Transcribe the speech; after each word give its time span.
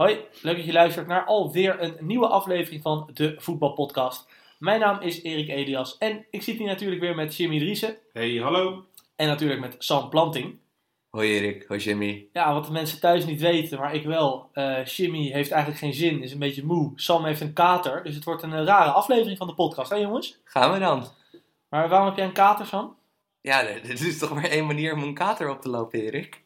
Hoi, 0.00 0.24
leuk 0.42 0.56
dat 0.56 0.64
je 0.64 0.72
luistert 0.72 1.06
naar 1.06 1.24
alweer 1.24 1.82
een 1.82 1.96
nieuwe 2.00 2.26
aflevering 2.26 2.82
van 2.82 3.10
de 3.14 3.34
Voetbalpodcast. 3.38 4.28
Mijn 4.58 4.80
naam 4.80 5.00
is 5.00 5.22
Erik 5.22 5.48
Elias 5.48 5.98
en 5.98 6.26
ik 6.30 6.42
zit 6.42 6.56
hier 6.56 6.66
natuurlijk 6.66 7.00
weer 7.00 7.14
met 7.14 7.36
Jimmy 7.36 7.58
Driessen 7.58 7.96
Hey, 8.12 8.36
hallo. 8.36 8.84
en 9.16 9.26
natuurlijk 9.26 9.60
met 9.60 9.74
Sam 9.78 10.08
Planting. 10.08 10.58
Hoi 11.10 11.38
Erik, 11.38 11.64
hoi 11.68 11.80
Jimmy. 11.80 12.28
Ja, 12.32 12.52
wat 12.52 12.64
de 12.66 12.72
mensen 12.72 13.00
thuis 13.00 13.24
niet 13.24 13.40
weten, 13.40 13.78
maar 13.78 13.94
ik 13.94 14.04
wel. 14.04 14.50
eh 14.52 14.84
Jimmy 14.84 15.30
heeft 15.30 15.50
eigenlijk 15.50 15.80
geen 15.82 15.94
zin, 15.94 16.22
is 16.22 16.32
een 16.32 16.38
beetje 16.38 16.64
moe. 16.64 16.92
Sam 16.94 17.24
heeft 17.24 17.40
een 17.40 17.52
kater, 17.52 18.02
dus 18.02 18.14
het 18.14 18.24
wordt 18.24 18.42
een 18.42 18.52
eh, 18.52 18.64
rare 18.64 18.90
aflevering 18.90 19.38
van 19.38 19.46
de 19.46 19.54
podcast, 19.54 19.90
hè 19.90 19.96
jongens? 19.96 20.40
Gaan 20.44 20.72
we 20.72 20.78
dan? 20.78 21.06
Maar 21.68 21.88
waarom 21.88 22.08
heb 22.08 22.16
jij 22.16 22.26
een 22.26 22.32
kater, 22.32 22.66
Sam? 22.66 22.96
Ja, 23.40 23.62
er 23.62 23.82
er 23.82 23.90
is 24.06 24.18
toch 24.18 24.34
maar 24.34 24.44
één 24.44 24.66
manier 24.66 24.94
om 24.94 25.02
een 25.02 25.14
kater 25.14 25.50
op 25.50 25.60
te 25.60 25.68
lopen, 25.68 26.00
Erik. 26.00 26.42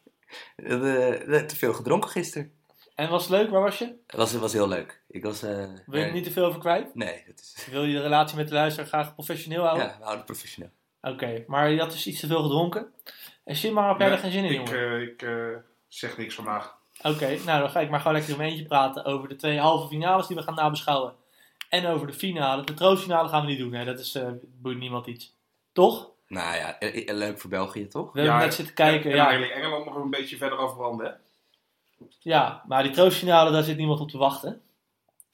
Dat, 0.55 0.83
eh, 0.83 1.39
te 1.39 1.55
veel 1.55 1.73
gedronken 1.73 2.09
gisteren. 2.09 2.54
En 2.95 3.09
was 3.09 3.21
het 3.21 3.31
leuk, 3.31 3.49
waar 3.49 3.61
was 3.61 3.77
je? 3.77 3.85
Het 4.07 4.15
was, 4.15 4.31
het 4.31 4.41
was 4.41 4.53
heel 4.53 4.67
leuk. 4.67 5.01
Ik 5.07 5.23
was... 5.23 5.43
eh, 5.43 5.63
Wil 5.85 5.99
je 5.99 6.05
er 6.05 6.11
niet 6.13 6.23
te 6.23 6.31
veel 6.31 6.45
over 6.45 6.59
kwijt? 6.59 6.95
Nee, 6.95 7.23
dat 7.27 7.39
is... 7.39 7.67
Wil 7.71 7.83
je 7.83 7.93
de 7.95 8.01
relatie 8.01 8.37
met 8.37 8.47
de 8.47 8.53
luisteraar 8.53 8.87
graag 8.87 9.13
professioneel 9.13 9.63
houden? 9.63 9.83
Ja, 9.85 9.89
we 9.91 9.97
houden 9.97 10.17
het 10.17 10.25
professioneel. 10.25 10.69
Oké, 11.01 11.43
maar 11.47 11.69
je 11.71 11.79
had 11.79 11.91
dus 11.91 12.07
iets 12.07 12.19
te 12.19 12.27
veel 12.27 12.41
gedronken. 12.41 12.87
En 13.43 13.73
waarom 13.73 13.91
heb 13.91 13.99
jij 14.01 14.11
er 14.11 14.17
geen 14.17 14.31
zin 14.31 14.43
in, 14.43 14.49
ik, 14.61 14.67
jongen? 14.67 14.91
eh, 14.95 15.01
ik 15.01 15.21
eh, 15.21 15.57
zeg 15.87 16.17
niks 16.17 16.35
vandaag. 16.35 16.75
Oké, 17.03 17.37
nou 17.45 17.59
dan 17.61 17.69
ga 17.69 17.79
ik 17.79 17.89
maar 17.89 17.99
gewoon 17.99 18.13
lekker 18.13 18.31
in 18.31 18.37
mijn 18.37 18.49
eentje 18.49 18.65
praten 18.65 19.05
over 19.05 19.29
de 19.29 19.35
twee 19.35 19.59
halve 19.59 19.87
finales 19.87 20.27
die 20.27 20.35
we 20.35 20.43
gaan 20.43 20.55
nabeschouwen. 20.55 21.13
En 21.69 21.85
over 21.85 22.07
de 22.07 22.13
finale. 22.13 22.63
De 22.63 22.73
troostfinale 22.73 23.29
gaan 23.29 23.41
we 23.41 23.47
niet 23.47 23.59
doen, 23.59 23.73
hè. 23.73 23.85
dat 23.85 23.99
is, 23.99 24.15
eh 24.15 24.27
boeit 24.43 24.77
niemand 24.77 25.07
iets. 25.07 25.35
Toch? 25.71 26.09
Nou 26.27 26.55
ja, 26.55 26.77
leuk 27.13 27.39
voor 27.39 27.49
België, 27.49 27.87
toch? 27.87 28.13
We 28.13 28.21
hebben 28.21 28.39
net 28.39 28.53
zitten 28.53 28.73
kijken, 28.75 29.09
en, 29.11 29.15
ja. 29.17 29.31
En 29.31 29.51
Engeland 29.51 29.85
nog 29.85 29.95
een 29.95 30.09
beetje 30.09 30.37
verder 30.37 30.57
afbranden, 30.57 31.05
hè? 31.05 31.11
Ja. 32.19 32.63
Maar 32.67 32.83
die 32.83 32.91
troostfinale, 32.91 33.51
daar 33.51 33.63
zit 33.63 33.77
niemand 33.77 33.99
op 33.99 34.09
te 34.09 34.17
wachten. 34.17 34.61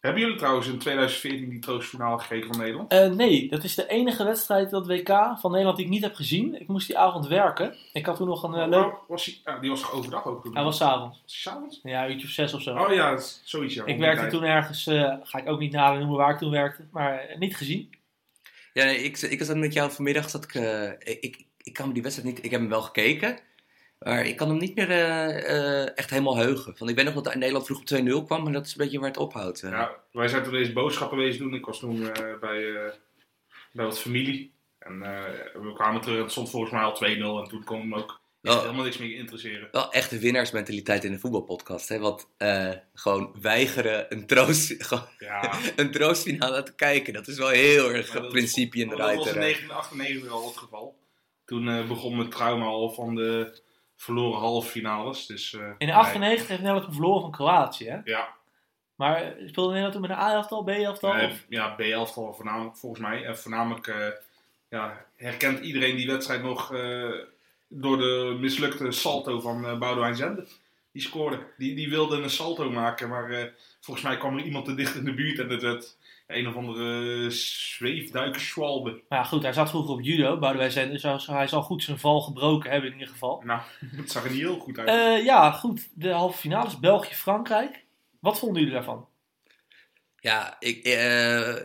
Hebben 0.01 0.21
jullie 0.21 0.37
trouwens 0.37 0.67
in 0.67 0.77
2014 0.77 1.49
die 1.49 1.59
troostfinale 1.59 2.19
gekeken 2.19 2.47
van 2.47 2.57
Nederland? 2.57 2.91
Eh, 2.91 3.09
nee, 3.09 3.49
dat 3.49 3.63
is 3.63 3.75
de 3.75 3.87
enige 3.87 4.23
wedstrijd 4.23 4.69
dat 4.69 4.87
WK 4.87 5.07
van 5.39 5.51
Nederland 5.51 5.77
die 5.77 5.85
ik 5.85 5.91
niet 5.91 6.01
heb 6.01 6.15
gezien. 6.15 6.61
Ik 6.61 6.67
moest 6.67 6.87
die 6.87 6.97
avond 6.97 7.27
werken. 7.27 7.75
Ik 7.93 8.05
had 8.05 8.15
toen 8.15 8.27
nog 8.27 8.43
een 8.43 8.59
uh, 8.59 8.67
leuk... 8.67 8.85
Oh, 8.85 8.93
was 9.07 9.25
die, 9.25 9.41
ah, 9.43 9.61
die 9.61 9.69
was 9.69 9.81
toch 9.81 9.93
overdag 9.93 10.25
ook 10.25 10.43
toen? 10.43 10.53
Hij 10.53 10.63
was 10.63 10.77
s'avonds. 10.77 11.21
S'avonds? 11.25 11.79
Ja, 11.83 12.09
uurtje 12.09 12.27
of 12.27 12.33
zes 12.33 12.53
of 12.53 12.61
zo. 12.61 12.75
Oh 12.75 12.93
ja, 12.93 13.17
zoiets 13.43 13.73
ja. 13.73 13.85
ik 13.85 13.97
werkte 13.97 14.27
toen 14.27 14.43
ergens, 14.43 14.87
eh, 14.87 15.15
ga 15.23 15.39
ik 15.39 15.47
ook 15.47 15.59
niet 15.59 15.71
nader 15.71 15.99
noemen 15.99 16.17
waar 16.17 16.31
ik 16.31 16.37
toen 16.37 16.51
werkte, 16.51 16.87
maar 16.91 17.35
niet 17.39 17.55
gezien. 17.55 17.89
Ja, 18.73 18.83
nee, 18.83 18.97
ik, 18.97 19.17
ik 19.17 19.43
zat 19.43 19.57
met 19.57 19.73
jou 19.73 19.91
vanmiddag, 19.91 20.29
zat 20.29 20.43
ik, 20.43 20.55
eh, 20.55 20.89
ik, 20.89 21.17
ik, 21.19 21.45
ik 21.57 21.73
kan 21.73 21.87
me 21.87 21.93
die 21.93 22.03
wedstrijd 22.03 22.29
niet, 22.35 22.45
ik 22.45 22.51
heb 22.51 22.59
hem 22.59 22.69
wel 22.69 22.81
gekeken, 22.81 23.39
maar 24.05 24.25
ik 24.25 24.35
kan 24.35 24.49
hem 24.49 24.57
niet 24.57 24.75
meer 24.75 24.89
eh, 24.89 25.81
eh, 25.81 25.89
echt 25.95 26.09
helemaal 26.09 26.37
heugen. 26.37 26.75
Want 26.77 26.89
ik 26.91 26.95
weet 26.97 27.13
nog 27.13 27.23
dat 27.23 27.35
Nederland 27.35 27.65
vroeg 27.65 27.79
op 27.79 27.85
2-0 27.85 28.25
kwam, 28.25 28.43
maar 28.43 28.53
dat 28.53 28.65
is 28.65 28.71
een 28.71 28.77
beetje 28.77 28.99
waar 28.99 29.07
het 29.07 29.17
ophoudt. 29.17 29.63
eh. 29.63 29.69
Ja, 29.71 29.95
wij 30.11 30.27
zijn 30.27 30.43
toen 30.43 30.53
deze 30.53 30.73
boodschappen 30.73 31.17
wezen 31.17 31.39
doen. 31.41 31.53
Ik 31.53 31.65
was 31.65 31.79
toen 31.79 31.99
bij, 32.39 32.93
bij 33.71 33.85
wat 33.85 33.99
familie. 33.99 34.53
En 34.79 34.99
we 35.53 35.71
kwamen 35.73 36.01
terug 36.01 36.15
en 36.17 36.21
het 36.23 36.31
stond 36.31 36.49
volgens 36.49 36.71
mij 36.71 36.81
al 36.81 36.95
2-0. 36.95 37.43
En 37.43 37.49
toen 37.49 37.63
kon 37.63 37.79
hem 37.79 37.95
ook 37.95 38.19
Oh. 38.43 38.61
helemaal 38.61 38.83
niks 38.83 38.97
meer 38.97 39.15
interesseren. 39.15 39.67
Wel 39.71 39.91
echt 39.91 40.09
de 40.09 40.19
winnaarsmentaliteit 40.19 41.03
in 41.03 41.11
de 41.11 41.19
voetbalpodcast, 41.19 41.89
hè? 41.89 41.99
Want 41.99 42.27
gewoon 42.93 43.35
weigeren 43.41 44.05
een, 44.09 44.25
troost, 44.25 44.75
gewoon 44.87 45.03
Ja, 45.17 45.53
een 45.75 45.91
troostfinale 45.91 46.63
te 46.63 46.75
kijken, 46.75 47.13
dat 47.13 47.27
is 47.27 47.37
wel 47.37 47.47
heel 47.47 47.91
erg 47.91 48.15
een 48.15 48.27
principe 48.27 48.77
in 48.77 48.89
de 48.89 48.95
dat 48.95 49.15
was 49.15 49.27
in 49.27 49.33
ruiter. 49.33 49.41
1998 49.41 50.31
al 50.31 50.47
het 50.47 50.57
geval. 50.57 50.95
Toen 51.45 51.87
begon 51.87 52.19
het 52.19 52.31
trauma 52.31 52.65
al 52.65 52.89
van 52.93 53.15
de 53.15 53.61
verloren 54.01 54.39
halve 54.39 54.69
finales. 54.69 55.25
Dus, 55.25 55.53
eh, 55.53 55.69
In 55.77 55.87
de 55.87 55.93
98 55.93 56.47
heeft 56.47 56.61
Nederland 56.61 56.93
verloren 56.93 57.21
van 57.21 57.31
Kroatië, 57.31 57.89
hè? 57.89 57.99
Ja, 58.03 58.35
Maar 58.95 59.15
eh, 59.15 59.47
speelde 59.47 59.69
Nederland 59.69 59.91
toen 59.91 60.01
met 60.01 60.09
een 60.11 60.17
A-elftal, 60.17 60.63
B-elftal? 60.63 61.29
ja 61.49 61.75
B11 61.75 62.13
voornamelijk 62.13 62.77
volgens 62.77 63.01
mij. 63.01 63.25
En 63.25 63.37
voornamelijk 63.37 63.87
eh, 63.87 64.07
ja, 64.69 65.05
herkent 65.15 65.59
iedereen 65.59 65.95
die 65.95 66.07
wedstrijd 66.07 66.43
nog 66.43 66.69
door 67.67 67.97
de 67.97 68.37
mislukte 68.39 68.91
salto 68.91 69.39
van 69.39 69.79
Boudewijn 69.79 70.15
Zende. 70.15 70.47
Die 70.91 71.01
scoorde. 71.01 71.39
Die, 71.57 71.75
die 71.75 71.89
wilde 71.89 72.21
een 72.21 72.29
salto 72.29 72.69
maken, 72.71 73.09
maar 73.09 73.53
volgens 73.79 74.05
mij 74.05 74.17
kwam 74.17 74.37
er 74.37 74.43
iemand 74.43 74.65
te 74.65 74.75
dicht 74.75 74.95
in 74.95 75.03
de 75.03 75.13
buurt 75.13 75.39
en 75.39 75.49
het 75.49 75.61
werd 75.61 75.97
een 76.37 76.47
of 76.47 76.55
andere 76.55 77.29
zweefduikerschwalbe. 77.29 79.01
Maar 79.09 79.19
ja, 79.19 79.25
goed, 79.25 79.43
hij 79.43 79.53
zat 79.53 79.69
vroeger 79.69 79.91
op 79.93 80.01
judo, 80.01 80.39
Boudewijn 80.39 80.71
Zender, 80.71 81.01
dus 81.01 81.25
hij 81.27 81.47
zal- 81.47 81.61
goed 81.63 81.83
zijn 81.83 81.99
val 81.99 82.21
gebroken 82.21 82.71
hebben 82.71 82.89
in 82.89 82.95
ieder 82.95 83.13
geval. 83.13 83.41
Nou, 83.45 83.61
het 83.95 84.11
zag 84.11 84.23
er 84.23 84.31
niet 84.31 84.39
heel 84.39 84.59
goed 84.59 84.77
uit. 84.77 84.87
Eh, 85.19 85.25
ja, 85.25 85.51
goed, 85.51 85.89
de 85.93 86.09
halve 86.09 86.37
finales, 86.37 86.79
België-Frankrijk. 86.79 87.83
Wat 88.19 88.39
vonden 88.39 88.57
jullie 88.61 88.75
daarvan? 88.75 89.07
Ja, 90.19 90.55
ik, 90.59 90.83
eh, 90.85 91.55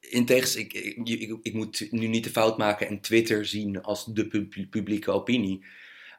in 0.00 0.26
tegens, 0.26 0.56
ik, 0.56 0.72
ik, 0.72 1.08
ik, 1.08 1.38
ik 1.42 1.54
moet 1.54 1.86
nu 1.90 2.06
niet 2.06 2.24
de 2.24 2.30
fout 2.30 2.58
maken 2.58 2.88
en 2.88 3.00
Twitter 3.00 3.46
zien 3.46 3.82
als 3.82 4.04
de 4.04 4.26
pub- 4.26 4.70
publieke 4.70 5.10
opinie. 5.10 5.64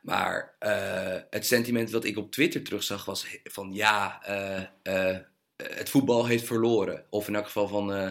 Maar 0.01 0.55
eh, 0.59 1.21
het 1.29 1.45
sentiment 1.45 1.91
wat 1.91 2.05
ik 2.05 2.17
op 2.17 2.31
Twitter 2.31 2.63
terugzag 2.63 3.05
was 3.05 3.27
van 3.43 3.73
ja, 3.73 4.23
eh, 4.23 4.63
eh, 5.11 5.17
het 5.63 5.89
voetbal 5.89 6.25
heeft 6.25 6.45
verloren. 6.45 7.05
Of 7.09 7.27
in 7.27 7.35
elk 7.35 7.45
geval 7.45 7.67
van 7.67 7.93
eh, 7.93 8.09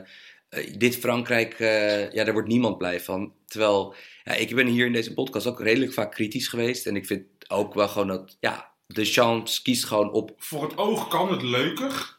eh, 0.49 0.75
dit 0.79 0.97
Frankrijk, 0.97 1.61
eh, 1.61 2.12
ja, 2.12 2.25
daar 2.25 2.33
wordt 2.33 2.49
niemand 2.49 2.79
blij 2.79 3.01
van. 3.01 3.33
Terwijl, 3.47 3.95
ja, 4.25 4.33
ik 4.33 4.55
ben 4.55 4.67
hier 4.67 4.87
in 4.87 4.93
deze 4.93 5.15
podcast 5.15 5.47
ook 5.47 5.61
redelijk 5.61 5.93
vaak 5.93 6.11
kritisch 6.11 6.49
geweest. 6.49 6.87
En 6.87 6.97
ik 6.97 7.07
vind 7.07 7.25
ook 7.49 7.75
wel 7.75 7.89
gewoon 7.89 8.09
dat, 8.09 8.37
ja, 8.41 8.73
de 8.87 9.05
chance 9.05 9.62
kiest 9.62 9.84
gewoon 9.84 10.12
op 10.12 10.33
Voor 10.39 10.62
het 10.62 10.77
oog 10.79 11.09
kan 11.09 11.33
het 11.33 11.43
leuker. 11.43 12.19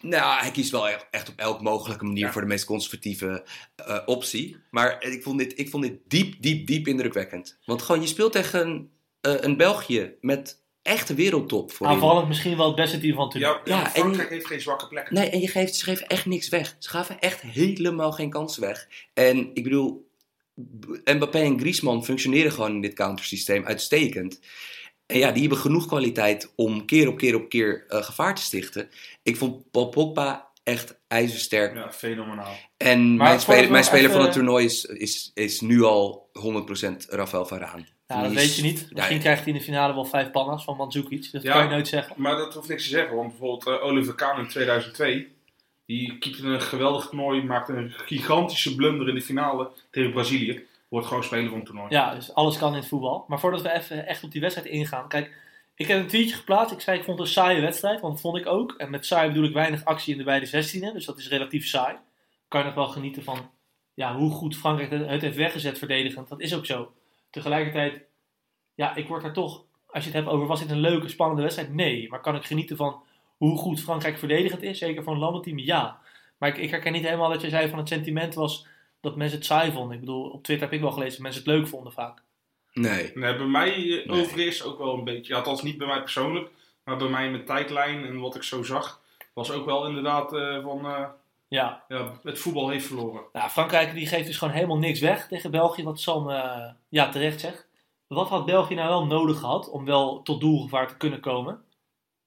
nou, 0.00 0.40
hij 0.40 0.50
kiest 0.50 0.70
wel 0.70 0.88
echt, 0.88 1.06
echt 1.10 1.28
op 1.28 1.38
elke 1.38 1.62
mogelijke 1.62 2.04
manier 2.04 2.24
Ja. 2.24 2.32
voor 2.32 2.40
de 2.40 2.46
meest 2.46 2.64
conservatieve 2.64 3.44
eh, 3.76 3.98
optie. 4.06 4.56
Maar 4.70 5.02
ik 5.02 5.22
vond, 5.22 5.38
dit, 5.38 5.58
ik 5.58 5.68
vond 5.70 5.82
dit 5.82 5.98
diep, 6.06 6.42
diep, 6.42 6.66
diep 6.66 6.88
indrukwekkend. 6.88 7.58
Want 7.64 7.82
gewoon, 7.82 8.00
je 8.00 8.06
speelt 8.06 8.32
tegen 8.32 8.66
een, 8.66 8.90
eh, 9.20 9.34
een 9.40 9.56
België 9.56 10.14
met 10.20 10.66
echte 10.88 11.14
wereldtop 11.14 11.72
voor 11.72 11.86
Aanvallend 11.86 12.28
misschien 12.28 12.56
wel 12.56 12.66
het 12.66 12.76
beste 12.76 12.98
team 13.00 13.14
van 13.14 13.22
het 13.22 13.32
toernooi. 13.32 13.58
Ja, 13.64 13.94
en- 13.94 14.28
heeft 14.28 14.46
geen 14.46 14.60
zwakke 14.60 14.88
plekken. 14.88 15.14
Nee, 15.14 15.30
en 15.30 15.40
je 15.40 15.48
geeft, 15.48 15.74
ze 15.74 15.84
geven 15.84 16.06
echt 16.06 16.26
niks 16.26 16.48
weg. 16.48 16.76
Ze 16.78 16.88
gaven 16.90 17.18
echt 17.20 17.40
helemaal 17.40 18.12
geen 18.12 18.30
kansen 18.30 18.60
weg. 18.62 18.88
En 19.14 19.50
ik 19.54 19.62
bedoel, 19.62 20.06
Mbappé 21.04 21.38
en 21.38 21.60
Griezmann 21.60 22.04
functioneren 22.04 22.52
gewoon 22.52 22.70
in 22.74 22.80
dit 22.80 22.94
countersysteem 22.94 23.64
uitstekend. 23.66 24.40
En 25.06 25.18
ja, 25.18 25.30
die 25.30 25.40
hebben 25.40 25.58
genoeg 25.58 25.86
kwaliteit 25.86 26.52
om 26.56 26.84
keer 26.84 27.08
op 27.08 27.18
keer 27.18 27.34
op 27.34 27.48
keer 27.48 27.84
eh, 27.88 28.02
gevaar 28.02 28.34
te 28.34 28.42
stichten. 28.42 28.88
Ik 29.22 29.36
vond 29.36 29.70
Paul 29.70 29.88
Pogba 29.88 30.48
echt 30.62 31.00
ijzersterk. 31.08 31.74
Ja, 31.74 31.92
fenomenaal. 31.92 32.56
En 32.76 33.16
Maar 33.16 33.28
mijn, 33.28 33.40
speler, 33.40 33.70
mijn 33.70 33.84
speler 33.84 34.02
even- 34.04 34.14
van 34.16 34.22
het 34.24 34.32
toernooi 34.32 34.64
is, 34.64 34.84
is, 34.84 35.30
is 35.34 35.60
nu 35.60 35.82
al 35.82 36.28
100% 36.32 37.06
Rafael 37.08 37.46
Varaan. 37.46 37.86
Ja, 38.08 38.22
dat 38.22 38.32
weet 38.32 38.56
je 38.56 38.62
niet. 38.62 38.80
Ja, 38.80 38.86
Misschien 38.94 39.18
krijgt 39.20 39.42
hij 39.44 39.52
in 39.52 39.58
de 39.58 39.64
finale 39.64 39.94
wel 39.94 40.04
vijf 40.04 40.30
panna's 40.30 40.64
van 40.64 40.76
Mandzukic. 40.76 41.32
Dat 41.32 41.42
Ja. 41.42 41.52
kan 41.52 41.62
je 41.62 41.68
nooit 41.70 41.88
zeggen. 41.88 42.14
Maar 42.16 42.36
dat 42.36 42.54
hoeft 42.54 42.68
niks 42.68 42.82
te 42.82 42.88
zeggen, 42.88 43.16
want 43.16 43.28
bijvoorbeeld 43.28 43.66
eh, 43.66 43.84
Oliver 43.86 44.14
Kahn 44.14 44.40
in 44.40 44.48
2002, 44.48 45.28
die 45.86 46.18
keepte 46.18 46.42
een 46.46 46.60
geweldig 46.60 47.06
toernooi, 47.06 47.42
maakte 47.42 47.72
een 47.72 47.90
gigantische 47.96 48.74
blunder 48.74 49.08
in 49.08 49.14
de 49.14 49.22
finale 49.22 49.70
tegen 49.90 50.12
Brazilië. 50.12 50.66
Wordt 50.88 51.06
gewoon 51.06 51.24
speler 51.24 51.48
van 51.48 51.56
het 51.56 51.66
toernooi. 51.66 51.86
Ja, 51.90 52.14
dus 52.14 52.34
alles 52.34 52.58
kan 52.58 52.72
in 52.72 52.78
het 52.78 52.88
voetbal. 52.88 53.24
Maar 53.28 53.40
voordat 53.40 53.62
we 53.62 53.72
even 53.72 54.06
echt 54.06 54.24
op 54.24 54.30
die 54.32 54.40
wedstrijd 54.40 54.68
ingaan. 54.68 55.08
Kijk, 55.08 55.32
ik 55.74 55.86
heb 55.86 55.98
een 55.98 56.06
tweetje 56.06 56.34
geplaatst. 56.34 56.72
Ik 56.74 56.80
zei 56.80 56.98
ik 56.98 57.04
vond 57.04 57.18
het 57.18 57.26
een 57.26 57.32
saaie 57.32 57.60
wedstrijd, 57.60 58.00
want 58.00 58.12
dat 58.12 58.22
vond 58.22 58.36
ik 58.36 58.46
ook. 58.46 58.74
En 58.78 58.90
met 58.90 59.06
saai 59.06 59.28
bedoel 59.28 59.44
ik 59.44 59.52
weinig 59.52 59.84
actie 59.84 60.12
in 60.12 60.18
de 60.18 60.24
beide 60.24 60.46
zestienen. 60.46 60.92
Dus 60.94 61.04
dat 61.04 61.18
is 61.18 61.28
relatief 61.28 61.66
saai. 61.66 61.96
Kan 62.48 62.60
je 62.60 62.66
nog 62.66 62.74
wel 62.74 62.88
genieten 62.88 63.22
van 63.22 63.50
ja, 63.94 64.16
hoe 64.16 64.30
goed 64.30 64.56
Frankrijk 64.56 64.90
het 65.10 65.20
heeft 65.22 65.36
weggezet 65.36 65.78
verdedigend. 65.78 66.28
Dat 66.28 66.40
is 66.40 66.54
ook 66.54 66.66
zo. 66.66 66.92
Tegelijkertijd, 67.30 68.02
ja, 68.74 68.94
ik 68.94 69.08
word 69.08 69.24
er 69.24 69.32
toch, 69.32 69.64
als 69.86 70.04
je 70.04 70.10
het 70.10 70.18
hebt 70.18 70.34
over 70.34 70.46
was 70.46 70.60
dit 70.60 70.70
een 70.70 70.80
leuke, 70.80 71.08
spannende 71.08 71.42
wedstrijd? 71.42 71.74
Nee. 71.74 72.08
Maar 72.10 72.20
kan 72.20 72.36
ik 72.36 72.44
genieten 72.44 72.76
van 72.76 73.02
hoe 73.36 73.58
goed 73.58 73.80
Frankrijk 73.80 74.18
verdedigend 74.18 74.62
is? 74.62 74.78
Zeker 74.78 75.02
voor 75.02 75.12
een 75.12 75.18
landenteam? 75.18 75.58
Ja. 75.58 76.00
Maar 76.38 76.48
ik, 76.48 76.56
ik 76.56 76.70
herken 76.70 76.92
niet 76.92 77.04
helemaal 77.04 77.30
dat 77.30 77.40
je 77.40 77.48
zei 77.48 77.68
van 77.68 77.78
het 77.78 77.88
sentiment 77.88 78.34
was 78.34 78.66
dat 79.00 79.16
mensen 79.16 79.38
het 79.38 79.46
saai 79.46 79.72
vonden. 79.72 79.94
Ik 79.94 80.00
bedoel, 80.00 80.28
op 80.30 80.42
Twitter 80.42 80.66
heb 80.66 80.74
ik 80.76 80.82
wel 80.82 80.92
gelezen 80.92 81.12
dat 81.12 81.22
mensen 81.22 81.42
het 81.42 81.50
leuk 81.50 81.68
vonden 81.68 81.92
vaak. 81.92 82.22
Nee. 82.72 83.10
Nee, 83.14 83.36
bij 83.36 83.46
mij 83.46 83.72
eh, 83.74 84.06
Nee. 84.06 84.22
overigens 84.22 84.62
ook 84.64 84.78
wel 84.78 84.94
een 84.94 85.04
beetje, 85.04 85.32
ja, 85.32 85.38
althans 85.38 85.62
niet 85.62 85.78
bij 85.78 85.86
mij 85.86 86.00
persoonlijk, 86.00 86.50
maar 86.84 86.96
bij 86.96 87.08
mij 87.08 87.24
in 87.24 87.30
mijn 87.30 87.44
tijdlijn 87.44 88.04
en 88.04 88.20
wat 88.20 88.34
ik 88.34 88.42
zo 88.42 88.62
zag, 88.62 89.02
was 89.32 89.50
ook 89.50 89.64
wel 89.66 89.86
inderdaad 89.86 90.32
eh, 90.32 90.62
van, 90.62 90.86
eh, 90.86 91.04
Ja, 91.48 91.84
ja, 91.88 92.18
het 92.22 92.38
voetbal 92.38 92.68
heeft 92.68 92.86
verloren. 92.86 93.22
nou, 93.32 93.50
Frankrijk 93.50 93.94
die 93.94 94.06
geeft 94.06 94.26
dus 94.26 94.36
gewoon 94.36 94.54
helemaal 94.54 94.78
niks 94.78 95.00
weg 95.00 95.28
tegen 95.28 95.50
België, 95.50 95.82
wat 95.82 96.00
Sam 96.00 96.30
eh, 96.30 96.70
ja, 96.88 97.08
terecht 97.08 97.40
zegt. 97.40 97.66
Wat 98.06 98.28
had 98.28 98.46
België 98.46 98.74
nou 98.74 98.88
wel 98.88 99.06
nodig 99.06 99.38
gehad 99.38 99.70
om 99.70 99.84
wel 99.84 100.22
tot 100.22 100.40
doelgevaar 100.40 100.88
te 100.88 100.96
kunnen 100.96 101.20
komen? 101.20 101.62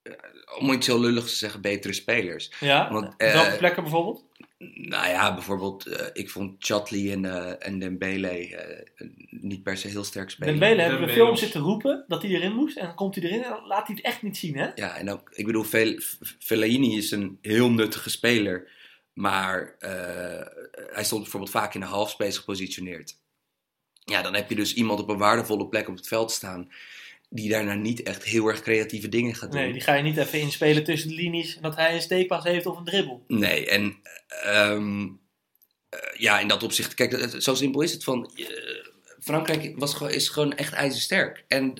eh, 0.03 0.13
om 0.59 0.71
iets 0.71 0.87
heel 0.87 0.99
lulligs 0.99 1.29
te 1.31 1.37
zeggen, 1.37 1.61
betere 1.61 1.93
spelers. 1.93 2.51
Ja? 2.59 2.91
Want, 2.91 3.05
Op 3.07 3.13
welke 3.17 3.49
eh, 3.49 3.57
plekken 3.57 3.83
bijvoorbeeld? 3.83 4.25
Nou 4.73 5.07
ja, 5.09 5.33
bijvoorbeeld, 5.33 5.85
eh, 5.85 6.07
ik 6.13 6.29
vond 6.29 6.55
Chatley 6.59 7.11
en, 7.11 7.25
eh 7.25 7.67
en 7.67 7.79
Dembele 7.79 8.27
eh, 8.27 9.07
niet 9.29 9.63
per 9.63 9.77
se 9.77 9.87
heel 9.87 10.03
sterk 10.03 10.29
spelen. 10.29 10.59
Dembele 10.59 10.81
hebben 10.81 11.07
we 11.07 11.13
film 11.13 11.35
zitten 11.35 11.61
roepen 11.61 12.05
dat 12.07 12.21
hij 12.21 12.31
erin 12.31 12.53
moest. 12.55 12.77
En 12.77 12.85
dan 12.85 12.95
komt 12.95 13.15
hij 13.15 13.23
erin 13.23 13.43
en 13.43 13.49
dan 13.49 13.67
laat 13.67 13.87
hij 13.87 13.95
het 13.95 14.05
echt 14.05 14.21
niet 14.21 14.37
zien, 14.37 14.57
hè? 14.57 14.69
Ja, 14.75 14.97
en 14.97 15.11
ook, 15.11 15.29
ik 15.33 15.45
bedoel, 15.45 15.65
Fellaini 16.39 16.97
is 16.97 17.11
een 17.11 17.37
heel 17.41 17.71
nuttige 17.71 18.09
speler. 18.09 18.79
Maar 19.13 19.75
eh, 19.79 20.45
hij 20.93 21.03
stond 21.03 21.21
bijvoorbeeld 21.21 21.51
vaak 21.51 21.73
in 21.73 21.79
de 21.79 21.85
halfspace 21.85 22.39
gepositioneerd. 22.39 23.15
Ja, 24.03 24.21
dan 24.21 24.33
heb 24.35 24.49
je 24.49 24.55
dus 24.55 24.73
iemand 24.73 24.99
op 24.99 25.09
een 25.09 25.17
waardevolle 25.17 25.67
plek 25.67 25.87
op 25.89 25.95
het 25.95 26.07
veld 26.07 26.31
staan. 26.31 26.71
Die 27.29 27.49
daarna 27.49 27.73
niet 27.73 28.03
echt 28.03 28.23
heel 28.23 28.47
erg 28.47 28.61
creatieve 28.61 29.09
dingen 29.09 29.35
gaat 29.35 29.51
doen. 29.51 29.61
Nee, 29.61 29.71
die 29.71 29.81
ga 29.81 29.93
je 29.93 30.03
niet 30.03 30.17
even 30.17 30.39
inspelen 30.39 30.83
tussen 30.83 31.09
de 31.09 31.15
linies. 31.15 31.57
Dat 31.61 31.75
hij 31.75 31.93
een 31.95 32.01
steekpas 32.01 32.43
heeft 32.43 32.65
of 32.65 32.77
een 32.77 32.85
dribbel. 32.85 33.23
Nee, 33.27 33.69
en 33.69 33.99
ehm, 34.27 35.07
eh, 35.89 35.99
ja, 36.17 36.39
in 36.39 36.47
dat 36.47 36.63
opzicht, 36.63 36.93
kijk, 36.93 37.35
zo 37.41 37.55
simpel 37.55 37.81
is 37.81 37.91
het 37.93 38.03
van. 38.03 38.31
eh, 38.35 38.45
Frankrijk 39.19 39.73
was, 39.79 39.93
gewoon- 39.93 40.13
is 40.13 40.29
gewoon 40.29 40.53
echt 40.55 40.73
ijzersterk. 40.73 41.43
En 41.47 41.73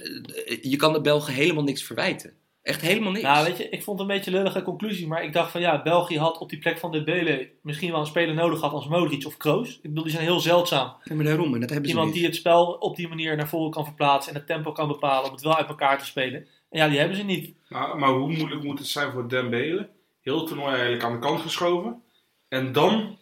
je 0.61 0.75
kan 0.75 0.93
de 0.93 1.01
Belgen 1.01 1.33
helemaal 1.33 1.63
niks 1.63 1.83
verwijten. 1.83 2.33
Echt 2.63 2.81
helemaal 2.81 3.11
niks. 3.11 3.23
Nou, 3.23 3.45
weet 3.45 3.57
je, 3.57 3.69
ik 3.69 3.83
vond 3.83 3.99
het 3.99 4.09
een 4.09 4.15
beetje 4.15 4.31
een 4.31 4.37
lullige 4.37 4.61
conclusie. 4.61 5.07
Maar 5.07 5.23
ik 5.23 5.33
dacht 5.33 5.51
van 5.51 5.61
ja, 5.61 5.81
België 5.81 6.17
had 6.19 6.37
op 6.37 6.49
die 6.49 6.59
plek 6.59 6.77
van 6.79 6.91
de 6.91 7.03
Bele 7.03 7.51
misschien 7.61 7.91
wel 7.91 7.99
een 7.99 8.05
speler 8.05 8.35
nodig 8.35 8.59
gehad 8.59 8.73
als 8.73 8.87
Modric 8.87 9.25
of 9.25 9.37
Kroos. 9.37 9.75
Ik 9.75 9.81
bedoel, 9.81 10.03
die 10.03 10.11
zijn 10.11 10.23
heel 10.23 10.39
zeldzaam. 10.39 10.93
Ja, 11.03 11.15
maar 11.15 11.25
daarom, 11.25 11.53
en 11.53 11.59
dat 11.59 11.69
hebben 11.69 11.89
ze 11.89 11.93
Iemand 11.95 12.07
niet. 12.11 12.17
die 12.19 12.25
het 12.27 12.35
spel 12.35 12.65
op 12.71 12.95
die 12.95 13.07
manier 13.07 13.35
naar 13.35 13.47
voren 13.49 13.71
kan 13.71 13.85
verplaatsen 13.85 14.33
en 14.33 14.37
het 14.39 14.47
tempo 14.47 14.71
kan 14.71 14.87
bepalen 14.87 15.25
om 15.25 15.31
het 15.31 15.41
wel 15.43 15.55
uit 15.57 15.67
elkaar 15.67 15.99
te 15.99 16.05
spelen. 16.05 16.47
En 16.69 16.79
ja, 16.79 16.87
die 16.87 16.99
hebben 16.99 17.17
ze 17.17 17.23
niet. 17.23 17.55
Maar, 17.69 17.97
maar 17.97 18.09
hoe 18.09 18.31
moeilijk 18.37 18.63
moet 18.63 18.79
het 18.79 18.87
zijn 18.87 19.11
voor 19.11 19.29
Dembele? 19.29 19.89
Heel 20.21 20.37
het 20.37 20.47
toernooi 20.47 20.71
eigenlijk 20.73 21.03
aan 21.03 21.11
de 21.13 21.19
kant 21.19 21.41
geschoven. 21.41 22.01
En 22.49 22.71
dan 22.71 23.17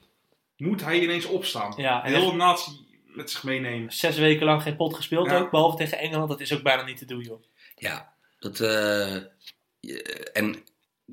moet 0.58 0.84
hij 0.84 1.00
ineens 1.00 1.26
opstaan. 1.26 1.74
Ja, 1.78 2.04
en 2.04 2.14
Heel 2.14 2.30
de 2.32 2.36
natie 2.36 2.88
met 3.06 3.32
zich 3.32 3.44
meenemen. 3.44 3.92
zes 3.94 4.18
weken 4.18 4.46
lang 4.46 4.62
geen 4.62 4.76
pot 4.76 4.96
gespeeld 4.96 5.30
Ja. 5.30 5.38
ook, 5.38 5.52
behalve 5.52 5.78
tegen 5.78 5.98
Engeland. 6.00 6.30
Dat 6.30 6.40
is 6.40 6.54
ook 6.54 6.64
bijna 6.64 6.84
niet 6.84 6.98
te 6.98 7.06
doen, 7.06 7.22
joh. 7.22 7.44
Ja, 7.76 8.14
dat, 8.40 8.58
je- 9.80 10.30
en 10.34 10.64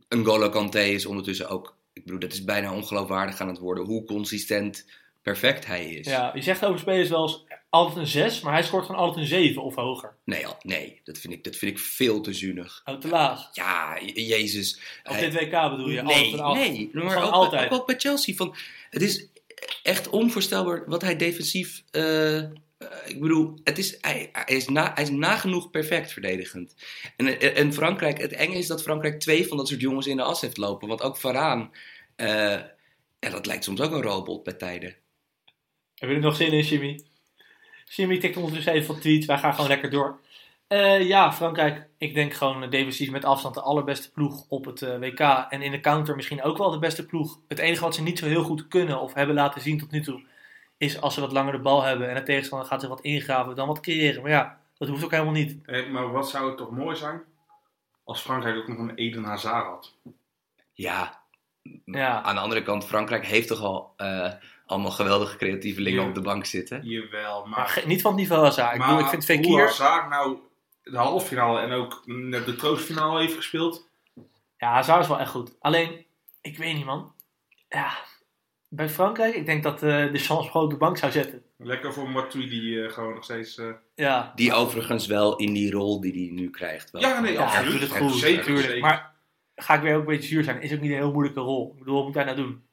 N'Golo 0.09 0.49
Kanté 0.49 0.81
is 0.81 1.07
ondertussen 1.07 1.49
ook, 1.49 1.77
ik 1.93 2.05
bedoel, 2.05 2.19
dat 2.21 2.33
is 2.33 2.45
bijna 2.45 2.75
ongeloofwaardig 2.75 3.41
aan 3.41 3.49
het 3.49 3.59
worden 3.59 3.85
hoe 3.85 4.05
consistent 4.05 4.87
perfect 5.23 5.67
hij 5.67 5.87
is. 5.91 6.07
Ja, 6.07 6.31
je 6.35 6.43
zegt 6.43 6.65
over 6.65 6.79
spelers 6.81 7.09
wel 7.09 7.23
eens 7.23 7.45
altijd 7.71 7.97
een 7.97 8.07
6, 8.07 8.41
maar 8.41 8.53
hij 8.53 8.63
scoort 8.63 8.87
gewoon 8.87 9.01
altijd 9.01 9.21
een 9.21 9.27
7 9.27 9.63
of 9.63 9.75
hoger. 9.75 10.15
Nee, 10.25 10.45
nee 10.63 11.01
dat, 11.05 11.19
vind 11.19 11.33
ik, 11.33 11.45
dat 11.45 11.57
vind 11.57 11.73
ik 11.73 11.79
veel 11.79 12.21
te 12.21 12.33
zuinig. 12.33 12.83
Oh, 12.85 12.95
te 12.99 13.09
laag. 13.09 13.49
Ja, 13.53 13.97
je- 14.05 14.27
Jezus. 14.27 14.81
Op 15.05 15.13
hij- 15.13 15.31
dit 15.31 15.35
WK 15.43 15.71
bedoel 15.71 15.89
je? 15.89 16.03
nee, 16.03 16.43
altijd 16.43 16.69
nee, 16.71 16.91
maar 17.05 17.25
ook, 17.25 17.31
altijd. 17.33 17.71
Ook, 17.73 17.81
ook 17.81 17.87
bij 17.87 17.99
Chelsea. 17.99 18.35
Van, 18.35 18.57
het 18.91 19.03
is 19.03 19.27
echt 19.83 20.09
onvoorstelbaar 20.09 20.83
wat 20.87 21.03
hij 21.03 21.17
defensief. 21.17 21.83
eh, 21.91 22.43
ik 23.07 23.21
bedoel, 23.21 23.59
het 23.65 23.79
is, 23.79 23.99
hij, 24.01 24.31
is 24.47 24.69
na, 24.69 24.93
hij 24.95 25.03
is 25.03 25.11
nagenoeg 25.11 25.71
perfect 25.71 26.13
verdedigend. 26.13 26.75
En, 27.17 27.41
en, 27.41 27.55
en 27.55 27.73
Frankrijk, 27.73 28.19
het 28.19 28.33
enge 28.33 28.55
is 28.55 28.67
dat 28.67 28.83
Frankrijk 28.83 29.21
twee 29.21 29.47
van 29.47 29.57
dat 29.57 29.69
soort 29.69 29.81
jongens 29.81 30.07
in 30.07 30.17
de 30.17 30.23
as 30.23 30.41
heeft 30.41 30.57
lopen. 30.57 30.89
Want 30.89 31.03
ook 31.03 31.17
Varaan, 31.17 31.73
eh, 32.17 32.61
ja, 33.19 33.31
dat 33.31 33.47
lijkt 33.47 33.65
soms 33.65 33.81
ook 33.81 33.93
een 33.93 34.03
robot 34.03 34.43
bij 34.43 34.55
tijden. 34.55 34.95
Heb 35.95 36.09
je 36.09 36.15
er 36.15 36.21
nog 36.21 36.37
zin 36.37 36.53
in, 36.53 36.65
Jimmy? 36.65 37.05
Jimmy 37.85 38.19
tikt 38.19 38.37
ondertussen 38.37 38.73
even 38.73 38.95
wat 38.95 39.01
tweets. 39.01 39.27
Wij 39.27 39.39
gaan 39.39 39.55
gewoon 39.55 39.69
lekker 39.69 39.91
door. 39.91 40.21
Eh, 40.67 41.07
ja, 41.07 41.33
Frankrijk, 41.33 41.87
ik 41.99 42.15
denk 42.15 42.35
gewoon 42.35 42.63
eh, 42.63 42.71
defensief 42.71 43.11
met 43.11 43.25
afstand 43.25 43.55
de 43.55 43.61
allerbeste 43.61 44.13
ploeg 44.13 44.45
op 44.49 44.65
het 44.65 44.83
eh, 44.83 44.99
WK. 44.99 45.21
En 45.49 45.63
in 45.63 45.71
de 45.71 45.81
counter 45.81 46.17
misschien 46.17 46.43
ook 46.43 46.59
wel 46.59 46.71
de 46.71 46.79
beste 46.79 47.07
ploeg. 47.07 47.41
Het 47.49 47.59
enige 47.59 47.83
wat 47.83 47.95
ze 47.95 48.03
niet 48.03 48.19
zo 48.19 48.27
heel 48.27 48.43
goed 48.43 48.69
kunnen 48.69 49.01
of 49.01 49.15
hebben 49.15 49.35
laten 49.35 49.61
zien 49.61 49.79
tot 49.79 49.91
nu 49.91 50.01
toe, 50.01 50.23
is 50.77 51.01
als 51.01 51.15
ze 51.15 51.21
wat 51.21 51.33
langer 51.33 51.53
de 51.53 51.59
bal 51.59 51.83
hebben 51.83 52.09
en 52.09 52.15
de 52.15 52.23
tegenstander 52.23 52.69
gaat 52.69 52.81
zich 52.81 52.89
wat 52.89 53.01
ingraven, 53.01 53.57
dan 53.57 53.67
wat 53.67 53.81
creëren. 53.81 54.23
Maar 54.23 54.31
ja, 54.31 54.61
dat 54.79 54.89
hoeft 54.89 55.05
ook 55.05 55.11
helemaal 55.11 55.33
niet. 55.33 55.59
Eh, 55.67 55.89
maar 55.89 56.11
wat 56.13 56.31
zou 56.31 56.49
het 56.49 56.57
toch 56.57 56.71
mooi 56.71 56.97
zijn 56.97 57.23
als 58.05 58.21
Frankrijk 58.21 58.57
ook 58.57 58.69
nog 58.69 58.79
een 58.79 58.95
Eden 58.95 59.25
Hazard 59.25 59.67
had. 59.67 59.95
Ja. 60.73 61.25
Ja. 61.85 62.23
Aan 62.23 62.35
de 62.35 62.41
andere 62.41 62.63
kant, 62.63 62.85
Frankrijk 62.87 63.27
heeft 63.27 63.49
toch 63.49 63.61
al 63.61 63.93
eh, 63.97 64.33
allemaal 64.67 64.91
geweldige 64.91 65.37
creatievelingen 65.37 66.03
Ja. 66.03 66.09
op 66.09 66.15
de 66.15 66.21
bank 66.21 66.45
zitten. 66.45 66.81
Jawel, 66.85 67.47
Maar 67.47 67.59
maar, 67.59 67.83
niet 67.87 68.03
van 68.03 68.11
het 68.11 68.21
niveau 68.21 68.45
als 68.45 68.57
hij. 68.57 68.75
Ik, 68.75 68.81
bedoel, 68.81 68.99
ik 68.99 69.07
vind 69.07 69.27
hoe 69.27 69.37
Fekir... 69.37 69.61
Hazard 69.67 70.09
nou 70.09 70.39
de 70.83 70.97
halve 70.97 71.27
finale 71.27 71.61
en 71.61 71.73
ook 71.73 72.03
net 72.05 72.45
de 72.47 72.57
troostfinale 72.57 73.21
heeft 73.21 73.35
gespeeld. 73.35 73.89
Ja, 74.57 74.73
Hazard 74.73 75.01
is 75.03 75.09
wel 75.09 75.19
echt 75.19 75.31
goed. 75.31 75.57
Alleen, 75.61 76.05
ik 76.41 76.59
weet 76.59 76.75
niet 76.75 76.85
man. 76.85 77.15
Ja, 77.69 77.91
bij 78.69 78.89
Frankrijk, 78.89 79.35
ik 79.35 79.47
denk 79.47 79.63
dat 79.63 79.83
eh 79.83 80.13
de 80.13 80.19
chance 80.19 80.51
gewoon 80.51 80.67
op 80.67 80.71
de 80.73 80.77
bank 80.79 80.97
zou 80.99 81.13
zetten. 81.13 81.43
Lekker 81.57 81.93
voor 81.93 82.11
Matuidi 82.11 82.49
die 82.61 82.85
eh, 82.85 82.93
gewoon 82.93 83.15
nog 83.15 83.25
steeds... 83.25 83.59
eh, 83.59 83.67
Ja, 83.95 84.33
Die 84.35 84.53
overigens 84.53 85.07
wel 85.07 85.37
in 85.37 85.53
die 85.53 85.71
rol 85.71 86.01
die 86.01 86.13
hij 86.13 86.31
nu 86.43 86.51
krijgt. 86.51 86.91
Wel 86.91 87.01
Ja, 87.01 87.21
nee, 87.21 87.33
ja 87.33 87.39
hij 87.39 87.47
absoluut. 87.59 87.81
doet 87.81 87.89
het 87.91 87.99
goed. 87.99 88.15
Zeker, 88.19 88.59
zeker. 88.59 88.81
Maar 88.81 89.15
ga 89.55 89.75
ik 89.75 89.81
weer 89.81 89.95
ook 89.95 90.01
een 90.01 90.07
beetje 90.07 90.29
zuur 90.29 90.45
zijn. 90.45 90.63
Is 90.63 90.73
ook 90.73 90.81
niet 90.81 90.91
een 90.91 90.97
heel 90.97 91.13
moeilijke 91.13 91.41
rol. 91.41 91.71
Ik 91.73 91.79
bedoel, 91.79 91.95
wat 91.95 92.05
moet 92.05 92.15
hij 92.15 92.25
nou 92.25 92.37
doen? 92.37 92.65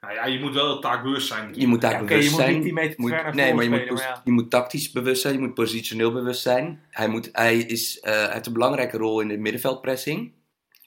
nou 0.00 0.14
ja, 0.14 0.26
je 0.26 0.40
moet 0.40 0.54
wel 0.54 0.78
taakbewust 0.80 1.26
zijn. 1.26 1.50
Je 1.54 1.66
moet 1.66 1.80
daar 1.80 1.90
Ja, 1.92 1.96
Oké, 1.96 2.06
bewust 2.06 2.24
je 2.28 2.32
moet 2.34 2.40
zijn. 2.40 2.54
niet 2.54 2.62
die 2.62 2.72
meter 2.72 2.94
te 2.94 3.00
Moet- 3.00 3.10
naar 3.10 3.34
nee, 3.34 3.54
maar 3.54 3.62
je 3.64 3.70
moet, 3.70 3.78
spelen. 3.78 3.94
Maar 3.94 4.06
pos- 4.06 4.16
ja. 4.16 4.22
je 4.24 4.30
moet 4.30 4.50
tactisch 4.50 4.90
bewust 4.90 5.22
zijn, 5.22 5.34
je 5.34 5.40
moet 5.40 5.54
positioneel 5.54 6.12
bewust 6.12 6.42
zijn. 6.42 6.82
Hij, 6.90 7.08
moet, 7.08 7.28
hij, 7.32 7.58
is, 7.58 8.00
eh, 8.00 8.12
hij 8.12 8.32
heeft 8.32 8.46
een 8.46 8.52
belangrijke 8.52 8.96
rol 8.96 9.20
in 9.20 9.28
de 9.28 9.36
middenveldpressing. 9.38 10.32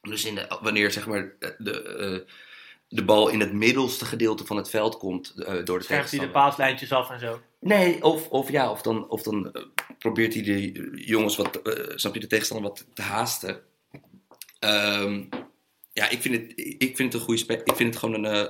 Dus 0.02 0.26
in 0.26 0.36
de, 0.36 0.58
wanneer 0.62 0.92
zeg 0.92 1.08
maar, 1.08 1.36
de, 1.58 1.82
eh, 1.84 2.34
de 2.96 3.06
bal 3.06 3.30
in 3.30 3.40
het 3.40 3.54
middelste 3.54 4.06
gedeelte 4.06 4.46
van 4.46 4.58
het 4.58 4.70
veld 4.70 4.98
komt 4.98 5.30
eh, 5.30 5.46
door 5.46 5.78
de 5.78 5.84
Scherpt 5.84 5.88
hij 5.88 5.98
de 5.98 6.00
tegenstander. 6.00 6.30
paaslijntjes 6.32 6.92
af 6.92 7.10
en 7.10 7.20
zo. 7.20 7.42
Nee, 7.60 8.04
of, 8.04 8.28
of 8.30 8.52
ja, 8.52 8.72
of 8.72 8.82
dan, 8.82 9.10
of 9.10 9.24
dan 9.24 9.52
eh, 9.52 9.62
probeert 10.00 10.34
hij 10.34 10.44
de 10.44 10.92
jongens 11.06 11.36
wat, 11.36 11.62
eh, 11.62 11.96
snap 11.96 12.14
je, 12.14 12.20
de 12.20 12.28
tegenstander 12.28 12.70
wat 12.70 12.86
te 12.94 13.02
haasten. 13.02 13.62
Ehm, 14.60 15.24
ja, 15.94 16.10
ik 16.10 16.22
vind 16.22 16.36
het, 16.36 16.54
ik 16.58 16.96
vind 16.96 17.14
het 17.14 17.22
een 17.22 17.28
goede 17.28 17.64
Ik 17.64 17.76
vind 17.76 17.94
het 17.94 17.98
gewoon 17.98 18.24
een, 18.24 18.50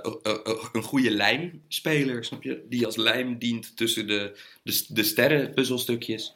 een 0.73 0.83
goede 0.83 1.11
lijmspeler, 1.11 2.25
snap 2.25 2.43
je? 2.43 2.65
Die 2.69 2.85
als 2.85 2.95
lijm 2.95 3.37
dient 3.37 3.77
tussen 3.77 4.07
de, 4.07 4.39
de, 4.63 4.85
de 4.87 5.03
sterrenpuzzelstukjes. 5.03 6.35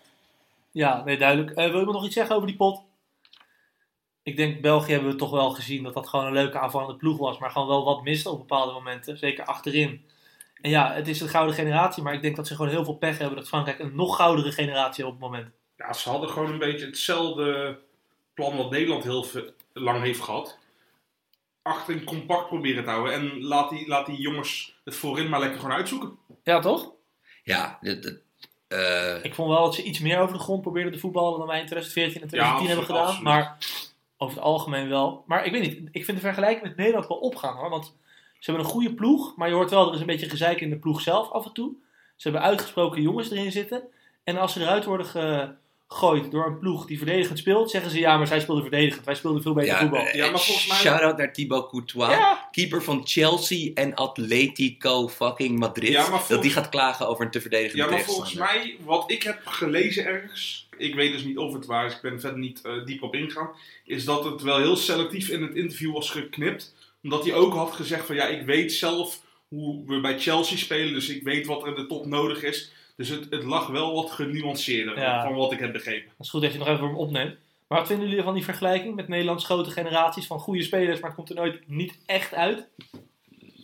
Ja, 0.72 1.04
nee, 1.04 1.18
duidelijk. 1.18 1.56
Wil 1.56 1.80
je 1.80 1.86
me 1.86 1.92
nog 1.92 2.06
iets 2.06 2.14
zeggen 2.14 2.36
over 2.36 2.48
die 2.48 2.58
pot? 2.58 2.82
Ik 4.24 4.36
denk, 4.38 4.62
België 4.62 4.92
hebben 4.92 5.12
we 5.12 5.18
toch 5.18 5.32
wel 5.32 5.50
gezien 5.52 5.84
dat 5.84 5.94
dat 5.94 6.08
gewoon 6.08 6.26
een 6.26 6.34
leuke 6.34 6.60
aanvallende 6.60 6.96
ploeg 6.96 7.18
was. 7.18 7.38
Maar 7.38 7.52
gewoon 7.52 7.68
wel 7.68 7.84
wat 7.86 8.04
miste 8.04 8.30
op 8.30 8.38
bepaalde 8.38 8.72
momenten. 8.74 9.18
Zeker 9.18 9.46
achterin. 9.46 10.06
En 10.62 10.70
ja, 10.70 10.94
het 10.94 11.08
is 11.08 11.22
een 11.22 11.30
gouden 11.30 11.56
generatie. 11.56 12.04
Maar 12.04 12.14
ik 12.14 12.22
denk 12.22 12.36
dat 12.36 12.48
ze 12.48 12.56
gewoon 12.56 12.72
heel 12.72 12.84
veel 12.84 12.98
pech 12.98 13.18
hebben 13.18 13.38
dat 13.38 13.48
Frankrijk 13.48 13.80
een 13.80 13.96
nog 13.96 14.16
goudere 14.16 14.52
generatie 14.52 15.06
op 15.06 15.12
het 15.12 15.20
moment. 15.20 15.48
Ja, 15.78 15.94
ze 15.94 16.10
hadden 16.10 16.30
gewoon 16.30 16.52
een 16.52 16.58
beetje 16.60 16.86
hetzelfde 16.86 17.80
plan 18.34 18.58
wat 18.58 18.72
Nederland 18.72 19.04
heel 19.04 19.26
lang 19.74 20.02
heeft 20.02 20.22
gehad. 20.22 20.58
Achterin 21.62 22.04
compact 22.04 22.48
proberen 22.48 22.84
te 22.84 22.90
houden. 22.90 23.14
En 23.14 23.42
laat 23.44 23.70
die, 23.70 23.88
laat 23.88 24.06
die 24.06 24.22
jongens 24.22 24.80
het 24.84 24.96
voorin 24.96 25.30
maar 25.30 25.40
lekker 25.40 25.60
gewoon 25.60 25.76
uitzoeken. 25.76 26.18
Ja, 26.44 26.60
toch? 26.60 26.92
Ja, 27.44 27.78
dat, 27.82 28.04
dat, 28.04 28.18
eh, 28.68 29.24
Ik 29.24 29.34
vond 29.36 29.50
wel 29.50 29.64
dat 29.64 29.76
ze 29.76 29.84
iets 29.84 30.00
meer 30.00 30.20
over 30.20 30.34
de 30.38 30.44
grond 30.44 30.62
probeerden 30.62 30.94
te 30.94 31.00
voetballen 31.00 31.38
dan 31.40 31.48
wij 31.48 31.60
in 31.60 31.66
2014 31.66 32.22
en 32.22 32.28
2010 32.28 32.68
Ja, 32.68 32.68
hebben 32.68 32.86
gedaan. 32.86 33.06
absoluut. 33.06 33.24
Maar 33.24 33.58
over 34.22 34.36
het 34.36 34.44
algemeen 34.46 34.90
wel. 34.90 35.24
Maar 35.28 35.46
ik 35.46 35.52
weet 35.52 35.62
niet, 35.62 35.90
ik 35.92 36.06
vind 36.06 36.18
de 36.18 36.24
vergelijking 36.24 36.62
met 36.68 36.76
Nederland 36.76 37.08
wel 37.08 37.18
opgaan 37.18 37.56
hoor. 37.58 37.70
Want 37.70 37.86
ze 38.40 38.52
hebben 38.52 38.64
een 38.66 38.72
goede 38.72 38.94
ploeg, 38.94 39.36
maar 39.36 39.48
je 39.48 39.54
hoort 39.54 39.70
wel, 39.70 39.88
er 39.88 39.94
is 39.94 40.00
een 40.00 40.06
beetje 40.06 40.30
gezeik 40.30 40.62
in 40.62 40.70
de 40.70 40.76
ploeg 40.80 41.02
zelf 41.02 41.32
af 41.32 41.46
en 41.46 41.54
toe. 41.54 41.72
Ze 42.16 42.30
hebben 42.30 42.48
uitgesproken 42.48 43.02
jongens 43.02 43.32
erin 43.32 43.52
zitten. 43.52 43.84
En 44.24 44.38
als 44.38 44.54
ze 44.54 44.62
eruit 44.62 44.86
worden 44.86 45.06
gegooid 45.88 46.32
door 46.32 46.46
een 46.46 46.60
ploeg 46.60 46.86
die 46.86 46.98
verdedigend 46.98 47.38
speelt, 47.40 47.72
zeggen 47.72 47.92
ze 47.92 48.00
ja, 48.00 48.18
maar 48.18 48.28
zij 48.28 48.40
speelden 48.40 48.64
verdedigend. 48.64 49.06
Wij 49.06 49.16
speelden 49.16 49.42
veel 49.42 49.54
beter 49.54 49.72
ja, 49.74 49.80
voetbal. 49.80 50.00
eh, 50.06 50.14
Ja, 50.14 50.30
maar 50.30 50.40
volgens 50.40 50.68
mij- 50.68 50.78
Shout-out 50.78 51.18
naar 51.18 51.34
Thibaut 51.34 51.70
Courtois. 51.70 52.10
Ja. 52.12 52.48
Keeper 52.52 52.84
van 52.84 53.02
Chelsea 53.08 53.72
en 53.74 53.96
Atletico 53.96 55.08
fucking 55.08 55.60
Madrid. 55.60 55.90
Ja, 55.90 55.98
maar 56.00 56.08
volgens- 56.08 56.28
Dat 56.30 56.42
die 56.42 56.52
gaat 56.52 56.70
klagen 56.70 57.08
over 57.08 57.26
een 57.26 57.32
te 57.32 57.42
verdedigende 57.42 57.84
Ja, 57.84 57.90
maar 57.90 58.00
volgens 58.02 58.34
mij, 58.34 58.78
wat 58.86 59.12
ik 59.12 59.24
heb 59.24 59.42
gelezen 59.46 60.06
ergens, 60.06 60.69
ik 60.80 60.96
weet 60.96 61.12
dus 61.12 61.24
niet 61.24 61.38
of 61.38 61.54
het 61.54 61.66
waar 61.66 61.86
is, 61.86 61.94
ik 61.96 62.02
ben 62.02 62.20
verder 62.20 62.40
niet 62.40 62.62
eh, 62.62 62.86
diep 62.86 63.04
op 63.04 63.16
ingegaan, 63.16 63.50
is 63.86 64.06
dat 64.06 64.24
het 64.24 64.42
wel 64.42 64.58
heel 64.58 64.76
selectief 64.76 65.30
in 65.30 65.42
het 65.42 65.56
interview 65.56 65.94
was 65.94 66.10
geknipt. 66.10 66.76
Omdat 67.04 67.24
hij 67.24 67.34
ook 67.34 67.54
had 67.54 67.72
gezegd 67.72 68.06
van 68.06 68.16
ja, 68.16 68.26
ik 68.28 68.46
weet 68.46 68.74
zelf 68.74 69.22
hoe 69.48 69.84
we 69.86 70.00
bij 70.00 70.20
Chelsea 70.20 70.58
spelen, 70.58 70.94
dus 70.94 71.10
ik 71.10 71.24
weet 71.24 71.46
wat 71.46 71.62
er 71.62 71.68
in 71.68 71.76
de 71.76 71.88
top 71.88 72.06
nodig 72.06 72.44
is. 72.44 72.72
Dus 72.96 73.10
het, 73.10 73.28
het 73.30 73.44
lag 73.44 73.68
wel 73.68 73.94
wat 73.94 74.12
genuanceerder 74.12 75.00
Ja. 75.00 75.24
van 75.24 75.36
wat 75.36 75.52
ik 75.52 75.60
heb 75.60 75.72
begrepen. 75.74 76.08
Dat 76.18 76.26
is 76.26 76.30
goed 76.32 76.42
dat 76.42 76.52
je 76.52 76.58
nog 76.58 76.68
even 76.68 76.80
voor 76.80 76.88
hem 76.88 76.98
opneemt. 76.98 77.36
Maar 77.68 77.78
wat 77.80 77.88
vinden 77.88 78.08
jullie 78.10 78.24
van 78.24 78.34
die 78.34 78.44
vergelijking 78.44 78.96
met 78.96 79.08
Nederlands 79.08 79.46
grote 79.46 79.70
generaties 79.72 80.26
van 80.28 80.40
goede 80.40 80.64
spelers, 80.64 81.00
maar 81.00 81.10
het 81.10 81.18
komt 81.18 81.30
er 81.30 81.36
nooit 81.36 81.60
niet 81.68 81.98
echt 82.06 82.34
uit? 82.34 82.68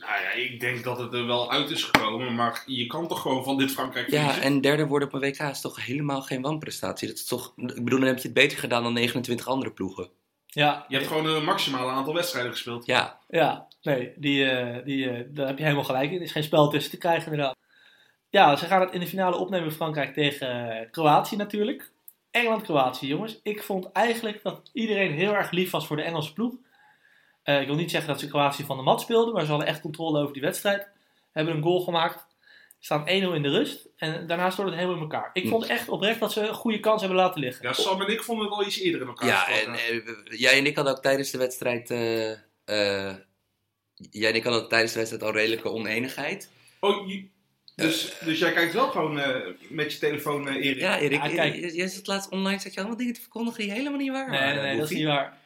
Nou 0.07 0.21
ja, 0.21 0.31
ik 0.31 0.59
denk 0.59 0.83
dat 0.83 0.97
het 0.97 1.13
er 1.13 1.25
wel 1.25 1.51
uit 1.51 1.69
is 1.69 1.83
gekomen, 1.83 2.35
maar 2.35 2.63
je 2.65 2.88
kan 2.88 3.07
toch 3.07 3.21
gewoon 3.21 3.43
van 3.43 3.57
dit 3.57 3.71
Frankrijk 3.71 4.09
Ja, 4.09 4.17
verliezen? 4.17 4.43
en 4.43 4.62
derde 4.62 4.88
worden 4.88 5.07
op 5.07 5.13
een 5.13 5.19
WK 5.19 5.39
is 5.39 5.62
toch 5.62 5.85
helemaal 5.85 6.21
geen 6.21 6.41
wanprestatie. 6.41 7.07
Dat 7.07 7.17
is 7.17 7.25
toch, 7.25 7.53
ik 7.55 7.83
bedoel, 7.83 8.00
dan 8.00 8.07
heb 8.07 8.17
je 8.17 8.24
het 8.24 8.33
beter 8.33 8.57
gedaan 8.57 8.83
dan 8.83 8.93
29 8.93 9.47
andere 9.47 9.71
ploegen. 9.71 10.09
Ja, 10.45 10.85
Je 10.88 10.95
hebt 10.95 11.07
gewoon 11.07 11.25
een 11.25 11.43
maximale 11.43 11.91
aantal 11.91 12.13
wedstrijden 12.13 12.51
gespeeld. 12.51 12.85
Ja, 12.85 13.19
Ja, 13.27 13.67
nee, 13.81 14.13
die, 14.15 14.50
eh, 14.50 14.85
die, 14.85 15.09
eh, 15.09 15.24
daar 15.27 15.47
heb 15.47 15.57
je 15.57 15.63
helemaal 15.63 15.85
gelijk 15.85 16.09
in. 16.12 16.17
Er 16.17 16.24
is 16.24 16.31
geen 16.31 16.43
spel 16.43 16.69
tussen 16.69 16.91
te 16.91 16.97
krijgen, 16.97 17.31
inderdaad. 17.31 17.55
Ja, 18.29 18.55
ze 18.55 18.65
gaan 18.65 18.81
het 18.81 18.91
in 18.93 19.00
de 19.00 19.07
finale 19.07 19.38
opnemen 19.38 19.71
Frankrijk 19.71 20.13
tegen 20.13 20.79
eh, 20.79 20.91
Kroatië 20.91 21.35
natuurlijk. 21.35 21.91
Engeland-Kroatië, 22.31 23.07
jongens. 23.07 23.39
Ik 23.43 23.63
vond 23.63 23.91
eigenlijk 23.91 24.43
dat 24.43 24.69
iedereen 24.74 25.12
heel 25.12 25.35
erg 25.35 25.51
lief 25.51 25.71
was 25.71 25.88
voor 25.88 25.95
de 25.95 26.03
Engelse 26.03 26.33
ploeg. 26.33 26.53
Eh, 27.45 27.61
ik 27.61 27.67
wil 27.67 27.75
niet 27.75 27.91
zeggen 27.91 28.09
dat 28.09 28.19
ze 28.19 28.27
Kroatië 28.27 28.63
van 28.63 28.77
de 28.77 28.83
mat 28.83 29.01
speelden, 29.01 29.33
maar 29.33 29.43
ze 29.43 29.49
hadden 29.49 29.67
echt 29.67 29.81
controle 29.81 30.19
over 30.21 30.33
die 30.33 30.41
wedstrijd. 30.41 30.87
Hebben 31.31 31.55
een 31.55 31.61
goal 31.63 31.79
gemaakt. 31.81 32.25
Staan 32.79 33.07
1-0 33.07 33.09
in 33.09 33.41
de 33.41 33.49
rust. 33.49 33.87
En 33.97 34.27
daarna 34.27 34.49
stort 34.49 34.67
het 34.67 34.75
helemaal 34.77 34.95
in 34.97 35.01
elkaar. 35.01 35.29
Ik 35.33 35.47
vond 35.47 35.65
echt 35.65 35.89
oprecht 35.89 36.19
dat 36.19 36.31
ze 36.31 36.47
een 36.47 36.53
goede 36.53 36.79
kans 36.79 36.99
hebben 37.01 37.19
laten 37.19 37.41
liggen. 37.41 37.65
Ja, 37.67 37.73
Sam 37.73 38.01
en 38.01 38.07
ik 38.07 38.23
vonden 38.23 38.45
het 38.45 38.53
al 38.55 38.65
iets 38.65 38.79
eerder 38.79 39.01
in 39.01 39.07
elkaar. 39.07 39.27
ja 39.27 39.47
en 39.49 39.73
eh, 39.73 40.01
jij 40.39 40.57
en 40.57 40.65
ik 40.65 40.75
hadden 40.75 40.93
ook 40.95 41.01
tijdens 41.01 41.31
de 41.31 41.37
wedstrijd... 41.37 41.89
eh, 41.91 42.31
eh, 42.31 43.15
jij 43.95 44.29
en 44.29 44.35
ik 44.35 44.43
hadden 44.43 44.61
ook 44.63 44.69
tijdens 44.69 44.91
de 44.91 44.97
wedstrijd 44.97 45.23
al 45.23 45.31
redelijke 45.33 45.69
oneenigheid. 45.69 46.51
Oh, 46.79 47.07
je- 47.09 47.27
dus, 47.75 48.13
dus 48.25 48.39
jij 48.39 48.53
kijkt 48.53 48.73
wel 48.73 48.87
gewoon 48.89 49.19
eh, 49.19 49.41
met 49.69 49.93
je 49.93 49.99
telefoon, 49.99 50.47
Erik? 50.47 50.79
Ja, 50.79 50.99
Erik, 50.99 51.23
Ja, 51.25 51.45
jij- 51.45 51.87
zat 51.87 52.07
laatst 52.07 52.29
online, 52.29 52.59
zat 52.59 52.73
je 52.73 52.79
allemaal 52.79 52.97
dingen 52.97 53.13
te 53.13 53.21
verkondigen 53.21 53.59
die 53.63 53.71
helemaal 53.71 53.99
niet 53.99 54.11
waar 54.11 54.29
Nee, 54.29 54.39
waren. 54.39 54.55
nee, 54.55 54.63
nee, 54.65 54.77
dat 54.79 54.89
is 54.91 54.97
niet 54.97 55.05
waar. 55.05 55.37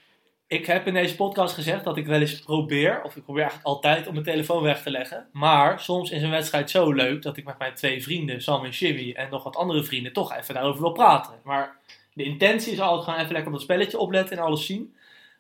Ik 0.49 0.65
heb 0.65 0.87
in 0.87 0.93
deze 0.93 1.15
podcast 1.15 1.53
gezegd 1.53 1.83
dat 1.83 1.97
ik 1.97 2.05
wel 2.05 2.19
eens 2.19 2.39
probeer, 2.39 3.01
of 3.03 3.15
ik 3.15 3.23
probeer 3.23 3.41
eigenlijk 3.41 3.69
altijd 3.75 4.07
om 4.07 4.13
mijn 4.13 4.25
telefoon 4.25 4.63
weg 4.63 4.81
te 4.81 4.91
leggen. 4.91 5.27
Maar 5.31 5.79
soms 5.79 6.11
is 6.11 6.21
een 6.21 6.29
wedstrijd 6.29 6.69
zo 6.69 6.91
leuk 6.91 7.21
dat 7.21 7.37
ik 7.37 7.45
met 7.45 7.57
mijn 7.57 7.73
twee 7.73 8.03
vrienden, 8.03 8.41
Sam 8.41 8.65
en 8.65 8.69
Jimmy, 8.69 9.11
en 9.13 9.29
nog 9.29 9.43
wat 9.43 9.55
andere 9.55 9.83
vrienden, 9.83 10.13
toch 10.13 10.35
even 10.35 10.53
daarover 10.53 10.81
wil 10.81 10.91
praten. 10.91 11.33
Maar 11.43 11.77
de 12.13 12.23
intentie 12.23 12.73
is 12.73 12.79
altijd 12.79 13.03
gewoon 13.03 13.19
even 13.19 13.31
lekker 13.31 13.51
op 13.51 13.57
dat 13.57 13.63
spelletje 13.67 13.97
opletten 13.97 14.37
en 14.37 14.43
alles 14.43 14.65
zien. 14.65 14.95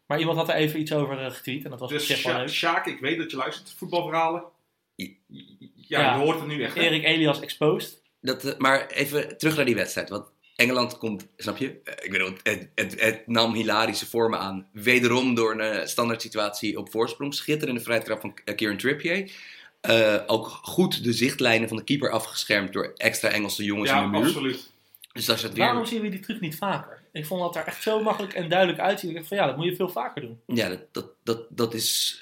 Maar 0.05 0.19
iemand 0.19 0.37
had 0.37 0.49
er 0.49 0.55
even 0.55 0.79
iets 0.79 0.93
over 0.93 1.19
eh, 1.19 1.31
getweet 1.31 1.63
en 1.63 1.69
dat 1.69 1.79
was 1.79 1.89
Dus 1.89 2.23
wel 2.23 2.37
leuk. 2.37 2.49
Sjaak, 2.49 2.85
ik 2.85 2.99
weet 2.99 3.17
dat 3.17 3.31
je 3.31 3.37
luistert, 3.37 3.73
voetbalverhalen. 3.77 4.43
Ja. 5.75 6.15
Je 6.15 6.21
hoort 6.21 6.39
het 6.39 6.47
nu 6.47 6.63
echt. 6.63 6.75
hè? 6.75 6.81
Erik 6.81 7.03
Elias 7.03 7.39
exposed. 7.39 8.01
Dat, 8.21 8.43
eh, 8.43 8.57
maar 8.57 8.87
even 8.87 9.37
terug 9.37 9.55
naar 9.55 9.65
die 9.65 9.75
wedstrijd. 9.75 10.09
Want 10.09 10.31
Engeland 10.59 10.97
komt, 10.97 11.27
snap 11.37 11.57
je? 11.57 11.79
Eh, 11.83 11.93
Ik 12.05 12.11
bedoel, 12.11 12.31
het, 12.43 12.67
het, 12.75 13.01
het 13.01 13.27
nam 13.27 13.53
hilarische 13.53 14.05
vormen 14.05 14.39
aan. 14.39 14.67
Wederom 14.73 15.35
door 15.35 15.51
een 15.51 15.59
eh, 15.59 15.85
standaard 15.85 16.21
situatie 16.21 16.77
op 16.77 16.91
voorsprong. 16.91 17.33
Schitterende 17.33 17.81
vrije 17.81 18.01
trap 18.01 18.21
van 18.21 18.37
eh, 18.45 18.55
Kieran 18.55 18.77
Trippier. 18.77 19.31
Eh, 19.81 20.15
ook 20.27 20.47
goed 20.47 21.03
de 21.03 21.13
zichtlijnen 21.13 21.67
van 21.67 21.77
de 21.77 21.83
keeper 21.83 22.09
afgeschermd 22.11 22.73
door 22.73 22.93
extra 22.97 23.29
Engelse 23.29 23.63
jongens 23.63 23.89
Ja, 23.89 24.03
in 24.03 24.11
de 24.11 24.17
muur. 24.17 24.27
absoluut. 24.27 24.71
Dus 25.13 25.25
dat 25.25 25.35
is 25.37 25.43
het 25.43 25.57
Waarom 25.57 25.85
zien 25.85 26.01
we 26.01 26.09
die 26.09 26.19
truc 26.19 26.39
niet 26.39 26.55
vaker? 26.57 27.01
Ik 27.11 27.25
vond 27.25 27.41
dat 27.41 27.55
er 27.55 27.67
echt 27.67 27.83
zo 27.83 28.01
makkelijk 28.01 28.33
en 28.33 28.49
duidelijk 28.49 28.79
uitziet. 28.79 29.09
Ik 29.09 29.15
dacht 29.15 29.27
van 29.27 29.37
ja, 29.37 29.45
dat 29.45 29.55
moet 29.57 29.65
je 29.65 29.75
veel 29.75 29.89
vaker 29.89 30.21
doen. 30.21 30.39
Ja, 30.47 30.69
dat, 30.69 30.79
dat, 30.91 31.05
dat, 31.23 31.45
dat 31.49 31.73
is. 31.73 32.21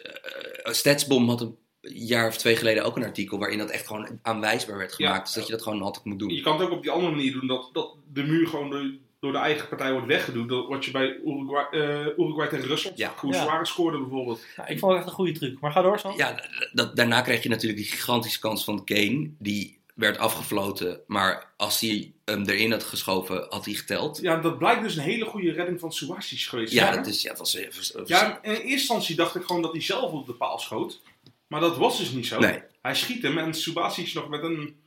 eh 0.64 0.72
Statsbom 0.74 1.30
had 1.30 1.42
een 1.42 1.58
jaar 1.94 2.28
of 2.28 2.38
twee 2.38 2.56
geleden 2.56 2.84
ook 2.84 2.96
een 2.96 3.04
artikel 3.04 3.38
waarin 3.40 3.58
dat 3.58 3.70
echt 3.70 3.88
gewoon 3.88 4.20
aanwijsbaar 4.22 4.78
werd 4.78 4.94
gemaakt. 4.94 5.18
Ja. 5.18 5.24
Dus 5.24 5.34
dat 5.34 5.46
je 5.46 5.52
dat 5.52 5.62
gewoon 5.62 5.82
altijd 5.82 6.06
moet 6.06 6.20
doen. 6.20 6.34
Je 6.34 6.42
kan 6.42 6.54
het 6.60 6.62
ook 6.68 6.72
op 6.76 6.82
die 6.82 6.92
andere 6.92 7.12
manier 7.12 7.32
doen, 7.32 7.48
dat, 7.48 7.70
dat 7.74 7.96
de 8.14 8.24
muur 8.24 8.48
gewoon 8.48 8.70
door, 8.70 8.92
door 9.20 9.32
de 9.32 9.38
eigen 9.38 9.68
partij 9.68 9.92
wordt 9.92 10.08
weggedoe. 10.08 10.48
Dat 10.48 10.68
wat 10.68 10.86
je 10.86 10.92
bij 10.92 11.20
Uruguay, 11.26 11.66
eh, 11.72 12.06
Uruguay 12.18 12.48
tegen 12.48 12.68
Rusland, 12.68 12.98
Ja. 12.98 13.14
hoe 13.18 13.34
Ja. 13.34 13.64
Scoorde 13.64 13.98
bijvoorbeeld. 14.00 14.42
Nou, 14.58 14.70
ik 14.70 14.80
vond 14.80 14.92
het 14.92 15.02
echt 15.02 15.10
een 15.10 15.16
goede 15.16 15.32
truc. 15.32 15.60
Maar 15.60 15.72
ga 15.72 15.82
door, 15.82 16.00
Sam. 16.00 16.18
Ja, 16.18 16.44
dat, 16.74 16.96
daarna 16.96 17.22
kreeg 17.22 17.44
je 17.44 17.50
natuurlijk 17.50 17.82
die 17.82 17.90
gigantische 17.92 18.40
kans 18.40 18.64
van 18.64 18.84
Kane. 18.84 19.30
Die 19.40 19.76
werd 19.96 20.18
afgefloten. 20.18 21.00
Maar 21.08 21.54
als 21.58 21.80
hij 21.80 22.12
hem 22.26 22.44
erin 22.46 22.72
had 22.72 22.84
geschoven, 22.84 23.46
had 23.50 23.66
hij 23.66 23.74
geteld. 23.74 24.20
Ja, 24.22 24.36
dat 24.40 24.58
blijkt 24.58 24.82
dus 24.84 24.96
een 24.96 25.04
hele 25.04 25.26
goede 25.26 25.52
redding 25.52 25.80
van 25.80 25.92
Suarez 25.92 26.50
geweest. 26.50 26.74
Ja, 26.74 26.90
hè? 26.90 26.96
dat 26.96 27.08
is. 27.08 27.22
Ja, 27.22 27.30
dat 27.30 27.38
was, 27.40 27.58
was- 27.76 27.92
was- 27.92 28.08
Ja, 28.08 28.40
in 28.44 28.52
eerste 28.52 28.68
instantie 28.68 29.16
dacht 29.16 29.36
ik 29.36 29.44
gewoon 29.44 29.62
dat 29.62 29.72
hij 29.72 29.82
zelf 29.82 30.12
op 30.12 30.26
de 30.26 30.34
paal 30.34 30.60
schoot. 30.60 31.02
Maar 31.48 31.60
dat 31.60 31.78
was 31.78 31.98
dus 31.98 32.12
niet 32.12 32.28
zo. 32.28 32.40
Nee. 32.40 32.62
Hij 32.82 32.96
schiet 32.96 33.24
hem 33.24 33.38
en 33.38 33.54
Subasic 33.54 34.14
nog 34.14 34.30
met 34.30 34.44
een 34.44 34.82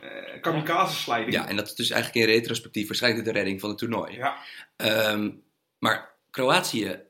eh 0.00 0.40
kamikaze-sliding. 0.40 1.32
ja, 1.32 1.48
en 1.48 1.56
dat 1.56 1.66
is 1.66 1.74
dus 1.74 1.90
eigenlijk 1.90 2.26
in 2.26 2.32
retrospectief 2.34 2.86
waarschijnlijk 2.86 3.24
de 3.24 3.32
redding 3.32 3.60
van 3.60 3.68
het 3.68 3.78
toernooi. 3.78 4.16
Ja. 4.16 4.36
Ehm, 4.76 5.30
maar 5.78 6.14
Kroatië 6.30 7.00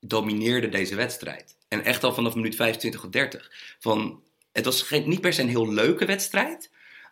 domineerde 0.00 0.68
deze 0.68 0.94
wedstrijd. 0.94 1.56
En 1.68 1.84
echt 1.84 2.04
al 2.04 2.14
vanaf 2.14 2.34
minuut 2.34 2.54
25 2.56 3.04
of 3.04 3.10
30. 3.10 3.50
Van, 3.78 4.22
het 4.52 4.64
was 4.64 4.82
geen, 4.82 5.08
niet 5.08 5.20
per 5.20 5.32
se 5.32 5.42
een 5.42 5.48
heel 5.48 5.72
leuke 5.72 6.04
wedstrijd. 6.04 6.70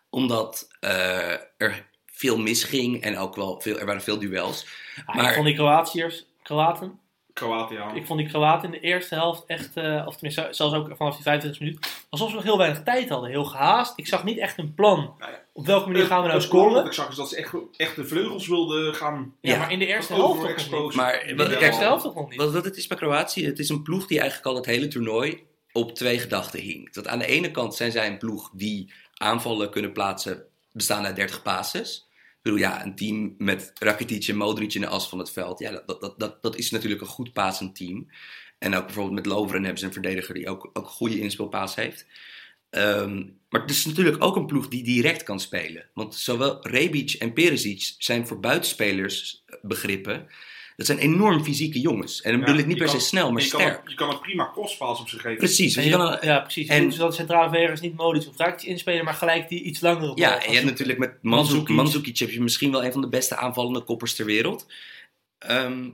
Omdat 0.09 0.67
eh, 0.79 1.31
er 1.57 1.89
veel 2.05 2.37
misging 2.37 3.01
en 3.01 3.17
ook 3.17 3.35
wel 3.35 3.61
veel, 3.61 3.79
er 3.79 3.85
waren 3.85 4.01
veel 4.01 4.19
duels. 4.19 4.65
Ah, 5.05 5.15
Maar- 5.15 5.27
Ik 5.29 5.33
vond 5.33 5.45
die 5.45 5.55
Kroatiërs, 5.55 6.25
Kroaten, 6.43 6.99
Kroatië, 7.35 7.79
ik 7.93 8.05
vond 8.05 8.19
die 8.19 8.27
Kroaten 8.29 8.65
in 8.73 8.79
de 8.79 8.87
eerste 8.87 9.15
helft 9.15 9.43
echt, 9.45 9.77
eh, 9.77 10.03
of 10.07 10.13
tenminste 10.13 10.47
zelfs 10.51 10.75
ook 10.75 10.95
vanaf 10.97 11.13
die 11.13 11.23
25 11.23 11.59
minuten, 11.61 11.81
alsof 12.09 12.29
ze 12.29 12.35
nog 12.35 12.43
heel 12.43 12.57
weinig 12.57 12.83
tijd 12.83 13.09
hadden. 13.09 13.29
Heel 13.29 13.45
gehaast. 13.45 13.93
Ik 13.95 14.07
zag 14.07 14.23
niet 14.23 14.37
echt 14.37 14.57
een 14.57 14.73
plan. 14.73 15.13
Nou 15.19 15.31
ja. 15.31 15.39
Op 15.53 15.65
welke 15.65 15.87
manier 15.89 16.05
gaan 16.05 16.21
we 16.21 16.27
nou 16.27 16.39
Het 16.39 16.49
plan 16.49 16.61
Wat 16.63 16.71
scoren? 16.71 16.85
ik 16.85 16.93
zag 16.93 17.09
is 17.09 17.15
dat 17.15 17.29
ze 17.29 17.35
echt, 17.37 17.53
echt 17.77 17.95
de 17.95 18.05
vleugels 18.05 18.47
wilden 18.47 18.95
gaan... 18.95 19.33
Ja, 19.41 19.51
Ja. 19.53 19.59
maar 19.59 19.71
in 19.71 19.79
de 19.79 19.85
eerste 19.85 20.13
helft 20.13 20.41
toch 20.41 20.69
nog 20.71 20.83
niet. 20.85 20.95
Maar 20.95 21.25
In 21.25 21.37
de 21.37 21.59
eerste 21.59 21.83
helft 21.83 22.03
toch 22.03 22.15
nog 22.15 22.29
niet. 22.29 22.39
Wat, 22.39 22.51
wat 22.51 22.65
het 22.65 22.77
is 22.77 22.87
bij 22.87 22.97
Kroatië, 22.97 23.45
het 23.45 23.59
is 23.59 23.69
een 23.69 23.81
ploeg 23.83 24.07
die 24.07 24.19
eigenlijk 24.19 24.49
al 24.49 24.55
het 24.55 24.65
hele 24.65 24.87
toernooi 24.87 25.43
op 25.71 25.95
twee 25.95 26.19
gedachten 26.19 26.59
hing. 26.59 26.93
Dat 26.93 27.07
aan 27.07 27.19
de 27.19 27.25
ene 27.25 27.51
kant 27.51 27.75
zijn 27.75 27.91
zij 27.91 28.07
een 28.07 28.17
ploeg 28.17 28.49
die 28.53 28.93
aanvallen 29.13 29.69
kunnen 29.69 29.91
plaatsen, 29.91 30.43
bestaan 30.71 31.05
uit 31.05 31.15
30 31.15 31.41
passes. 31.41 32.04
Bedoel, 32.45 32.59
ja, 32.59 32.83
een 32.83 32.95
team 32.95 33.35
met 33.37 33.71
Rakitic 33.79 34.27
en 34.27 34.35
Modric 34.35 34.73
in 34.73 34.81
de 34.81 34.87
as 34.87 35.09
van 35.09 35.19
het 35.19 35.31
veld. 35.31 35.59
Ja, 35.59 35.71
dat, 35.85 36.01
dat, 36.01 36.19
dat, 36.19 36.41
dat 36.41 36.55
is 36.55 36.71
natuurlijk 36.71 37.01
een 37.01 37.07
goed 37.07 37.33
passend 37.33 37.75
team. 37.75 38.09
En 38.57 38.75
ook 38.75 38.85
bijvoorbeeld 38.85 39.15
met 39.15 39.25
Lovren 39.25 39.61
hebben 39.61 39.79
ze 39.79 39.85
een 39.85 39.93
verdediger 39.93 40.33
die 40.33 40.49
ook, 40.49 40.65
ook 40.65 40.77
een 40.77 40.91
goede 40.91 41.19
inspeelpaas 41.19 41.75
heeft. 41.75 42.05
Ehm, 42.69 43.23
maar 43.49 43.61
het 43.61 43.69
is 43.69 43.85
natuurlijk 43.85 44.23
ook 44.23 44.35
een 44.35 44.45
ploeg 44.45 44.67
die 44.67 44.83
direct 44.83 45.23
kan 45.23 45.39
spelen. 45.39 45.89
Want 45.93 46.15
zowel 46.15 46.67
Rebic 46.67 47.11
en 47.11 47.33
Perisic 47.33 47.95
zijn 47.97 48.27
voor 48.27 48.39
buitenspelers 48.39 49.43
begrippen. 49.61 50.27
Dat 50.75 50.85
zijn 50.85 50.97
enorm 50.97 51.43
fysieke 51.43 51.79
jongens. 51.79 52.21
En 52.21 52.31
dan 52.31 52.39
Ja, 52.39 52.45
bedoel 52.45 52.61
ik 52.61 52.67
niet 52.67 52.77
per 52.77 52.87
kan- 52.87 52.99
se 52.99 53.05
snel, 53.07 53.31
maar 53.31 53.41
je, 53.43 53.49
kan, 53.49 53.59
sterk. 53.61 53.89
je 53.89 53.95
kan 53.95 54.09
een 54.09 54.19
prima 54.19 54.49
crosspaas 54.53 54.99
op 54.99 55.09
zich 55.09 55.21
geven. 55.21 55.37
Precies. 55.37 55.75
En 55.75 55.81
Dus 55.81 55.91
je- 55.91 55.97
je 55.97 56.03
kan 56.05 56.11
een- 56.13 56.27
ja, 56.27 56.39
precies. 56.39 56.67
en- 56.67 56.91
zodat 56.91 57.09
de 57.09 57.15
centrale 57.15 57.43
verdedigers 57.49 57.81
niet 57.81 57.95
Modric 57.95 58.27
of 58.27 58.37
Rakitic 58.37 58.67
inspelen, 58.69 59.05
maar 59.05 59.13
gelijk 59.13 59.49
die 59.49 59.61
iets 59.61 59.79
langere 59.79 60.05
bal 60.05 60.17
ja, 60.19 60.43
en 60.43 60.49
je 60.49 60.55
hebt 60.55 60.69
natuurlijk 60.69 60.97
met 60.99 61.09
Mandzukic, 61.09 61.31
Mandzukic. 61.31 61.75
Mandzukic 61.75 62.17
heb 62.17 62.29
je 62.29 62.41
misschien 62.41 62.71
wel 62.71 62.83
een 62.85 62.91
van 62.91 63.01
de 63.01 63.07
beste 63.09 63.35
aanvallende 63.35 63.81
koppers 63.81 64.15
ter 64.15 64.25
wereld. 64.25 64.65
Ehm, 65.39 65.89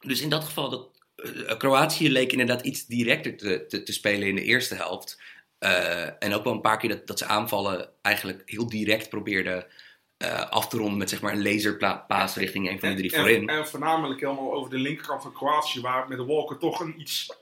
dus 0.00 0.20
in 0.20 0.28
dat 0.28 0.44
geval, 0.44 0.68
dat, 0.70 0.88
eh, 1.16 1.56
Kroatië 1.58 2.10
leek 2.10 2.32
inderdaad 2.32 2.62
iets 2.66 2.86
directer 2.86 3.36
te, 3.36 3.64
te, 3.68 3.82
te 3.82 3.92
spelen 3.92 4.28
in 4.28 4.34
de 4.34 4.42
eerste 4.44 4.74
helft. 4.74 5.20
Eh, 5.58 6.22
en 6.22 6.34
ook 6.34 6.44
wel 6.44 6.52
een 6.52 6.60
paar 6.60 6.78
keer 6.78 6.88
dat, 6.88 7.06
dat 7.06 7.18
ze 7.18 7.24
aanvallen 7.26 7.88
eigenlijk 8.02 8.42
heel 8.46 8.68
direct 8.68 9.08
probeerden 9.08 9.66
eh, 10.18 10.50
af 10.50 10.68
te 10.68 10.76
ronden 10.76 10.98
met 10.98 11.10
zeg 11.10 11.20
maar 11.20 11.32
een 11.32 11.42
laserpaas 11.42 12.36
richting 12.36 12.70
een 12.70 12.80
van 12.80 12.88
de 12.88 12.96
drie 12.96 13.12
en, 13.12 13.20
voorin. 13.20 13.48
en 13.48 13.68
voornamelijk 13.68 14.20
helemaal 14.20 14.52
over 14.52 14.70
de 14.70 14.78
linkerkant 14.78 15.22
van 15.22 15.32
Kroatië, 15.32 15.80
waar 15.80 16.08
met 16.08 16.18
de 16.18 16.24
Walker 16.24 16.58
toch 16.58 16.80
een 16.80 17.00
iets 17.00 17.36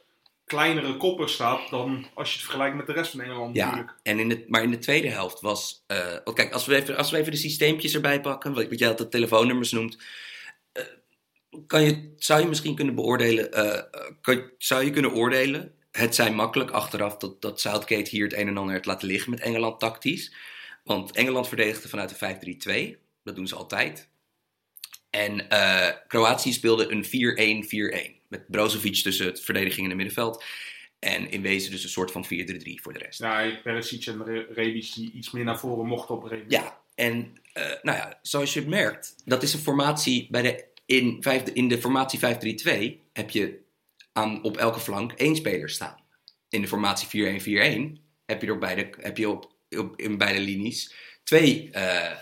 kleinere 0.45 0.97
kopper 0.97 1.29
staat 1.29 1.71
dan 1.71 2.07
als 2.15 2.29
je 2.29 2.35
het 2.35 2.45
vergelijkt 2.45 2.77
met 2.77 2.87
de 2.87 2.93
rest 2.93 3.11
van 3.11 3.21
Engeland 3.21 3.57
Ja, 3.57 3.65
natuurlijk. 3.65 3.97
en 4.03 4.19
in 4.19 4.29
de, 4.29 4.45
maar 4.49 4.63
in 4.63 4.71
de 4.71 4.79
tweede 4.79 5.09
helft 5.09 5.41
was. 5.41 5.85
want 6.25 6.35
kijk, 6.35 6.53
als 6.53 6.67
we, 6.67 6.75
even, 6.77 6.97
als 6.97 7.11
we 7.11 7.17
even 7.17 7.33
de 7.33 7.39
systeempjes 7.39 7.95
erbij 7.95 8.21
pakken, 8.21 8.55
wat, 8.55 8.69
wat 8.69 8.79
jij 8.79 8.89
altijd 8.89 9.11
telefoonnummers 9.11 9.73
noemt. 9.73 9.99
eh, 10.73 10.85
kan 11.67 11.83
je, 11.83 12.15
zou 12.19 12.41
je 12.41 12.47
misschien 12.49 12.75
kunnen 12.75 12.95
beoordelen. 12.95 13.53
kan, 14.21 14.51
zou 14.59 14.85
je 14.85 14.91
kunnen 14.91 15.13
oordelen. 15.13 15.75
Het 15.91 16.15
zijn 16.15 16.35
makkelijk 16.35 16.71
achteraf 16.71 17.17
dat, 17.17 17.43
dat 17.43 17.61
Southgate 17.61 18.11
hier 18.11 18.25
het 18.25 18.33
een 18.37 18.49
en 18.49 18.57
ander 18.57 18.75
heeft 18.75 18.87
laten 18.87 19.09
liggen 19.09 19.31
met 19.31 19.41
Engeland 19.41 19.81
tactisch. 19.81 20.33
Want 20.87 21.17
Engeland 21.17 21.49
verdedigde 21.49 21.89
vanuit 21.89 22.19
de 22.19 22.95
5-3-2. 22.97 22.99
Dat 23.23 23.37
doen 23.37 23.47
ze 23.47 23.55
altijd. 23.55 24.09
En 25.11 25.49
eh, 25.49 25.97
Kroatië 26.07 26.53
speelde 26.53 26.91
een 26.91 27.65
4-1-4-1. 28.15 28.29
Met 28.29 28.51
Brozovic 28.51 28.95
tussen 28.95 29.27
het 29.27 29.41
verdediging 29.41 29.83
en 29.83 29.89
het 29.89 29.97
middenveld. 29.97 30.45
En 30.99 31.31
in 31.31 31.43
wezen 31.43 31.71
dus 31.71 31.83
een 31.83 31.89
soort 31.89 32.11
van 32.11 32.25
4-3-3 32.25 32.29
voor 32.83 32.93
de 32.93 32.99
rest. 32.99 33.19
Ja, 33.19 33.61
Perisic 33.63 34.07
en 34.07 34.25
Re- 34.25 34.47
Rebic 34.51 34.95
die 34.95 35.13
iets 35.13 35.31
meer 35.31 35.45
naar 35.45 35.59
voren 35.59 35.87
mochten 35.87 36.15
op 36.15 36.23
Rebic. 36.23 36.51
Ja, 36.51 36.81
en 36.95 37.37
eh, 37.53 37.65
nou 37.83 37.97
ja, 37.99 38.19
zoals 38.23 38.55
je 38.55 38.67
merkt, 38.67 39.15
dat 39.25 39.43
is 39.43 39.53
een 39.53 39.61
formatie 39.61 40.27
bij 40.31 40.43
de, 40.43 40.65
in, 40.87 41.23
vijf, 41.23 41.43
in 41.43 41.69
de 41.69 41.81
formatie 41.81 42.21
5-3-2 42.21 42.25
heb 43.13 43.31
je 43.31 43.59
aan, 44.13 44.43
op 44.45 44.57
elke 44.57 44.81
flank 44.81 45.13
één 45.13 45.37
speler 45.37 45.71
staan. 45.71 45.97
In 46.49 46.61
de 46.61 46.69
formatie 46.69 47.41
4-1-4-1 47.99 48.03
heb 48.27 48.43
je, 48.43 48.47
er 48.47 48.59
beide, 48.59 48.91
heb 49.01 49.17
je 49.17 49.29
op, 49.29 49.55
op, 49.71 50.01
in 50.01 50.19
beide 50.19 50.41
linies 50.41 50.95
twee, 51.27 51.69
eh, 51.73 52.19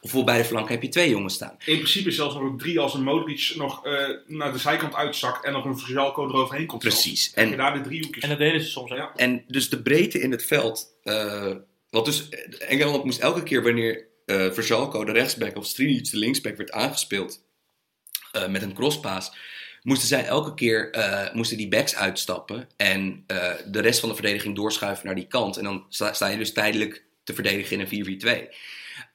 of 0.00 0.14
op 0.14 0.26
beide 0.26 0.44
flanken 0.44 0.72
heb 0.72 0.82
je 0.82 0.88
twee 0.88 1.10
jongens 1.10 1.34
staan. 1.34 1.56
In 1.64 1.76
principe 1.76 2.10
zelfs 2.10 2.34
nog 2.34 2.42
ook 2.42 2.58
drie 2.58 2.80
als 2.80 2.94
een 2.94 3.02
Modric 3.02 3.52
nog 3.56 3.86
eh, 3.86 4.08
naar 4.26 4.52
de 4.52 4.58
zijkant 4.58 4.94
uitzakt 4.94 5.44
en 5.44 5.52
nog 5.52 5.64
een 5.64 5.78
Verjalco 5.78 6.28
eroverheen 6.28 6.66
komt. 6.66 6.82
Precies. 6.82 7.32
En, 7.32 7.56
daar 7.56 7.74
de 7.74 7.80
driehoekjes. 7.80 8.22
En 8.22 8.28
dat 8.28 8.38
deden 8.38 8.60
ze 8.60 8.70
soms. 8.70 8.90
Ja. 8.90 9.12
en 9.14 9.44
dus 9.46 9.68
de 9.68 9.82
breedte 9.82 10.20
in 10.20 10.30
het 10.30 10.44
veld, 10.44 10.98
eh 11.02 11.54
want 11.90 12.06
dus 12.06 12.28
Engeland 12.58 13.04
moest 13.04 13.20
elke 13.20 13.42
keer 13.42 13.62
wanneer 13.62 14.06
eh 14.26 14.50
Verjalco 14.50 15.04
de 15.04 15.12
rechtsback 15.12 15.56
of 15.56 15.66
Strinic 15.66 16.10
de 16.10 16.18
linksback 16.18 16.56
werd 16.56 16.72
aangespeeld, 16.72 17.44
eh, 18.32 18.48
met 18.48 18.62
een 18.62 18.74
crosspaas, 18.74 19.36
moesten 19.84 20.08
zij 20.08 20.24
elke 20.24 20.54
keer 20.54 20.90
eh, 20.90 21.34
moesten 21.34 21.56
die 21.56 21.68
backs 21.68 21.96
uitstappen 21.96 22.68
en 22.76 23.24
eh, 23.26 23.52
de 23.66 23.80
rest 23.80 24.00
van 24.00 24.08
de 24.08 24.14
verdediging 24.14 24.56
doorschuiven 24.56 25.06
naar 25.06 25.14
die 25.14 25.26
kant. 25.26 25.56
En 25.56 25.64
dan 25.64 25.84
sta, 25.88 26.12
sta 26.12 26.26
je 26.28 26.38
dus 26.38 26.52
tijdelijk 26.52 27.04
te 27.24 27.34
verdedigen 27.34 27.78
in 27.78 28.06
een 28.06 28.48
4-4-2. 28.50 28.54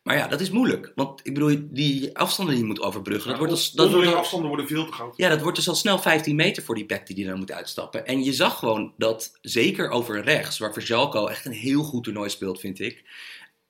Maar 0.03 0.17
ja, 0.17 0.27
dat 0.27 0.41
is 0.41 0.49
moeilijk. 0.49 0.91
Want 0.95 1.19
ik 1.23 1.33
bedoel, 1.33 1.57
die 1.63 2.17
afstanden 2.17 2.53
die 2.53 2.63
je 2.63 2.69
moet 2.69 2.81
overbruggen, 2.81 3.29
dat 3.29 3.37
wordt, 3.37 3.53
als, 3.53 3.71
dat 3.71 3.91
wordt, 3.91 4.13
afstanden 4.13 4.47
worden 4.47 4.67
veel 4.67 4.85
te 4.85 4.91
groot. 4.91 5.17
ja, 5.17 5.29
dat 5.29 5.41
wordt 5.41 5.57
dus 5.57 5.67
al 5.69 5.75
snel 5.75 5.99
15 5.99 6.35
meter 6.35 6.63
voor 6.63 6.75
die 6.75 6.85
back 6.85 7.07
die 7.07 7.15
die 7.15 7.25
dan 7.25 7.37
moet 7.37 7.51
uitstappen. 7.51 8.05
En 8.05 8.23
je 8.23 8.33
zag 8.33 8.59
gewoon 8.59 8.93
dat, 8.97 9.37
zeker 9.41 9.89
over 9.89 10.23
rechts, 10.23 10.57
waar 10.57 10.73
Verjalco 10.73 11.27
echt 11.27 11.45
een 11.45 11.51
heel 11.51 11.83
goed 11.83 12.03
toernooi 12.03 12.29
speelt, 12.29 12.59
vind 12.59 12.79
ik. 12.79 13.03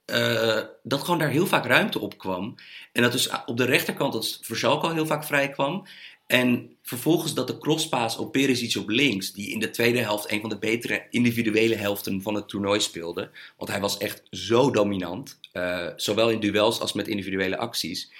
eh, 0.05 0.59
dat 0.83 1.01
gewoon 1.03 1.19
daar 1.19 1.29
heel 1.29 1.47
vaak 1.47 1.65
ruimte 1.65 1.99
op 1.99 2.17
kwam. 2.17 2.55
En 2.91 3.01
dat 3.01 3.11
dus 3.11 3.29
op 3.45 3.57
de 3.57 3.65
rechterkant 3.65 4.13
dat 4.13 4.39
Verjalco 4.41 4.89
heel 4.89 5.05
vaak 5.05 5.23
vrij 5.23 5.49
kwam. 5.49 5.85
En 6.31 6.77
vervolgens 6.81 7.33
dat 7.33 7.47
de 7.47 7.57
crosspaas 7.57 8.17
op 8.17 8.31
Perisic 8.31 8.81
op 8.81 8.89
links, 8.89 9.31
die 9.31 9.49
in 9.49 9.59
de 9.59 9.69
tweede 9.69 9.99
helft 9.99 10.31
een 10.31 10.41
van 10.41 10.49
de 10.49 10.57
betere 10.57 11.07
individuele 11.09 11.75
helften 11.75 12.21
van 12.21 12.33
het 12.35 12.47
toernooi 12.49 12.79
speelde. 12.79 13.29
Want 13.57 13.69
hij 13.69 13.79
was 13.79 13.97
echt 13.97 14.23
zo 14.29 14.71
dominant, 14.71 15.39
eh, 15.51 15.87
zowel 15.95 16.29
in 16.29 16.39
duels 16.39 16.79
als 16.79 16.93
met 16.93 17.07
individuele 17.07 17.57
acties. 17.57 18.11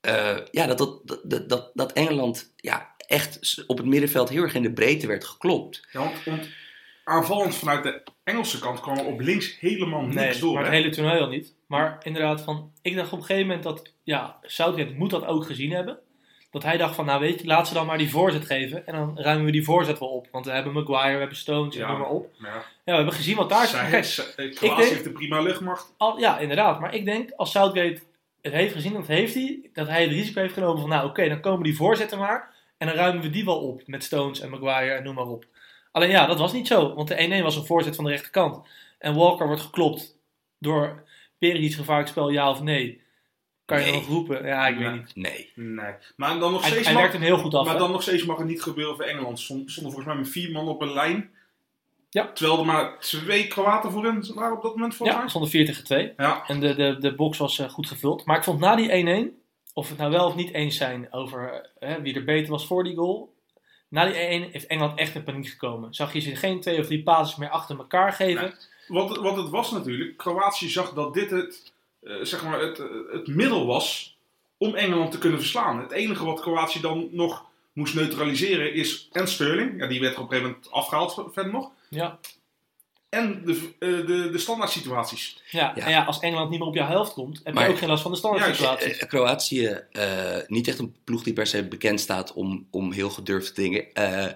Eh, 0.00 0.36
ja, 0.50 0.66
dat, 0.66 0.78
dat, 0.78 1.20
dat, 1.24 1.48
dat, 1.48 1.70
dat 1.74 1.92
Engeland 1.92 2.52
ja, 2.56 2.94
echt 3.06 3.64
op 3.66 3.76
het 3.76 3.86
middenveld 3.86 4.28
heel 4.28 4.42
erg 4.42 4.54
in 4.54 4.62
de 4.62 4.72
breedte 4.72 5.06
werd 5.06 5.24
geklopt. 5.24 5.86
Ja, 5.92 6.00
want, 6.00 6.24
want 6.24 6.48
aanvallend 7.04 7.54
vanuit 7.54 7.82
de 7.82 8.02
Engelse 8.24 8.58
kant 8.58 8.80
kwam 8.80 8.98
er 8.98 9.04
op 9.04 9.20
links 9.20 9.58
helemaal 9.58 10.02
niks 10.02 10.14
Nee, 10.14 10.38
door. 10.38 10.54
maar 10.54 10.64
het 10.64 10.72
hele 10.72 10.90
toernooi 10.90 11.20
al 11.20 11.28
niet. 11.28 11.54
Maar 11.66 11.98
inderdaad, 12.02 12.40
van, 12.40 12.72
ik 12.82 12.94
dacht 12.94 13.12
op 13.12 13.18
een 13.18 13.24
gegeven 13.24 13.46
moment 13.46 13.64
dat, 13.64 13.92
ja, 14.02 14.38
Southgate 14.42 14.94
moet 14.94 15.10
dat 15.10 15.24
ook 15.24 15.46
gezien 15.46 15.70
hebben. 15.70 15.98
Dat 16.56 16.64
hij 16.64 16.76
dacht 16.76 16.94
van, 16.94 17.04
nou 17.04 17.20
weet 17.20 17.40
je, 17.40 17.46
laat 17.46 17.68
ze 17.68 17.74
dan 17.74 17.86
maar 17.86 17.98
die 17.98 18.10
voorzet 18.10 18.44
geven. 18.46 18.86
En 18.86 18.94
dan 18.94 19.18
ruimen 19.18 19.44
we 19.44 19.50
die 19.52 19.64
voorzet 19.64 19.98
wel 19.98 20.08
op. 20.08 20.28
Want 20.30 20.44
we 20.44 20.50
hebben 20.50 20.72
Maguire, 20.72 21.12
we 21.12 21.18
hebben 21.18 21.36
Stones, 21.36 21.74
en 21.74 21.80
Ja. 21.80 21.88
noem 21.90 21.98
maar 21.98 22.08
op. 22.08 22.28
Ja. 22.38 22.46
Ja, 22.54 22.62
we 22.84 22.92
hebben 22.92 23.12
gezien 23.12 23.36
wat 23.36 23.48
daar 23.48 23.62
is. 23.94 24.14
Zij, 24.14 24.24
eh, 24.36 24.54
Kroatië 24.54 24.76
denk- 24.76 24.90
heeft 24.90 25.06
een 25.06 25.12
prima 25.12 25.40
luchtmacht. 25.40 25.94
al, 25.96 26.18
ja, 26.18 26.38
inderdaad. 26.38 26.80
Maar 26.80 26.94
ik 26.94 27.04
denk, 27.04 27.30
als 27.36 27.50
Southgate 27.50 28.00
het 28.42 28.52
heeft 28.52 28.72
gezien, 28.74 28.92
dat 28.92 29.06
heeft 29.06 29.34
hij. 29.34 29.60
Dat 29.72 29.88
hij 29.88 30.02
het 30.02 30.10
risico 30.10 30.40
heeft 30.40 30.54
genomen 30.54 30.80
van, 30.80 30.88
nou 30.90 31.08
oké, 31.08 31.28
dan 31.28 31.40
komen 31.40 31.62
die 31.62 31.76
voorzetten 31.76 32.18
maar. 32.18 32.54
En 32.78 32.86
dan 32.86 32.96
ruimen 32.96 33.22
we 33.22 33.30
die 33.30 33.44
wel 33.44 33.58
op. 33.60 33.82
Met 33.86 34.04
Stones 34.04 34.40
en 34.40 34.50
Maguire 34.50 34.94
en 34.94 35.02
noem 35.02 35.14
maar 35.14 35.26
op. 35.26 35.44
Alleen 35.92 36.10
ja, 36.10 36.26
dat 36.26 36.38
was 36.38 36.52
niet 36.52 36.66
zo. 36.66 36.94
Want 36.94 37.08
de 37.08 37.20
1-1 37.22 37.42
was 37.42 37.56
een 37.56 37.66
voorzet 37.66 37.94
van 37.94 38.04
de 38.04 38.10
rechterkant. 38.10 38.66
En 38.98 39.14
Walker 39.14 39.46
wordt 39.46 39.62
geklopt 39.62 40.16
door 40.58 41.02
Perisic 41.38 41.76
gevaarlijk 41.76 42.08
spel, 42.08 42.28
ja 42.30 42.50
of 42.50 42.62
nee. 42.62 43.04
Kan 43.66 43.78
je 43.78 43.84
Nee. 43.84 43.94
nog 43.94 44.06
roepen? 44.06 44.46
Ja, 44.46 44.66
ik 44.68 44.78
Nee. 44.78 44.84
weet 44.90 44.94
niet. 45.00 45.12
Nee. 45.14 45.50
Nee. 45.54 45.94
Maar 46.16 46.38
dan 46.38 46.52
nog 46.52 46.60
Hij, 46.60 46.70
steeds 46.70 46.84
hij 46.84 46.92
mag, 46.94 47.02
werkt 47.02 47.16
hem 47.18 47.26
heel 47.26 47.38
goed 47.38 47.54
af. 47.54 47.64
maar 47.64 47.72
hè? 47.74 47.78
dan 47.80 47.90
nog 47.90 48.02
steeds 48.02 48.24
mag 48.24 48.38
het 48.38 48.46
niet 48.46 48.62
gebeuren 48.62 48.96
voor 48.96 49.04
Engeland. 49.04 49.40
Stond- 49.40 49.70
stonden 49.70 49.92
volgens 49.92 50.12
mij 50.14 50.22
met 50.22 50.32
vier 50.32 50.50
man 50.50 50.68
op 50.68 50.80
een 50.80 50.92
lijn. 50.92 51.30
Ja. 52.10 52.32
Terwijl 52.32 52.58
er 52.58 52.66
maar 52.66 52.98
twee 52.98 53.46
Kroaten 53.46 53.90
voorin 53.90 54.32
waren 54.34 54.56
op 54.56 54.62
dat 54.62 54.74
moment 54.74 54.94
volgens 54.94 55.08
ja, 55.08 55.14
mij. 55.14 55.20
het 55.22 55.30
stond 55.30 55.50
4 55.50 55.66
tegen 55.66 55.84
2. 55.84 56.12
Ja. 56.16 56.44
En 56.46 56.60
de, 56.60 56.74
de, 56.74 56.96
de 56.98 57.14
box 57.14 57.38
was 57.38 57.58
eh, 57.58 57.68
goed 57.68 57.86
gevuld. 57.88 58.24
Maar 58.24 58.36
ik 58.36 58.44
vond 58.44 58.60
na 58.60 58.76
die 58.76 58.88
1-1, 58.88 59.42
of 59.74 59.84
we 59.84 59.90
het 59.90 59.98
nou 59.98 60.10
wel 60.12 60.26
of 60.26 60.34
niet 60.34 60.52
eens 60.52 60.76
zijn 60.76 61.12
over 61.12 61.52
eh, 61.78 61.88
hè, 61.88 62.02
wie 62.02 62.14
er 62.14 62.24
beter 62.24 62.50
was 62.50 62.66
voor 62.66 62.84
die 62.84 62.96
goal. 62.96 63.34
Na 63.88 64.04
die 64.04 64.14
1-1 64.14 64.50
heeft 64.52 64.66
Engeland 64.66 64.98
echt 64.98 65.14
in 65.14 65.22
paniek 65.24 65.48
gekomen. 65.48 65.94
Zag 65.94 66.12
je 66.12 66.20
ze 66.20 66.36
geen 66.36 66.60
twee 66.60 66.78
of 66.78 66.86
drie 66.86 67.02
passes 67.02 67.36
meer 67.36 67.50
achter 67.50 67.78
elkaar 67.78 68.12
geven. 68.12 68.42
Nee. 68.42 68.52
Wat, 69.02 69.16
wat 69.16 69.36
het 69.36 69.48
was 69.48 69.70
natuurlijk, 69.70 70.16
Kroatië 70.16 70.68
zag 70.68 70.92
dat 70.92 71.14
dit 71.14 71.30
het, 71.30 71.72
eh, 72.02 72.14
zeg 72.22 72.44
maar 72.44 72.60
het, 72.60 72.78
eh, 72.78 72.86
het 73.12 73.26
middel 73.26 73.66
was 73.66 74.16
om 74.58 74.74
Engeland 74.74 75.12
te 75.12 75.18
kunnen 75.18 75.38
verslaan. 75.38 75.78
Het 75.80 75.90
enige 75.92 76.24
wat 76.24 76.40
Kroatië 76.40 76.80
dan 76.80 77.08
nog 77.10 77.44
moest 77.72 77.94
neutraliseren 77.94 78.74
is 78.74 79.08
en 79.12 79.28
Sterling. 79.28 79.80
Ja, 79.80 79.86
die 79.86 80.00
werd 80.00 80.14
er 80.14 80.20
op 80.20 80.24
een 80.24 80.30
gegeven 80.36 80.50
moment 80.52 80.72
afgehaald 80.72 81.14
verder 81.32 81.52
nog. 81.52 81.70
Ja. 81.88 82.18
En 83.08 83.42
de, 83.44 83.52
eh, 83.78 83.88
de, 84.06 84.30
de 84.30 84.38
standaard 84.38 84.70
situaties. 84.70 85.42
Ja, 85.50 85.72
Ja. 85.74 85.84
En 85.84 85.90
ja, 85.90 86.04
als 86.04 86.18
Engeland 86.20 86.50
niet 86.50 86.58
meer 86.58 86.68
op 86.68 86.74
jouw 86.74 86.86
helft 86.86 87.12
komt, 87.12 87.40
heb 87.44 87.54
Maar- 87.54 87.64
je 87.66 87.70
ook 87.70 87.78
geen 87.78 87.88
last 87.88 88.02
van 88.02 88.10
de 88.10 88.16
standaard 88.16 88.56
situaties. 88.56 88.98
Eh, 88.98 89.08
Kroatië, 89.08 89.66
eh, 89.92 90.36
niet 90.46 90.68
echt 90.68 90.78
een 90.78 90.96
ploeg 91.04 91.22
die 91.22 91.32
per 91.32 91.46
se 91.46 91.64
bekend 91.68 92.00
staat 92.00 92.32
om, 92.32 92.66
om 92.70 92.92
heel 92.92 93.10
gedurfde 93.10 93.52
dingen. 93.62 93.92
Eh 93.92 94.24
eh, 94.24 94.32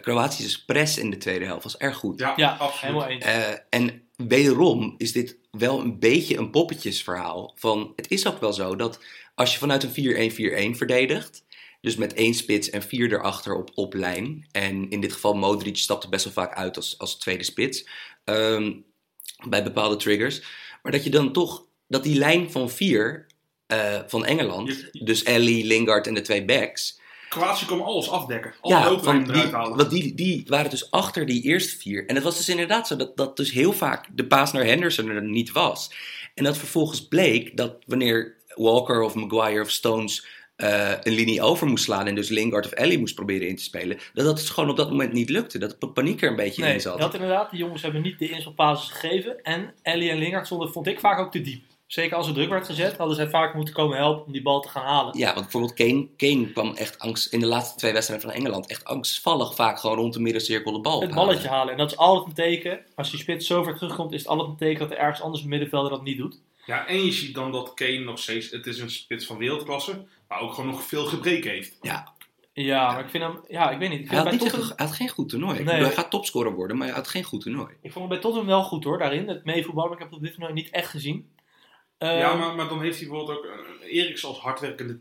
Kroatië's 0.00 0.64
press 0.64 0.98
in 0.98 1.10
de 1.10 1.16
tweede 1.16 1.44
helft 1.44 1.62
was 1.64 1.76
erg 1.76 1.96
goed. 1.96 2.18
Ja, 2.20 2.32
Ja, 2.36 2.50
absoluut. 2.50 2.80
helemaal 2.80 3.06
eens. 3.08 3.24
Eh, 3.24 3.52
en 3.70 4.03
wederom 4.16 4.94
is 4.98 5.12
dit 5.12 5.38
wel 5.50 5.80
een 5.80 5.98
beetje 5.98 6.36
een 6.36 6.50
poppetjesverhaal. 6.50 7.52
Van, 7.56 7.92
het 7.96 8.10
is 8.10 8.26
ook 8.26 8.40
wel 8.40 8.52
zo 8.52 8.76
dat 8.76 8.98
als 9.34 9.52
je 9.52 9.58
vanuit 9.58 9.82
een 9.82 10.72
4-1-4-1 10.74 10.76
verdedigt, 10.76 11.44
dus 11.80 11.96
met 11.96 12.14
één 12.14 12.34
spits 12.34 12.70
en 12.70 12.82
vier 12.82 13.12
erachter 13.12 13.56
op, 13.56 13.70
op 13.74 13.94
lijn, 13.94 14.46
en 14.50 14.90
in 14.90 15.00
dit 15.00 15.12
geval 15.12 15.34
Modric 15.34 15.76
stapte 15.76 16.08
best 16.08 16.24
wel 16.24 16.32
vaak 16.32 16.54
uit 16.54 16.76
als, 16.76 16.98
als 16.98 17.18
tweede 17.18 17.44
spits, 17.44 17.88
ehm, 18.24 18.72
bij 19.48 19.62
bepaalde 19.62 19.96
triggers, 19.96 20.42
maar 20.82 20.92
dat 20.92 21.04
je 21.04 21.10
dan 21.10 21.32
toch, 21.32 21.66
dat 21.88 22.02
die 22.02 22.18
lijn 22.18 22.50
van 22.50 22.70
vier 22.70 23.26
eh, 23.66 24.00
van 24.06 24.24
Engeland, 24.24 24.88
dus 24.92 25.22
Ellie, 25.22 25.64
Lingard 25.64 26.06
en 26.06 26.14
de 26.14 26.20
twee 26.20 26.44
backs, 26.44 27.00
Kroatië 27.34 27.66
kon 27.66 27.82
alles 27.82 28.10
afdekken. 28.10 28.54
Alle 28.60 28.74
ja, 28.74 28.80
eruit 28.84 29.26
die, 29.32 29.42
halen. 29.42 29.76
want 29.76 29.90
die, 29.90 30.14
die 30.14 30.44
waren 30.46 30.70
dus 30.70 30.90
achter 30.90 31.26
die 31.26 31.42
eerste 31.42 31.76
vier. 31.76 32.06
En 32.06 32.14
het 32.14 32.24
was 32.24 32.36
dus 32.36 32.48
inderdaad 32.48 32.86
zo 32.86 32.96
dat, 32.96 33.16
dat 33.16 33.36
dus 33.36 33.50
heel 33.52 33.72
vaak 33.72 34.08
de 34.12 34.26
paas 34.26 34.52
naar 34.52 34.64
Henderson 34.64 35.08
er 35.08 35.22
niet 35.22 35.52
was. 35.52 35.90
En 36.34 36.44
dat 36.44 36.58
vervolgens 36.58 37.08
bleek 37.08 37.56
dat 37.56 37.76
wanneer 37.86 38.36
Walker 38.54 39.02
of 39.02 39.14
Maguire 39.14 39.60
of 39.62 39.70
Stones 39.70 40.26
eh, 40.56 40.90
een 41.02 41.12
linie 41.12 41.42
over 41.42 41.66
moest 41.66 41.84
slaan 41.84 42.06
en 42.06 42.14
dus 42.14 42.28
Lingard 42.28 42.66
of 42.66 42.72
Ellie 42.72 42.98
moest 42.98 43.14
proberen 43.14 43.48
in 43.48 43.56
te 43.56 43.62
spelen, 43.62 43.98
dat 44.12 44.24
dat 44.24 44.36
dus 44.36 44.50
gewoon 44.50 44.70
op 44.70 44.76
dat 44.76 44.90
moment 44.90 45.12
niet 45.12 45.28
lukte. 45.30 45.58
Dat 45.58 45.76
de 45.80 45.88
paniek 45.88 46.22
er 46.22 46.30
een 46.30 46.36
beetje 46.36 46.62
Nee, 46.62 46.74
in 46.74 46.80
zat. 46.80 46.98
dat 46.98 47.14
inderdaad. 47.14 47.50
Die 47.50 47.58
jongens 47.58 47.82
hebben 47.82 48.02
niet 48.02 48.18
de 48.18 48.28
inspelpases 48.28 48.90
gegeven. 48.90 49.42
En 49.42 49.74
Ellie 49.82 50.10
en 50.10 50.18
Lingard 50.18 50.46
stonden, 50.46 50.72
vond 50.72 50.86
ik, 50.86 51.00
vaak 51.00 51.18
ook 51.18 51.32
te 51.32 51.40
diep. 51.40 51.62
Zeker 51.94 52.16
als 52.16 52.26
er 52.26 52.34
druk 52.34 52.48
werd 52.48 52.66
gezet, 52.66 52.96
hadden 52.96 53.16
zij 53.16 53.28
vaak 53.28 53.54
moeten 53.54 53.74
komen 53.74 53.96
helpen 53.96 54.26
om 54.26 54.32
die 54.32 54.42
bal 54.42 54.60
te 54.60 54.68
gaan 54.68 54.84
halen. 54.84 55.18
Ja, 55.18 55.26
want 55.26 55.40
bijvoorbeeld 55.40 55.74
Kane, 55.74 56.08
Kane 56.16 56.52
kwam 56.52 56.74
echt 56.74 56.98
angst, 56.98 57.32
in 57.32 57.40
de 57.40 57.46
laatste 57.46 57.78
twee 57.78 57.92
wedstrijden 57.92 58.30
van 58.30 58.38
Engeland 58.38 58.66
echt 58.66 58.84
angstvallig 58.84 59.54
vaak 59.54 59.78
gewoon 59.78 59.96
rond 59.96 60.12
de 60.12 60.20
middencirkel 60.20 60.72
de 60.72 60.80
bal 60.80 61.00
Het 61.00 61.10
ophalen. 61.10 61.26
balletje 61.26 61.48
halen. 61.48 61.72
En 61.72 61.78
dat 61.78 61.90
is 61.90 61.96
altijd 61.96 62.26
een 62.26 62.34
teken. 62.34 62.80
Als 62.94 63.10
je 63.10 63.16
spits 63.16 63.46
zo 63.46 63.62
ver 63.62 63.74
terugkomt, 63.74 64.12
is 64.12 64.18
het 64.18 64.28
altijd 64.28 64.48
een 64.48 64.56
teken 64.56 64.78
dat 64.78 64.90
er 64.90 64.96
ergens 64.96 65.20
anders 65.20 65.42
een 65.42 65.48
middenvelder 65.48 65.90
dat 65.90 66.02
niet 66.02 66.18
doet. 66.18 66.40
Ja, 66.66 66.86
en 66.86 67.04
je 67.04 67.12
ziet 67.12 67.34
dan 67.34 67.52
dat 67.52 67.74
Kane 67.74 67.98
nog 67.98 68.18
steeds, 68.18 68.50
het 68.50 68.66
is 68.66 68.78
een 68.78 68.90
spits 68.90 69.26
van 69.26 69.38
wereldklasse, 69.38 70.04
maar 70.28 70.40
ook 70.40 70.54
gewoon 70.54 70.70
nog 70.70 70.82
veel 70.82 71.04
gebreken 71.04 71.50
heeft. 71.50 71.78
Ja, 72.52 72.92
maar 72.92 73.04
ik 73.04 73.10
vind 73.10 73.22
hem, 73.24 73.40
ja, 73.48 73.70
ik 73.70 73.78
weet 73.78 73.90
niet. 73.90 74.00
Ik, 74.00 74.08
Hij 74.08 74.18
had, 74.18 74.28
bij 74.38 74.46
echt, 74.46 74.52
hij 74.56 74.86
had 74.86 74.92
geen 74.92 75.08
goed 75.08 75.28
toernooi. 75.28 75.54
Nee. 75.54 75.64
bedoel, 75.64 75.80
hij 75.80 75.90
gaat 75.92 76.10
topscorer 76.10 76.54
worden, 76.54 76.76
maar 76.76 76.86
hij 76.86 76.96
had 76.96 77.08
geen 77.08 77.24
goed 77.24 77.40
toernooi. 77.40 77.74
ik 77.82 77.92
vond 77.92 77.94
hem 77.94 78.08
bij 78.08 78.18
Tottenham 78.18 78.48
wel 78.48 78.62
goed 78.62 78.84
hoor, 78.84 78.98
daarin. 78.98 79.28
Het 79.28 79.44
meevoetballen, 79.44 79.90
maar 79.90 79.98
ik 79.98 80.04
heb 80.04 80.12
het 80.12 80.18
op 80.18 80.24
dit 80.24 80.34
toernooi 80.34 80.54
niet 80.54 80.70
echt 80.70 80.88
gezien. 80.90 81.32
Ehm, 81.98 82.18
ja, 82.18 82.34
maar, 82.34 82.54
maar 82.54 82.68
dan 82.68 82.82
heeft 82.82 82.98
hij 83.00 83.08
bijvoorbeeld 83.08 83.38
ook 83.38 83.44
uh, 83.44 83.96
Eriks 84.02 84.24
als 84.24 84.38
hardwerkende 84.38 85.00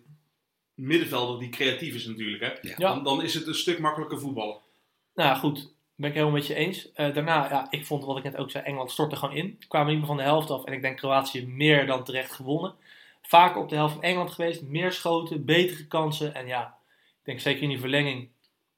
middenvelder 0.73 1.39
die 1.39 1.49
creatief 1.49 1.95
is 1.95 2.05
natuurlijk. 2.05 2.41
Hè? 2.43 2.47
Ja. 2.47 2.75
Ja. 2.77 2.93
Dan, 2.93 3.03
dan 3.03 3.23
is 3.23 3.33
het 3.33 3.47
een 3.47 3.55
stuk 3.55 3.79
makkelijker 3.79 4.19
voetballen. 4.19 4.57
Nou 5.15 5.29
ja, 5.29 5.35
goed. 5.35 5.71
Ben 5.95 6.07
ik 6.09 6.15
helemaal 6.15 6.35
met 6.37 6.47
je 6.47 6.53
eens. 6.55 6.91
Eh, 6.91 7.13
daarna, 7.13 7.49
ja, 7.49 7.67
ik 7.69 7.85
vond 7.85 8.05
wat 8.05 8.17
ik 8.17 8.23
net 8.23 8.37
ook 8.37 8.51
zei, 8.51 8.63
Engeland 8.63 8.91
stortte 8.91 9.15
gewoon 9.15 9.35
in. 9.35 9.59
Kwamen 9.67 9.87
niet 9.87 9.97
meer 9.97 10.07
van 10.07 10.17
de 10.17 10.23
helft 10.23 10.49
af. 10.49 10.63
En 10.63 10.73
ik 10.73 10.81
denk 10.81 10.97
Kroatië 10.97 11.47
meer 11.47 11.85
dan 11.85 12.03
terecht 12.03 12.31
gewonnen. 12.31 12.75
Vaker 13.21 13.61
op 13.61 13.69
de 13.69 13.75
helft 13.75 13.93
van 13.93 14.03
Engeland 14.03 14.31
geweest. 14.31 14.61
Meer 14.61 14.91
schoten, 14.91 15.45
betere 15.45 15.87
kansen. 15.87 16.35
En 16.35 16.47
ja, 16.47 16.77
ik 17.19 17.25
denk 17.25 17.39
zeker 17.39 17.61
in 17.63 17.69
die 17.69 17.79
verlenging 17.79 18.29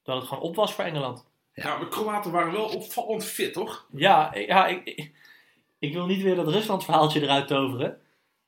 dat 0.03 0.17
het 0.17 0.27
gewoon 0.27 0.43
op 0.43 0.55
was 0.55 0.73
voor 0.73 0.83
Engeland. 0.83 1.25
Ja, 1.53 1.79
de 1.79 1.87
Kroaten 1.87 2.31
waren 2.31 2.51
wel 2.51 2.65
opvallend 2.67 3.25
fit, 3.25 3.53
toch? 3.53 3.87
Ja, 3.91 4.33
ik- 4.33 4.47
ja 4.47 4.67
ik, 4.67 4.83
ik, 4.85 5.11
ik 5.79 5.93
wil 5.93 6.05
niet 6.05 6.21
weer 6.21 6.35
dat 6.35 6.47
Rusland 6.47 6.83
verhaaltje 6.83 7.21
eruit 7.21 7.47
toveren. 7.47 8.01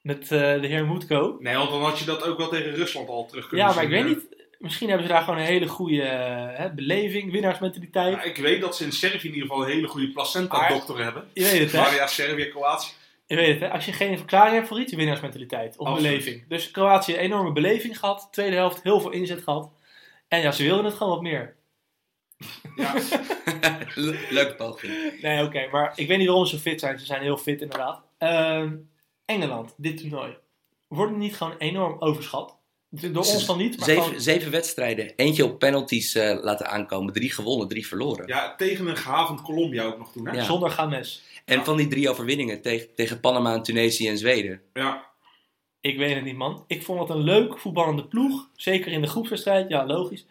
Met 0.08 0.22
eh, 0.32 0.62
de 0.62 0.67
heer 0.67 0.86
Moetko. 0.86 1.38
Nee, 1.39 1.56
want 1.56 1.70
dan 1.70 1.82
had 1.84 2.00
je 2.00 2.06
dat 2.06 2.24
ook 2.24 2.38
wel 2.38 2.48
tegen 2.50 2.72
Rusland 2.76 3.10
al 3.10 3.26
terug 3.26 3.48
kunnen 3.48 3.67
Ja, 3.67 3.74
maar 3.74 3.84
ik 3.84 3.89
weet 3.89 4.04
hè. 4.04 4.08
niet. 4.10 4.36
Misschien 4.60 4.88
hebben 4.89 5.08
ze 5.08 5.13
daar 5.13 5.22
gewoon 5.24 5.39
een 5.39 5.46
hele 5.46 5.67
goede 5.67 6.02
eh, 6.02 6.58
hè, 6.60 6.70
beleving, 6.74 7.32
winnaarsmentaliteit. 7.32 8.13
Ja, 8.15 8.24
ik 8.24 8.38
weet 8.38 8.62
dat 8.62 8.76
ze 8.76 8.84
in 8.84 8.91
Servië 8.91 9.28
in 9.28 9.34
ieder 9.34 9.48
geval 9.48 9.63
een 9.65 9.72
hele 9.72 9.88
goede 9.88 10.12
placenta-dokter 10.12 11.04
hebben. 11.04 11.28
Je 11.34 11.43
weet 11.43 11.60
het, 11.60 11.72
hè? 11.72 11.80
Maar 11.80 11.96
ja, 11.96 12.08
Servië, 12.08 12.46
Kroatië. 12.46 12.91
Je 13.26 13.36
weet 13.36 13.48
het, 13.52 13.60
hè? 13.60 13.70
Als 13.72 13.86
je 13.86 13.93
geen 13.93 14.17
verklaring 14.17 14.56
hebt 14.56 14.67
voor 14.67 14.80
iets, 14.80 14.93
winnaarsmentaliteit 14.93 15.78
of 15.78 15.88
Absoluut. 15.88 16.12
beleving. 16.12 16.48
Dus 16.48 16.72
Kroatië, 16.72 17.15
enorme 17.15 17.52
beleving 17.52 18.00
gehad. 18.00 18.28
Tweede 18.32 18.56
helft, 18.56 18.84
heel 18.84 19.00
veel 19.00 19.12
inzet 19.12 19.43
gehad. 19.43 19.72
En 20.28 20.41
ja, 20.41 20.52
ze 20.52 20.63
wilden 20.63 20.86
het 20.86 20.93
gewoon 20.93 21.13
wat 21.13 21.22
meer. 21.22 21.56
Ja, 22.76 22.93
Le- 23.96 24.20
Leuke 24.30 24.56
poging. 24.56 25.22
Nee, 25.22 25.43
oké, 25.43 25.67
maar 25.72 25.93
ik 25.96 26.08
weet 26.08 26.17
niet 26.17 26.28
waarom 26.28 26.46
ze 26.46 26.56
zo 26.56 26.62
fit 26.62 26.80
zijn. 26.80 27.00
Ze 27.00 27.06
zijn 27.06 27.22
heel 27.22 27.38
fit, 27.38 27.62
inderdaad. 27.62 28.02
Ehm, 28.17 28.76
Engeland, 29.32 29.74
dit 29.78 29.98
toernooi. 29.98 30.38
Worden 30.88 31.18
niet 31.18 31.36
gewoon 31.36 31.58
enorm 31.58 31.96
overschat? 32.00 32.56
Door 32.90 33.16
ons 33.16 33.46
dan 33.46 33.58
niet, 33.58 33.78
maar 33.78 33.86
Zeven, 33.88 34.04
gewoon- 34.04 34.20
zeven 34.22 34.52
wedstrijden. 34.52 35.13
Eentje 35.16 35.46
op 35.46 35.60
penalties 35.60 36.16
eh, 36.16 36.38
laten 36.44 36.70
aankomen. 36.70 37.13
Drie 37.13 37.32
gewonnen, 37.32 37.68
drie 37.68 37.88
verloren. 37.88 38.28
ja, 38.28 38.56
tegen 38.56 38.88
een 38.88 38.98
gehavend 38.98 39.42
Colombia 39.42 39.84
ook 39.84 39.98
nog 39.98 40.12
toen. 40.12 40.28
Hè? 40.28 40.34
Ja. 40.34 40.44
zonder 40.44 40.70
Games. 40.70 41.22
En 41.46 41.66
van 41.66 41.78
die 41.78 41.88
drie 41.88 42.10
overwinningen 42.10 42.62
tegen, 42.62 42.88
tegen 42.96 43.20
Panama, 43.20 43.62
Tunesië 43.62 44.08
en 44.08 44.18
Zweden. 44.18 44.62
Ja. 44.74 45.06
Ik 45.82 45.98
weet 45.98 46.16
het 46.16 46.24
niet, 46.24 46.36
man. 46.36 46.63
Ik 46.68 46.84
vond 46.84 47.00
het 47.00 47.10
een 47.10 47.24
leuk 47.24 47.58
voetballende 47.60 48.06
ploeg. 48.08 48.50
Zeker 48.56 48.92
in 48.92 49.02
de 49.02 49.08
groepswedstrijd, 49.08 49.70
ja, 49.70 49.86
logisch. 49.86 50.26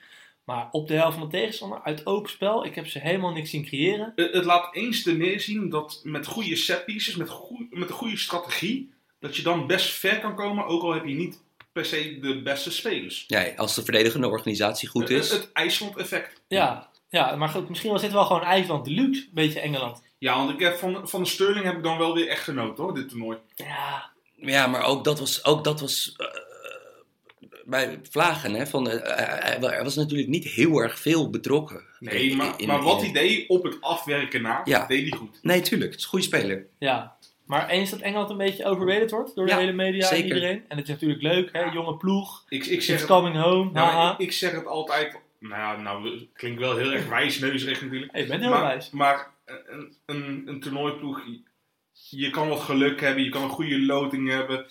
Maar 0.46 0.68
op 0.70 0.88
de 0.88 0.94
helft 0.94 1.18
van 1.18 1.28
de 1.28 1.36
tegenstander, 1.36 1.80
uit 1.82 2.06
open 2.06 2.30
spel, 2.30 2.64
ik 2.64 2.74
heb 2.74 2.86
ze 2.86 2.98
helemaal 2.98 3.32
niks 3.32 3.50
zien 3.50 3.64
creëren. 3.64 4.12
Het, 4.16 4.32
het 4.32 4.44
laat 4.44 4.74
eens 4.74 5.02
te 5.02 5.12
neerzien 5.12 5.70
dat 5.70 6.00
met 6.04 6.26
goede 6.26 6.56
setpieces, 6.56 7.16
met, 7.16 7.30
met 7.70 7.88
een 7.88 7.94
goede 7.94 8.16
strategie, 8.16 8.92
dat 9.20 9.36
je 9.36 9.42
dan 9.42 9.66
best 9.66 9.90
ver 9.90 10.20
kan 10.20 10.34
komen, 10.34 10.66
ook 10.66 10.82
al 10.82 10.92
heb 10.92 11.04
je 11.04 11.14
niet 11.14 11.42
per 11.72 11.84
se 11.84 12.18
de 12.20 12.42
beste 12.42 12.70
spelers. 12.70 13.24
Ja, 13.26 13.52
als 13.56 13.74
de 13.74 13.82
verdedigende 13.82 14.28
organisatie 14.28 14.88
goed 14.88 15.10
is. 15.10 15.30
het 15.30 15.52
IJsland-effect. 15.52 16.42
Ja, 16.48 16.90
ja 17.08 17.36
maar 17.36 17.48
goed, 17.48 17.68
misschien 17.68 17.92
was 17.92 18.02
dit 18.02 18.12
wel 18.12 18.24
gewoon 18.24 18.42
IJsland 18.42 18.84
Deluxe, 18.84 19.22
een 19.22 19.30
beetje 19.32 19.60
Engeland. 19.60 20.02
Ja, 20.18 20.36
want 20.36 20.50
ik 20.50 20.60
heb 20.60 20.76
van, 20.76 21.08
van 21.08 21.22
de 21.22 21.28
Sterling 21.28 21.64
heb 21.64 21.76
ik 21.76 21.82
dan 21.82 21.98
wel 21.98 22.14
weer 22.14 22.28
echt 22.28 22.42
genoten 22.42 22.84
hoor, 22.84 22.94
dit 22.94 23.08
toernooi. 23.08 23.38
Ja, 23.54 24.10
Ja, 24.36 24.66
maar 24.66 24.82
ook 24.82 25.04
dat 25.04 25.18
was, 25.18 25.44
ook 25.44 25.64
dat 25.64 25.80
was 25.80 26.14
eh, 26.16 26.26
bij 27.66 27.98
Vlagen. 28.10 28.54
Hè, 28.54 28.66
van, 28.66 28.88
hij- 28.88 29.56
hij 29.60 29.82
was 29.82 29.94
natuurlijk 29.96 30.28
niet 30.28 30.44
heel 30.44 30.78
erg 30.78 30.98
veel 30.98 31.30
betrokken. 31.30 31.82
Nee, 31.98 32.30
In- 32.30 32.36
maar, 32.36 32.54
in- 32.60 32.66
maar 32.66 32.82
wat 32.82 33.02
in- 33.02 33.14
hij 33.14 33.22
deed 33.22 33.48
op 33.48 33.62
het 33.64 33.80
afwerken 33.80 34.42
na, 34.42 34.60
Ja. 34.64 34.86
deed 34.86 35.08
hij 35.08 35.18
goed. 35.18 35.38
Nee, 35.42 35.60
tuurlijk. 35.60 35.90
Het 35.90 35.98
is 35.98 36.04
een 36.04 36.10
goede 36.10 36.24
speler. 36.24 36.66
ja. 36.78 37.14
Maar 37.46 37.68
eens 37.68 37.90
dat 37.90 38.00
Engeland 38.00 38.30
een 38.30 38.36
beetje 38.36 38.64
overrated 38.64 39.10
wordt 39.10 39.34
door 39.34 39.44
de 39.46 39.50
Ja, 39.52 39.58
hele 39.58 39.72
media 39.72 40.00
en 40.02 40.06
zeker. 40.16 40.24
iedereen. 40.34 40.64
En 40.68 40.76
het 40.76 40.86
is 40.86 40.92
natuurlijk 40.92 41.22
leuk, 41.22 41.48
hè, 41.52 41.60
jonge 41.64 41.96
ploeg. 41.96 42.44
Ik, 42.48 42.66
ik, 42.66 42.82
zeg 42.82 42.94
It's 42.94 43.02
het, 43.08 43.10
coming 43.10 43.36
home, 43.36 43.70
nou, 43.72 44.12
ik, 44.12 44.18
ik 44.18 44.32
zeg 44.32 44.52
het 44.52 44.66
altijd, 44.66 45.18
nou 45.40 45.54
ja, 45.54 45.76
nou, 45.82 46.10
het 46.10 46.26
klinkt 46.32 46.60
wel 46.60 46.76
heel 46.76 46.92
erg 46.92 47.08
wijsneuzerig 47.08 47.82
natuurlijk. 47.82 48.12
Hey, 48.12 48.20
je 48.20 48.26
bent 48.26 48.40
heel 48.40 48.50
maar, 48.50 48.62
wijs. 48.62 48.90
Maar 48.90 49.30
een, 49.44 49.96
een, 50.06 50.42
een 50.46 50.60
toernooiploeg, 50.60 51.20
je 51.92 52.30
kan 52.30 52.48
wat 52.48 52.60
geluk 52.60 53.00
hebben, 53.00 53.24
je 53.24 53.30
kan 53.30 53.42
een 53.42 53.48
goede 53.48 53.80
loting 53.80 54.28
hebben. 54.30 54.66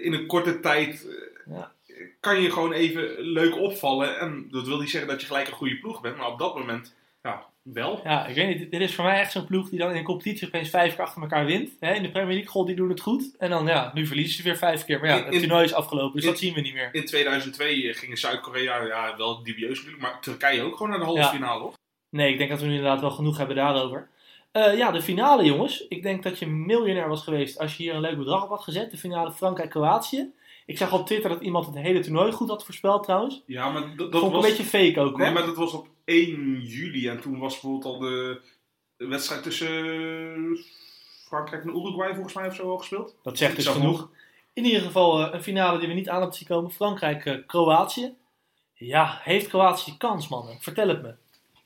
In 0.00 0.12
een 0.12 0.26
korte 0.26 0.60
tijd 0.60 1.06
Ja. 1.50 1.72
Kan 2.20 2.40
je 2.40 2.50
gewoon 2.50 2.72
even 2.72 3.20
leuk 3.20 3.56
opvallen. 3.58 4.18
En 4.18 4.46
dat 4.50 4.66
wil 4.66 4.78
niet 4.80 4.90
zeggen 4.90 5.10
dat 5.10 5.20
je 5.20 5.26
gelijk 5.26 5.46
een 5.48 5.52
goede 5.54 5.78
ploeg 5.78 6.00
bent, 6.00 6.16
maar 6.16 6.26
op 6.32 6.38
dat 6.38 6.54
moment, 6.58 6.94
ja, 7.22 7.44
wel. 7.62 8.00
Ja, 8.04 8.26
ik 8.26 8.34
weet 8.34 8.58
niet. 8.58 8.70
Dit- 8.70 8.80
is 8.80 8.94
voor 8.94 9.04
mij 9.04 9.20
echt 9.20 9.32
zo'n 9.32 9.46
ploeg 9.46 9.68
die 9.68 9.78
dan 9.78 9.90
in 9.90 9.96
een 9.96 10.04
competitie 10.04 10.46
opeens 10.46 10.68
vijf 10.70 10.94
keer 10.94 11.04
achter 11.04 11.22
elkaar 11.22 11.44
wint. 11.44 11.70
Hè, 11.80 11.94
in 11.94 12.02
de 12.02 12.10
Premier 12.10 12.34
League, 12.36 12.64
die 12.66 12.74
doen 12.74 12.88
het 12.88 13.00
goed. 13.00 13.34
En 13.38 13.50
dan, 13.50 13.66
ja, 13.66 13.90
nu 13.94 14.06
verliezen 14.06 14.36
ze 14.36 14.42
weer 14.42 14.56
vijf 14.56 14.84
keer. 14.84 15.00
Maar 15.00 15.08
ja, 15.08 15.24
het 15.24 15.34
in- 15.34 15.38
toernooi 15.40 15.64
is 15.64 15.74
afgelopen, 15.74 16.14
dus 16.14 16.24
in- 16.24 16.30
dat 16.30 16.38
zien 16.38 16.54
we 16.54 16.60
niet 16.60 16.74
meer. 16.74 16.88
In 16.92 17.04
2002 17.04 17.94
gingen 17.94 18.16
Zuid-Korea, 18.16 18.82
ja, 18.84 19.16
wel 19.16 19.42
dubieus 19.42 19.76
natuurlijk, 19.76 20.02
maar 20.02 20.20
Turkije 20.20 20.62
ook 20.62 20.72
gewoon 20.76 20.88
naar 20.90 20.98
de 20.98 21.04
halve 21.04 21.20
Ja. 21.20 21.28
finale, 21.28 21.60
hoor. 21.60 21.72
Nee, 22.10 22.32
ik 22.32 22.38
denk 22.38 22.50
dat 22.50 22.60
we 22.60 22.66
nu 22.66 22.74
inderdaad 22.74 23.00
wel 23.00 23.10
genoeg 23.10 23.36
hebben 23.38 23.56
daarover. 23.56 24.08
Eh, 24.52 24.76
ja, 24.76 24.90
de 24.90 25.02
finale, 25.02 25.44
jongens. 25.44 25.86
Ik 25.88 26.02
denk 26.02 26.22
dat 26.22 26.38
je 26.38 26.46
miljonair 26.46 27.08
was 27.08 27.22
geweest 27.22 27.58
als 27.58 27.76
je 27.76 27.82
hier 27.82 27.94
een 27.94 28.00
leuk 28.00 28.16
bedrag 28.18 28.42
op 28.42 28.48
had 28.48 28.62
gezet. 28.62 28.90
De 28.90 28.96
finale 28.96 29.32
Frankrijk-Kroatië. 29.32 30.32
Ik 30.66 30.78
zag 30.78 30.92
op 30.92 31.06
Twitter 31.06 31.30
dat 31.30 31.40
iemand 31.42 31.66
het 31.66 31.74
hele 31.74 32.00
toernooi 32.00 32.32
goed 32.32 32.48
had 32.48 32.64
voorspeld 32.64 33.02
trouwens. 33.02 33.42
Ja, 33.46 33.70
maar 33.70 33.96
dat, 33.96 34.12
Dat 34.12 34.20
vond 34.20 34.34
ik 34.34 34.40
was... 34.40 34.44
een 34.50 34.56
beetje 34.56 34.78
fake 34.78 35.00
ook, 35.00 35.10
hoor. 35.10 35.18
Nee, 35.20 35.30
maar 35.30 35.46
dat 35.46 35.56
was 35.56 35.72
op 35.72 35.88
1 36.04 36.60
juli 36.60 37.08
en 37.08 37.20
toen 37.20 37.38
was 37.38 37.52
bijvoorbeeld 37.52 37.84
al 37.84 37.98
de 37.98 38.40
wedstrijd 38.96 39.42
tussen 39.42 40.58
Frankrijk 41.26 41.62
en 41.64 41.68
Uruguay 41.76 42.12
volgens 42.14 42.34
mij 42.34 42.46
of 42.46 42.54
zo 42.54 42.70
al 42.70 42.78
gespeeld. 42.78 43.14
Dat 43.22 43.38
zegt 43.38 43.56
dus 43.56 43.66
genoeg. 43.66 44.08
In 44.52 44.64
ieder 44.64 44.80
geval 44.80 45.20
eh, 45.26 45.34
een 45.34 45.42
finale 45.42 45.78
die 45.78 45.88
we 45.88 45.94
niet 45.94 46.08
aan 46.08 46.18
hebben 46.20 46.36
zien 46.36 46.46
komen. 46.48 46.70
Frankrijk-Kroatië. 46.70 48.14
ja, 48.74 49.18
heeft 49.22 49.48
Kroatië 49.48 49.96
kans, 49.96 50.28
mannen? 50.28 50.56
Vertel 50.60 50.88
het 50.88 51.02
me. 51.02 51.14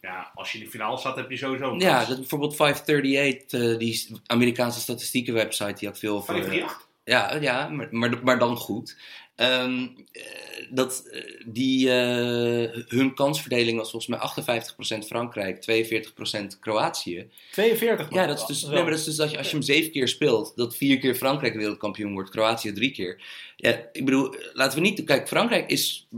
Ja, 0.00 0.30
als 0.35 0.52
je 0.52 0.59
in 0.59 0.64
de 0.64 0.70
finale 0.70 0.96
staat 0.98 1.16
heb 1.16 1.30
je 1.30 1.37
sowieso 1.37 1.72
een 1.72 1.80
Ja, 1.80 1.96
kans. 1.96 2.09
dat, 2.09 2.18
bijvoorbeeld 2.18 2.56
538, 2.56 3.61
eh, 3.72 3.78
die 3.78 4.20
Amerikaanse 4.26 4.80
statistieken 4.80 5.35
website, 5.35 5.72
die 5.78 5.88
had 5.88 5.98
veel 5.98 6.14
over... 6.16 6.35
538. 6.35 6.86
Ja, 7.07 7.35
ja 7.35 7.69
maar, 7.69 7.88
maar, 7.90 8.19
maar 8.23 8.38
dan 8.38 8.57
goed. 8.57 8.97
Ehm, 9.37 9.87
eh, 10.12 10.23
dat, 10.71 11.09
eh, 11.11 11.23
die, 11.47 11.90
eh, 11.90 12.83
hun 12.88 13.14
kansverdeling 13.14 13.79
was 13.79 13.90
volgens 13.90 14.11
mij 14.11 14.19
58% 14.19 15.07
Frankrijk, 15.07 15.61
42% 15.61 16.59
Kroatië. 16.59 17.31
42 17.51 18.11
Ja, 18.11 18.27
dat 18.27 18.40
is 18.40 18.47
dus, 18.47 18.62
wel. 18.62 18.71
nee, 18.71 18.83
maar 18.83 18.90
dat 18.90 18.99
is 18.99 19.05
dus 19.05 19.16
dat 19.16 19.31
je, 19.31 19.38
als 19.38 19.47
je 19.47 19.57
hem 19.57 19.64
zeven 19.64 19.90
keer 19.90 20.09
speelt, 20.09 20.53
dat 20.57 20.77
vier 20.77 20.99
keer 20.99 21.14
Frankrijk 21.14 21.55
wereldkampioen 21.55 22.12
wordt, 22.12 22.31
Kroatië 22.31 22.73
drie 22.73 22.90
keer. 22.90 23.23
Ja, 23.57 23.88
ik 23.92 24.05
bedoel, 24.05 24.35
laten 24.53 24.79
we 24.79 24.85
niet. 24.85 25.05
Kijk, 25.05 25.29
Frankrijk 25.29 25.71
is. 25.71 26.09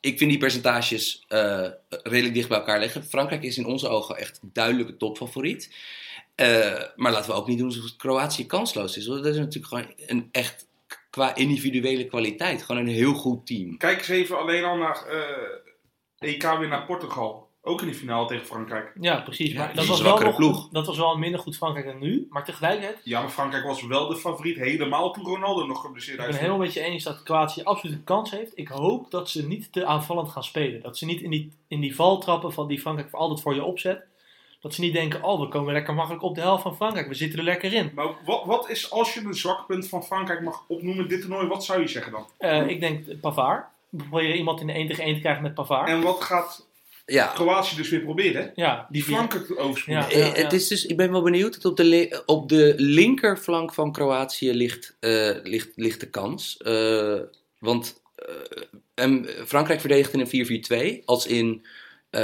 Ik 0.00 0.18
vind 0.18 0.30
die 0.30 0.38
percentages 0.38 1.24
redelijk 1.88 2.34
dicht 2.34 2.48
bij 2.48 2.58
elkaar 2.58 2.80
liggen. 2.80 3.04
Frankrijk 3.04 3.42
is 3.42 3.58
in 3.58 3.66
onze 3.66 3.88
ogen 3.88 4.16
echt 4.16 4.40
duidelijk 4.42 4.88
de 4.88 4.96
topfavoriet. 4.96 5.70
Eh, 6.36 6.82
maar 6.96 7.12
laten 7.12 7.30
we 7.30 7.36
ook 7.36 7.46
niet 7.46 7.58
doen 7.58 7.66
alsof 7.66 7.96
Kroatië 7.96 8.46
kansloos 8.46 8.96
is. 8.96 9.06
Want 9.06 9.22
dat 9.22 9.32
is 9.32 9.38
natuurlijk 9.38 9.66
gewoon 9.66 9.92
een 10.06 10.28
echt 10.32 10.68
qua 11.10 11.34
individuele 11.34 12.06
kwaliteit. 12.06 12.62
Gewoon 12.62 12.80
een 12.80 12.92
heel 12.92 13.14
goed 13.14 13.46
team. 13.46 13.76
Kijk 13.76 13.98
eens 13.98 14.08
even 14.08 14.38
alleen 14.38 14.64
al 14.64 14.76
naar 14.76 15.06
eh 15.06 15.64
EK 16.18 16.42
weer 16.58 16.68
naar 16.68 16.86
Portugal. 16.86 17.46
Ook 17.62 17.80
in 17.82 17.88
de 17.88 17.94
finale 17.94 18.26
tegen 18.26 18.46
Frankrijk. 18.46 18.92
Ja, 19.00 19.20
precies. 19.20 19.54
Maar 19.54 19.74
dat 19.74 19.86
was, 19.86 20.00
wel 20.00 20.18
nog, 20.18 20.36
ploeg. 20.36 20.68
dat 20.68 20.86
was 20.86 20.96
wel 20.96 21.12
een 21.12 21.20
minder 21.20 21.40
goed 21.40 21.56
Frankrijk 21.56 21.86
dan 21.86 21.98
nu. 21.98 22.26
Maar 22.30 22.44
tegelijkertijd, 22.44 23.00
Ja, 23.04 23.20
maar 23.20 23.30
Frankrijk 23.30 23.64
was 23.64 23.86
wel 23.86 24.08
de 24.08 24.16
favoriet 24.16 24.56
helemaal 24.56 25.12
toen 25.12 25.24
Ronaldo 25.24 25.66
nog 25.66 25.80
geblesseerd 25.80 26.18
ik 26.18 26.24
ben 26.24 26.26
uit. 26.26 26.34
het 26.34 26.44
helemaal 26.44 26.66
met 26.66 26.74
je 26.74 26.80
eens 26.80 27.04
dat 27.04 27.22
Kroatië 27.22 27.62
absoluut 27.62 27.96
een 27.96 28.04
kans 28.04 28.30
heeft. 28.30 28.52
Ik 28.54 28.68
hoop 28.68 29.10
dat 29.10 29.30
ze 29.30 29.46
niet 29.46 29.72
te 29.72 29.84
aanvallend 29.84 30.28
gaan 30.28 30.44
spelen. 30.44 30.82
Dat 30.82 30.98
ze 30.98 31.04
niet 31.04 31.20
in 31.20 31.30
die, 31.30 31.52
in 31.68 31.80
die 31.80 31.94
valtrappen 31.94 32.52
van 32.52 32.68
die 32.68 32.80
Frankrijk 32.80 33.10
voor 33.10 33.18
altijd 33.18 33.40
voor 33.40 33.54
je 33.54 33.64
opzet. 33.64 34.06
Dat 34.66 34.74
ze 34.74 34.80
niet 34.80 34.92
denken, 34.92 35.22
oh, 35.22 35.40
we 35.40 35.48
komen 35.48 35.72
lekker 35.72 35.94
makkelijk 35.94 36.22
op 36.22 36.34
de 36.34 36.40
helft 36.40 36.62
van 36.62 36.76
Frankrijk. 36.76 37.08
We 37.08 37.14
zitten 37.14 37.38
er 37.38 37.44
lekker 37.44 37.72
in. 37.72 37.90
Maar 37.94 38.06
wat, 38.24 38.44
wat 38.44 38.70
is, 38.70 38.90
als 38.90 39.14
je 39.14 39.20
een 39.20 39.34
zwak 39.34 39.66
punt 39.66 39.88
van 39.88 40.04
Frankrijk 40.04 40.40
mag 40.42 40.64
opnoemen 40.68 41.02
in 41.02 41.08
dit 41.08 41.20
toernooi, 41.20 41.46
wat 41.46 41.64
zou 41.64 41.80
je 41.80 41.88
zeggen 41.88 42.12
dan? 42.12 42.26
Eh, 42.38 42.66
ik 42.68 42.80
denk 42.80 43.20
Pavard. 43.20 43.64
We 43.88 43.96
proberen 43.96 44.36
iemand 44.36 44.60
in 44.60 44.66
de 44.66 44.72
1 44.72 44.86
tegen 44.86 45.04
1 45.04 45.14
te 45.14 45.20
krijgen 45.20 45.42
met 45.42 45.54
Pavard. 45.54 45.88
En 45.88 46.00
wat 46.02 46.22
gaat 46.22 46.66
Ja, 47.06 47.26
Kroatië 47.26 47.76
dus 47.76 47.88
weer 47.88 48.00
proberen? 48.00 48.52
ja, 48.54 48.86
Die 48.90 49.02
Frankrijk 49.02 49.60
overspoelen. 49.60 50.04
Ja. 50.08 50.10
Eh, 50.10 50.32
Het 50.42 50.52
is 50.52 50.68
dus, 50.68 50.86
ik 50.86 50.96
ben 50.96 51.12
wel 51.12 51.22
benieuwd. 51.22 51.62
Dat 51.62 51.70
op, 51.70 51.76
de 51.76 52.22
op 52.26 52.48
de 52.48 52.74
linkerflank 52.76 53.74
van 53.74 53.92
Kroatië 53.92 54.52
ligt, 54.52 54.96
eh, 55.00 55.30
ligt, 55.42 55.68
ligt 55.74 56.00
de 56.00 56.10
kans. 56.10 56.56
Eh, 56.56 57.18
want 57.58 58.00
eh, 58.16 58.34
en 58.94 59.26
Frankrijk 59.46 59.80
verdedigt 59.80 60.12
in 60.12 60.20
een 60.20 61.00
4-4-2. 61.00 61.02
Als 61.04 61.26
in 61.26 61.66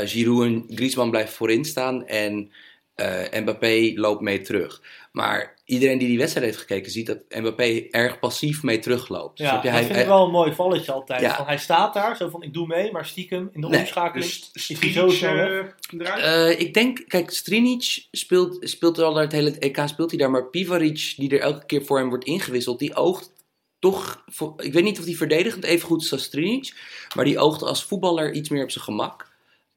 eh 0.01 0.09
Giroud 0.09 0.45
en 0.45 0.65
Griezmann 0.69 1.11
blijven 1.11 1.35
voorin 1.35 1.65
staan. 1.65 2.07
En 2.07 2.53
eh, 2.95 3.41
Mbappé 3.41 3.93
loopt 3.95 4.21
mee 4.21 4.41
terug. 4.41 4.83
Maar 5.13 5.61
iedereen 5.65 5.99
die 5.99 6.09
die 6.09 6.19
wedstrijd 6.19 6.47
heeft 6.47 6.59
gekeken 6.59 6.91
ziet 6.91 7.07
dat 7.07 7.19
Mbappé 7.29 7.87
erg 7.91 8.19
passief 8.19 8.63
mee 8.63 8.79
terugloopt. 8.79 9.39
Ja, 9.39 9.47
je? 9.57 9.63
dat 9.63 9.73
Hij- 9.73 9.85
vind 9.85 9.99
ik 9.99 10.07
wel 10.07 10.25
een 10.25 10.31
mooi 10.31 10.53
valletje 10.53 10.93
altijd. 10.93 11.21
Ja. 11.21 11.37
Van, 11.37 11.47
hij 11.47 11.59
staat 11.59 11.95
daar, 11.95 12.17
zo 12.17 12.29
van 12.29 12.43
ik 12.43 12.53
doe 12.53 12.67
mee, 12.67 12.93
maar 12.93 13.07
stiekem 13.07 13.51
in 13.53 13.61
de 13.61 13.69
Nee, 13.69 13.81
omschakeling 13.81 14.31
Dus 14.53 14.71
is 14.71 14.81
hij 14.81 14.93
zo 14.93 15.09
snel 15.09 15.37
eh, 15.37 15.65
eruit? 15.99 16.61
Ik 16.61 16.75
denk, 16.75 17.05
kijk, 17.09 17.31
Strinic 17.31 18.07
speelt, 18.11 18.59
speelt 18.61 18.99
al 18.99 19.17
het 19.17 19.33
hele 19.33 19.59
EK 19.59 19.83
speelt 19.87 20.11
hij 20.11 20.19
daar, 20.19 20.31
maar 20.31 20.51
Pivaric, 20.51 21.15
die 21.17 21.31
er 21.31 21.41
elke 21.41 21.67
keer 21.67 21.85
voor 21.85 21.99
hem 21.99 22.09
wordt 22.09 22.25
ingewisseld, 22.25 22.79
die 22.79 22.95
oogt 22.95 23.33
toch, 23.79 24.25
ik 24.57 24.73
weet 24.73 24.85
niet 24.85 24.99
of 24.99 25.05
die 25.05 25.17
verdedigend 25.17 25.65
even 25.65 25.87
goed 25.87 26.03
is 26.03 26.13
als 26.13 26.23
Strinic, 26.23 26.75
maar 27.17 27.25
die 27.25 27.39
oogt 27.39 27.63
als 27.63 27.85
voetballer 27.85 28.33
iets 28.33 28.49
meer 28.49 28.63
op 28.63 28.71
zijn 28.71 28.85
gemak. 28.85 29.31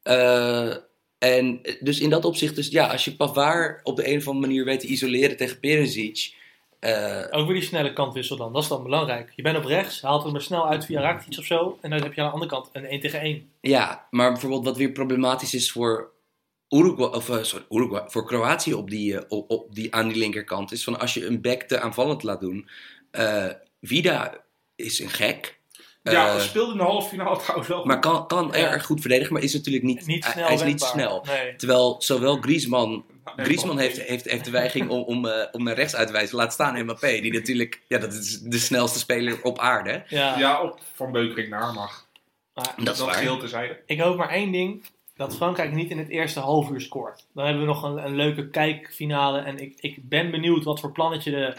Eh, 0.05 0.75
en 1.17 1.61
dus 1.79 1.99
in 1.99 2.09
dat 2.09 2.25
opzicht, 2.25 2.55
dus 2.55 2.67
ja, 2.67 2.87
als 2.87 3.05
je 3.05 3.15
Pavard 3.15 3.79
op 3.85 3.95
de 3.95 4.09
een 4.11 4.17
of 4.17 4.27
andere 4.27 4.47
manier 4.47 4.65
weet 4.65 4.79
te 4.79 4.87
isoleren 4.87 5.37
tegen 5.37 5.59
Perisic, 5.59 6.33
eh, 6.79 7.23
Ook 7.31 7.45
weer 7.45 7.55
die 7.55 7.63
snelle 7.63 7.93
kantwissel 7.93 8.37
dan, 8.37 8.53
dat 8.53 8.61
is 8.63 8.67
dan 8.69 8.83
belangrijk. 8.83 9.31
Je 9.35 9.41
bent 9.41 9.57
op 9.57 9.65
rechts, 9.65 10.01
haalt 10.01 10.23
hem 10.23 10.35
er 10.35 10.41
snel 10.41 10.67
uit 10.67 10.85
via 10.85 11.01
Rakitic 11.01 11.39
of 11.39 11.45
zo. 11.45 11.77
En 11.81 11.89
dan 11.89 12.01
heb 12.01 12.13
je 12.13 12.21
aan 12.21 12.27
de 12.27 12.33
andere 12.33 12.51
kant 12.51 12.69
een 12.73 12.85
1 12.85 12.99
tegen 12.99 13.19
1. 13.21 13.49
Ja, 13.61 14.07
maar 14.09 14.31
bijvoorbeeld 14.31 14.65
wat 14.65 14.77
weer 14.77 14.91
problematisch 14.91 15.53
is 15.53 15.71
voor 15.71 16.11
Uruguay, 16.69 17.09
of 17.09 17.29
eh, 17.29 17.43
sorry, 17.43 17.65
Uruguay, 17.69 18.03
voor 18.07 18.25
Kroatië 18.25 18.73
op 18.73 18.89
die, 18.89 19.29
op, 19.29 19.49
op 19.51 19.75
die, 19.75 19.95
aan 19.95 20.07
die 20.07 20.17
linkerkant 20.17 20.71
is 20.71 20.83
van 20.83 20.99
als 20.99 21.13
je 21.13 21.25
een 21.25 21.41
back 21.41 21.61
te 21.61 21.79
aanvallend 21.79 22.23
laat 22.23 22.39
doen. 22.39 22.69
eh, 23.11 23.49
Vida 23.81 24.43
is 24.75 24.99
een 24.99 25.09
gek. 25.09 25.59
Ja, 26.11 26.33
eh, 26.35 26.39
speelde 26.39 26.71
in 26.71 26.77
de 26.77 26.83
halve 26.83 27.09
finale 27.09 27.37
trouwens 27.43 27.67
wel. 27.67 27.85
maar 27.85 27.99
kan, 27.99 28.27
kan 28.27 28.47
Ja. 28.47 28.53
erg 28.71 28.85
goed 28.85 29.01
verdedigen, 29.01 29.33
maar 29.33 29.41
is 29.41 29.53
natuurlijk 29.53 29.83
niet, 29.83 30.05
Niet 30.07 30.23
hij- 30.23 30.33
snel 30.33 30.45
hij 30.45 30.53
is 30.55 30.63
niet 30.63 30.81
wendbaar. 30.81 30.89
snel. 30.89 31.25
Nee. 31.43 31.55
Terwijl 31.55 31.95
zowel 31.99 32.37
Griezmann, 32.41 33.03
Griezmann 33.35 33.75
man. 33.75 33.83
heeft, 33.85 34.01
heeft, 34.01 34.25
heeft 34.29 34.45
de 34.45 34.51
weiging 34.51 34.89
om, 34.89 35.01
om, 35.01 35.25
eh, 35.25 35.47
om 35.51 35.63
naar 35.63 35.75
rechts 35.75 35.95
uit 35.95 36.07
te 36.07 36.13
wijzen. 36.13 36.35
Laat 36.37 36.53
staan 36.53 36.83
Mbappé, 36.83 37.19
die 37.21 37.33
natuurlijk, 37.33 37.81
ja, 37.87 37.97
dat 37.97 38.13
is 38.13 38.39
de 38.39 38.57
snelste 38.59 38.99
speler 38.99 39.43
op 39.43 39.59
aarde. 39.59 40.03
Ja, 40.07 40.37
Ja, 40.37 40.61
op 40.61 40.79
Van 40.93 41.11
Beukering 41.11 41.49
naar, 41.49 41.73
maar 41.73 42.03
maar 42.53 42.73
Dat 42.77 42.93
is 42.93 42.97
dat 42.99 43.07
waar. 43.07 43.15
geheel 43.15 43.37
terzijde. 43.37 43.79
ik 43.85 43.99
hoop 43.99 44.17
maar 44.17 44.29
één 44.29 44.51
ding. 44.51 44.85
Dat 45.15 45.35
Frankrijk 45.35 45.71
niet 45.73 45.89
in 45.89 45.97
het 45.97 46.09
eerste 46.09 46.39
half 46.39 46.69
uur 46.69 46.81
scoort. 46.81 47.25
Dan 47.33 47.45
hebben 47.45 47.63
we 47.63 47.69
nog 47.69 47.83
een, 47.83 48.05
een 48.05 48.15
leuke 48.15 48.49
kijkfinale. 48.49 49.39
En 49.39 49.59
ik, 49.59 49.73
ik 49.79 50.09
ben 50.09 50.31
benieuwd 50.31 50.63
wat 50.63 50.79
voor 50.79 50.91
plannetje 50.91 51.31
de 51.31 51.53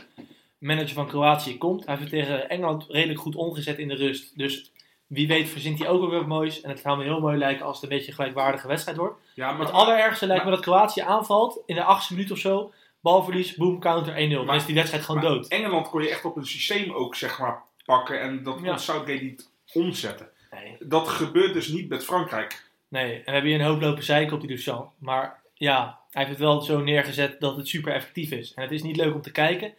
manager 0.59 0.95
van 0.95 1.07
Kroatië 1.07 1.59
komt. 1.59 1.87
Hij 1.87 1.97
heeft 1.97 2.11
het 2.11 2.21
tegen 2.21 2.49
Engeland 2.49 2.87
redelijk 2.89 3.21
goed 3.21 3.35
omgezet 3.37 3.79
in 3.79 3.89
de 3.89 3.95
rust. 3.95 4.39
Dus 4.39 4.71
wie 5.07 5.29
weet 5.29 5.49
verzint 5.49 5.79
hij 5.79 5.89
ook 5.89 6.01
wel 6.01 6.11
weer 6.11 6.19
wat 6.19 6.29
moois. 6.29 6.61
En 6.61 6.71
het 6.71 6.81
zou 6.81 6.99
me 6.99 7.05
heel 7.05 7.21
mooi 7.21 7.39
lijken 7.39 7.67
als 7.67 7.75
het 7.81 7.85
een 7.85 7.97
beetje 7.97 8.09
een 8.11 8.17
gelijkwaardige 8.17 8.69
wedstrijd 8.69 8.97
wordt. 8.99 9.21
Ja, 9.35 9.53
maar, 9.53 9.67
Het 9.67 9.75
allerergste 9.75 10.27
lijkt 10.27 10.45
me 10.45 10.51
dat 10.51 10.61
Kroatië 10.61 11.01
aanvalt 11.01 11.63
in 11.67 11.75
de 11.75 11.83
achtste 11.85 12.15
minuut 12.15 12.31
of 12.31 12.39
zo. 12.39 12.73
Balverlies, 13.01 13.55
boom, 13.55 13.81
counter 13.81 14.15
1-0. 14.15 14.47
Dan 14.47 14.55
is 14.55 14.65
die 14.67 14.75
wedstrijd 14.75 15.05
gewoon 15.05 15.21
dood. 15.21 15.49
Engeland 15.49 15.89
kon 15.89 16.03
je 16.03 16.11
echt 16.11 16.25
op 16.25 16.37
een 16.37 16.47
systeem 16.47 16.93
ook 16.93 17.15
zeg 17.15 17.39
maar 17.39 17.63
pakken 17.85 18.21
en 18.21 18.43
dat 18.43 18.59
Ja. 18.63 18.69
kon 18.69 18.79
Southgate 18.79 19.23
niet 19.25 19.51
omzetten. 19.73 20.29
Nee. 20.51 20.77
Dat 20.81 21.09
gebeurt 21.09 21.53
dus 21.53 21.69
niet 21.69 21.89
met 21.89 22.05
Frankrijk. 22.05 22.65
Nee, 22.89 23.13
en 23.15 23.25
we 23.25 23.31
hebben 23.31 23.51
hier 23.51 23.61
een 23.61 23.67
hoop 23.67 23.81
lopen 23.81 24.03
zeiken 24.05 24.35
op 24.35 24.41
die 24.41 24.49
Duchamp. 24.49 24.91
Maar 24.99 25.41
ja, 25.55 25.99
hij 26.11 26.25
heeft 26.25 26.29
het 26.39 26.47
wel 26.47 26.61
zo 26.61 26.81
neergezet 26.81 27.41
dat 27.41 27.57
het 27.57 27.69
super 27.69 27.93
effectief 27.93 28.31
is. 28.31 28.55
En 28.55 28.63
het 28.63 28.71
is 28.73 28.83
niet 28.83 28.97
leuk 28.97 29.15
om 29.15 29.23
te 29.23 29.33
kijken. 29.33 29.75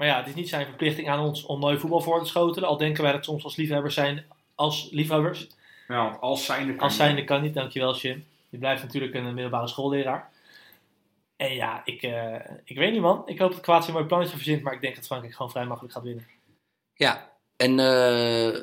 Maar 0.00 0.08
ja, 0.08 0.16
het 0.18 0.26
is 0.26 0.34
niet 0.34 0.48
zijn 0.48 0.66
verplichting 0.66 1.08
aan 1.08 1.20
ons 1.20 1.44
om 1.44 1.58
mooi 1.58 1.78
voetbal 1.78 2.00
voor 2.00 2.20
te 2.22 2.28
schotelen. 2.28 2.68
Al 2.68 2.76
denken 2.76 3.02
wij 3.02 3.12
dat 3.12 3.24
soms 3.24 3.44
als 3.44 3.56
liefhebbers 3.56 3.94
zijn, 3.94 4.24
als 4.54 4.88
liefhebbers. 4.90 5.48
Ja, 5.88 6.04
want 6.04 6.20
als 6.20 6.44
zijnde 6.44 6.72
kan 6.72 6.82
Als 6.82 6.92
je- 6.96 7.02
zijnde 7.02 7.24
kan 7.24 7.42
niet, 7.42 7.54
dankjewel 7.54 7.96
Jim. 7.96 8.24
Je 8.48 8.58
blijft 8.58 8.82
natuurlijk 8.82 9.14
een 9.14 9.24
middelbare 9.34 9.68
schoolleraar. 9.68 10.30
En 11.36 11.54
ja, 11.54 11.82
ik, 11.84 12.02
eh, 12.02 12.34
ik 12.64 12.76
weet 12.76 12.92
niet 12.92 13.00
man. 13.00 13.22
Ik 13.26 13.38
hoop 13.38 13.50
dat 13.52 13.60
Kroatië 13.60 13.86
een 13.88 13.92
mooi 13.94 14.04
plannetje 14.06 14.36
verzint. 14.36 14.62
Maar 14.62 14.72
ik 14.74 14.80
denk 14.80 14.94
dat 14.94 15.06
Frankrijk 15.06 15.34
gewoon 15.34 15.50
vrij 15.50 15.64
makkelijk 15.66 15.94
gaat 15.94 16.02
winnen. 16.02 16.26
Ja, 16.94 17.30
en 17.56 17.78
eh, 17.78 18.48
eh, 18.48 18.54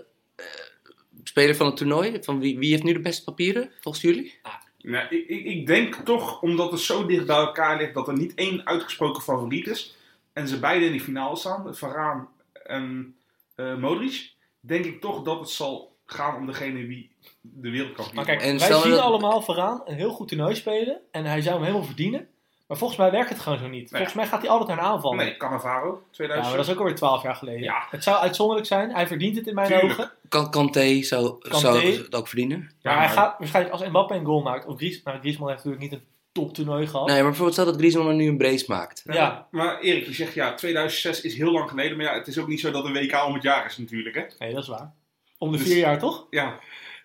speler 1.23 1.55
van 1.55 1.65
het 1.65 1.77
toernooi, 1.77 2.17
van 2.23 2.39
wie, 2.39 2.57
wie 2.57 2.71
heeft 2.71 2.83
nu 2.83 2.93
de 2.93 2.99
beste 2.99 3.23
papieren 3.23 3.71
volgens 3.79 4.03
jullie? 4.03 4.39
Nou, 4.81 5.07
ik, 5.15 5.27
ik, 5.27 5.45
ik 5.45 5.67
denk 5.67 5.95
toch, 5.95 6.41
omdat 6.41 6.71
het 6.71 6.79
zo 6.79 7.05
dicht 7.05 7.25
bij 7.25 7.35
elkaar 7.35 7.77
ligt, 7.77 7.93
dat 7.93 8.07
er 8.07 8.17
niet 8.17 8.33
één 8.35 8.65
uitgesproken 8.67 9.21
favoriet 9.21 9.67
is. 9.67 9.95
En 10.37 10.47
ze 10.47 10.59
beide 10.59 10.85
in 10.85 10.91
die 10.91 11.01
finale 11.01 11.35
staan, 11.35 11.75
Varaan 11.75 12.27
en 12.65 13.15
eh 13.55 13.75
Modric. 13.75 14.31
Denk 14.59 14.85
ik 14.85 15.01
toch 15.01 15.21
dat 15.23 15.39
het 15.39 15.49
zal 15.49 15.95
gaan 16.05 16.35
om 16.35 16.45
degene 16.45 16.85
wie 16.85 17.11
de 17.41 17.69
wereldkampioen 17.69 18.15
Maar 18.15 18.25
kijk, 18.25 18.41
En 18.41 18.57
wij 18.59 18.73
zien 18.73 18.91
dat- 18.91 18.99
allemaal 18.99 19.41
Varaan 19.41 19.81
een 19.85 19.95
heel 19.95 20.09
goed 20.11 20.27
toernooi 20.27 20.55
spelen. 20.55 20.99
En 21.11 21.25
hij 21.25 21.41
zou 21.41 21.55
hem 21.55 21.63
helemaal 21.63 21.85
verdienen. 21.85 22.27
Maar 22.67 22.77
volgens 22.77 22.99
mij 22.99 23.11
werkt 23.11 23.29
het 23.29 23.39
gewoon 23.39 23.57
zo 23.57 23.67
niet. 23.67 23.89
Volgens 23.89 24.13
mij 24.13 24.27
gaat 24.27 24.41
hij 24.41 24.49
altijd 24.49 24.69
naar 24.69 24.77
een 24.77 24.83
aanval. 24.91 25.13
Nee, 25.13 25.37
Cannavaro, 25.37 25.87
Ja, 26.05 26.11
2000. 26.11 26.47
maar 26.47 26.57
dat 26.57 26.67
is 26.67 26.73
ook 26.73 26.79
alweer 26.79 26.95
12 26.95 27.23
jaar 27.23 27.35
geleden. 27.35 27.61
Ja. 27.63 27.87
Het 27.89 28.03
zou 28.03 28.17
uitzonderlijk 28.17 28.67
zijn. 28.67 28.91
Hij 28.93 29.07
verdient 29.07 29.35
het 29.37 29.47
in 29.47 29.55
mijn 29.55 29.67
Tuurlijk. 29.67 29.91
ogen. 29.91 30.11
Kan 30.29 30.49
Kanté 30.51 31.01
zou, 31.03 31.37
Kanté. 31.39 31.57
zou 31.59 31.85
het 31.85 32.15
ook 32.15 32.27
verdienen? 32.27 32.59
Maar, 32.59 32.69
Ja, 32.79 32.89
hij 32.89 32.99
maar- 33.07 33.09
gaat 33.17 33.37
waarschijnlijk 33.39 33.75
als 33.75 33.87
Mbappé 33.89 34.15
een 34.15 34.25
goal 34.25 34.41
maakt. 34.41 34.65
Of 34.65 34.77
Gries, 34.77 35.03
nou, 35.03 35.19
Griezmann 35.19 35.51
heeft 35.51 35.63
natuurlijk 35.65 35.91
niet 35.91 36.01
een 36.01 36.07
toptoernooi 36.45 36.87
gehad. 36.87 37.05
Nee, 37.05 37.15
maar 37.15 37.23
bijvoorbeeld 37.25 37.53
stel 37.57 37.65
dat 37.65 37.75
Griezmann 37.77 38.15
nu 38.15 38.27
een 38.27 38.37
brace 38.37 38.65
maakt. 38.67 39.01
Ja, 39.05 39.13
Ja. 39.13 39.47
Maar 39.51 39.79
Erik, 39.79 40.05
je 40.05 40.13
zegt 40.13 40.33
ja, 40.33 40.53
2006 40.53 41.21
is 41.21 41.35
heel 41.35 41.51
lang 41.51 41.69
geleden. 41.69 41.97
Maar 41.97 42.05
ja, 42.05 42.13
het 42.13 42.27
is 42.27 42.37
ook 42.37 42.47
niet 42.47 42.59
zo 42.59 42.71
dat 42.71 42.85
een 42.85 42.93
WK 42.93 43.23
om 43.25 43.33
het 43.33 43.43
jaar 43.43 43.65
is 43.65 43.77
natuurlijk. 43.77 44.15
Hè? 44.15 44.23
Nee, 44.39 44.53
dat 44.53 44.63
is 44.63 44.69
waar. 44.69 44.93
Om 45.37 45.51
de 45.51 45.57
Dus- 45.57 45.67
vier 45.67 45.77
jaar 45.77 45.99
toch? 45.99 46.27
Ja, 46.29 46.59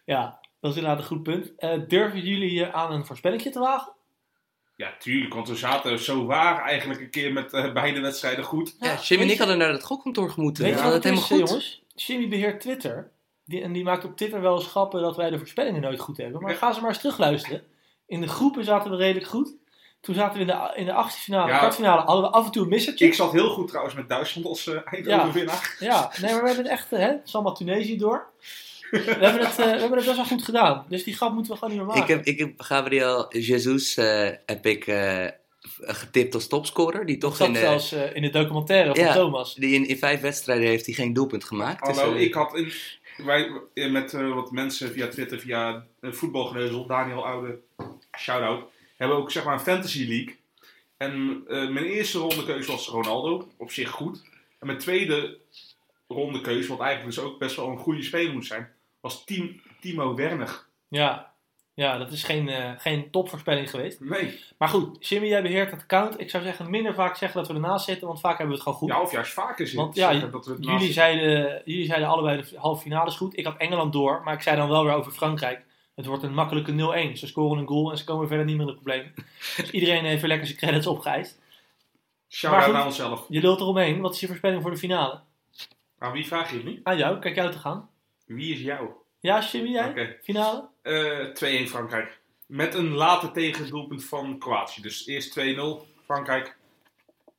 Ja, 0.05 0.39
dat 0.61 0.71
is 0.71 0.77
inderdaad 0.77 1.01
een 1.01 1.07
goed 1.09 1.23
punt. 1.23 1.53
Eh, 1.57 1.71
durven 1.89 2.21
jullie 2.21 2.53
je 2.53 2.73
aan 2.73 2.93
een 2.93 3.07
voorspellingje 3.07 3.51
te 3.51 3.59
wagen? 3.59 3.93
ja, 4.77 4.95
tuurlijk. 4.99 5.35
Want 5.35 5.49
we 5.49 5.57
zaten 5.57 5.99
zo 5.99 6.25
waar 6.27 6.63
eigenlijk 6.63 7.01
een 7.01 7.11
keer 7.11 7.33
met 7.33 7.53
eh, 7.53 7.73
beide 7.73 8.01
wedstrijden 8.01 8.45
goed. 8.45 8.77
Ja, 8.81 8.99
Jim 9.03 9.21
en 9.21 9.31
ik 9.31 9.39
hadden 9.39 9.59
naar 9.59 9.73
het 9.73 9.85
gokkantoor 9.85 10.31
gemoeten. 10.31 10.63
Weet 10.65 10.73
We 10.73 10.79
je 10.79 10.83
hadden 10.85 11.03
wat 11.03 11.11
het 11.13 11.29
helemaal 11.29 11.47
is, 11.49 11.51
goed. 11.53 11.63
jongens? 11.63 11.83
Jimmy 12.07 12.29
beheert 12.29 12.61
Twitter. 12.61 13.11
Die, 13.45 13.63
en 13.63 13.73
die 13.73 13.83
maakt 13.85 14.05
op 14.05 14.17
Twitter 14.17 14.41
wel 14.41 14.55
eens 14.55 14.67
grappen 14.67 15.01
dat 15.03 15.17
wij 15.17 15.31
de 15.31 15.39
voorspellingen 15.39 15.81
nooit 15.81 16.01
goed 16.01 16.17
hebben. 16.17 16.41
Maar 16.43 16.51
Ja. 16.51 16.57
ga 16.57 16.73
ze 16.73 16.81
maar 16.81 16.89
eens 16.89 16.99
terugluisteren. 16.99 17.63
In 18.13 18.21
de 18.21 18.29
groepen 18.29 18.65
zaten 18.65 18.91
we 18.91 18.97
redelijk 18.97 19.27
goed. 19.27 19.55
Toen 20.01 20.15
zaten 20.15 20.35
we 20.35 20.41
in 20.41 20.47
de, 20.47 20.73
in 20.75 20.85
de 20.85 20.93
achtste 20.93 21.21
finale, 21.21 21.51
Ja. 21.51 21.59
kwartfinale, 21.59 22.01
hadden 22.03 22.25
we 22.25 22.31
af 22.31 22.45
en 22.47 22.53
toe 22.53 22.63
een 22.63 22.69
missertje. 22.69 23.07
Ik 23.07 23.15
zat 23.15 23.33
heel 23.33 23.49
goed 23.51 23.69
trouwens 23.69 23.95
met 23.95 24.09
Duitsland 24.09 24.47
als 24.47 24.67
eh 24.67 24.79
eindoverwinnaar. 24.85 25.77
Ja, 25.79 26.11
nee, 26.21 26.33
maar 26.33 26.41
we 26.43 26.47
hebben 26.47 26.65
het 26.65 26.73
echt, 26.79 26.91
hè, 26.91 27.13
Samba 27.25 27.53
Tunesië 27.53 27.97
door. 27.97 28.27
We 28.91 28.99
hebben, 28.99 29.41
het, 29.47 29.51
eh, 29.51 29.57
we 29.57 29.63
hebben 29.81 29.97
het 29.99 30.05
best 30.05 30.17
wel 30.17 30.25
goed 30.25 30.43
gedaan. 30.45 30.85
Dus 30.89 31.05
die 31.05 31.15
grap 31.15 31.33
moeten 31.33 31.53
we 31.53 31.59
gewoon 31.59 31.75
niet 31.75 31.83
meer 31.87 31.93
Ik 31.95 31.99
maken. 32.01 32.17
heb, 32.17 32.27
ik 32.27 32.39
heb 32.39 32.53
Gabriel 32.57 33.37
Jesus 33.37 33.97
eh, 33.97 34.31
heb 34.47 34.67
ik, 34.67 34.87
eh, 34.87 35.27
getipt 35.81 36.35
als 36.35 36.47
topscorer. 36.49 37.07
Die 37.07 37.19
dat 37.19 37.29
toch 37.31 37.39
zat 37.39 37.47
in, 37.47 37.53
de, 37.53 37.59
zelfs 37.59 37.93
eh, 37.93 38.15
in 38.17 38.23
de 38.23 38.31
documentaire 38.31 38.95
van 38.95 39.05
Ja. 39.05 39.13
Thomas. 39.13 39.55
die 39.55 39.75
in, 39.75 39.89
in 39.89 39.97
vijf 39.99 40.21
wedstrijden 40.21 40.67
heeft 40.69 40.87
hij 40.87 40.95
geen 40.95 41.13
doelpunt 41.13 41.45
gemaakt. 41.45 41.87
Dus, 41.87 41.97
Hallo, 41.97 42.15
eh, 42.15 42.21
ik 42.21 42.35
had 42.35 42.57
in, 42.57 42.73
wij, 43.25 43.51
eh, 43.75 43.91
met 43.91 44.15
eh, 44.15 44.35
wat 44.35 44.51
mensen 44.51 44.93
via 44.93 45.09
Twitter, 45.09 45.39
via 45.41 45.85
uh, 46.01 46.13
voetbalgeneuzel, 46.13 46.87
Daniel 46.87 47.27
Oude, 47.27 47.59
shout-out, 48.19 48.65
hebben 48.97 49.17
ook 49.17 49.31
zeg 49.31 49.45
maar 49.45 49.55
een 49.55 49.61
fantasy 49.61 50.07
league. 50.09 50.37
En 50.97 51.43
eh, 51.49 51.69
mijn 51.69 51.85
eerste 51.85 52.19
rondekeuze 52.19 52.71
was 52.71 52.89
Ronaldo, 52.89 53.49
op 53.57 53.71
zich 53.71 53.91
goed. 53.91 54.23
En 54.59 54.67
mijn 54.67 54.79
tweede 54.79 55.39
rondekeuze, 56.09 56.69
wat 56.69 56.81
eigenlijk 56.81 57.15
dus 57.15 57.25
ook 57.25 57.39
best 57.39 57.57
wel 57.57 57.69
een 57.69 57.79
goede 57.79 58.03
speler 58.03 58.33
moet 58.33 58.47
zijn, 58.47 58.69
was 59.01 59.25
Timo 59.81 60.15
Werner. 60.15 60.65
Ja, 60.89 61.33
ja 61.75 61.99
dat 61.99 62.13
is 62.13 62.25
geen, 62.25 62.49
eh, 62.49 62.71
geen 62.79 63.11
topvoorspelling 63.11 63.71
geweest. 63.71 64.01
Nee, 64.01 64.41
Maar 64.59 64.69
goed, 64.69 65.09
Jimmy, 65.09 65.29
jij 65.29 65.43
beheert 65.43 65.71
het 65.71 65.81
account. 65.81 66.21
Ik 66.21 66.31
zou 66.31 66.43
zeggen, 66.43 66.71
minder 66.71 66.95
vaak 66.95 67.17
zeggen 67.17 67.39
dat 67.41 67.49
we 67.49 67.55
ernaast 67.55 67.85
zitten, 67.85 68.07
want 68.07 68.21
vaak 68.21 68.39
hebben 68.39 68.49
we 68.49 68.53
het 68.55 68.63
gewoon 68.63 68.79
goed. 68.79 68.89
ja, 68.89 69.01
of 69.01 69.13
juist 69.13 69.33
vaker 69.33 69.67
zit. 69.67 69.77
Want 69.77 69.95
ja, 69.95 70.13
dat 70.13 70.47
we 70.47 70.53
het 70.53 70.61
naast- 70.65 70.79
jullie, 70.79 70.93
zeiden, 70.93 71.63
jullie 71.65 71.87
zeiden 71.87 72.09
allebei 72.09 72.41
de 72.41 72.59
halve 72.59 72.83
finales 72.83 73.17
goed. 73.17 73.39
Ik 73.39 73.45
had 73.45 73.57
Engeland 73.57 73.93
door, 73.93 74.21
maar 74.25 74.35
ik 74.35 74.43
zei 74.43 74.57
dan 74.57 74.69
wel 74.69 74.85
weer 74.85 74.95
over 74.95 75.13
Frankrijk. 75.13 75.65
Het 75.95 76.07
wordt 76.07 76.23
een 76.23 76.35
makkelijke 76.35 76.73
0-1. 76.73 77.13
Ze 77.19 77.27
scoren 77.27 77.59
een 77.59 77.67
goal 77.67 77.91
en 77.91 77.99
ze 77.99 78.05
komen 78.05 78.29
verder 78.29 78.47
niet 78.47 78.57
meer 78.57 78.67
in 78.67 78.73
de 78.73 78.79
problemen. 78.81 79.15
Dus 79.57 79.71
iedereen 79.71 80.05
heeft 80.05 80.21
weer 80.21 80.29
lekker 80.31 80.47
zijn 80.47 80.59
credits 80.59 80.87
opgeëist. 80.87 81.41
Shout-out 82.29 82.61
Maar 82.61 82.71
goed. 82.71 82.79
naar 82.79 82.87
onszelf. 82.87 83.27
Je 83.29 83.41
lult 83.41 83.61
eromheen. 83.61 84.01
Wat 84.01 84.15
is 84.15 84.21
je 84.21 84.27
voorspelling 84.27 84.63
voor 84.63 84.71
de 84.71 84.77
finale? 84.77 85.21
Aan 85.99 86.13
wie 86.13 86.27
vraag 86.27 86.51
je 86.51 86.57
het 86.57 86.65
nu? 86.65 86.81
Aan 86.83 86.97
jou, 86.97 87.19
kijk 87.19 87.35
jou 87.35 87.51
te 87.51 87.59
gaan. 87.59 87.91
Wie 88.27 88.55
is 88.55 88.61
jou? 88.61 88.89
Ja, 89.21 89.41
Jimmy, 89.53 89.71
jij? 89.71 89.89
Oké. 89.89 90.17
Finale? 90.23 90.69
Eh, 90.83 91.27
2-1 91.65 91.69
Frankrijk. 91.69 92.21
Met 92.47 92.75
een 92.75 92.89
late 92.93 93.31
tegendoelpunt 93.31 94.05
van 94.05 94.39
Kroatië. 94.39 94.81
Dus 94.83 95.07
eerst 95.07 95.31
2-0 95.31 95.87
Frankrijk. 96.05 96.57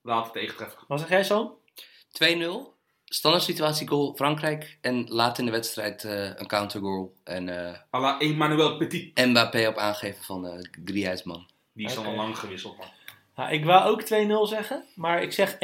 Late 0.01 0.31
tegentreffer. 0.31 0.79
Wat 0.87 0.99
zeg 0.99 1.09
jij 1.09 1.23
zo? 1.23 1.59
2-0. 2.07 2.72
Standaard 3.13 3.43
situatie 3.43 3.87
goal 3.87 4.13
Frankrijk. 4.15 4.77
En 4.81 5.05
laat 5.09 5.37
in 5.37 5.45
de 5.45 5.51
wedstrijd 5.51 6.03
eh, 6.03 6.23
een 6.35 6.47
countergoal. 6.47 7.13
En 7.23 7.49
eh, 7.49 7.73
à 7.91 7.99
la 7.99 8.19
Emmanuel 8.19 8.77
Petit. 8.77 9.17
Mbappé 9.25 9.67
op 9.67 9.77
aangeven 9.77 10.23
van 10.23 10.47
eh 10.47 10.53
Griezmann. 10.85 11.45
Die 11.73 11.85
is 11.85 11.97
Oké. 11.97 12.07
al 12.07 12.15
lang 12.15 12.37
gewisseld. 12.37 12.77
Man. 12.77 12.87
Nou, 13.35 13.51
ik 13.51 13.65
wou 13.65 13.89
ook 13.89 14.01
2-0 14.01 14.07
zeggen, 14.49 14.83
maar 14.95 15.21
ik 15.21 15.31
zeg 15.31 15.53
1-0 15.53 15.57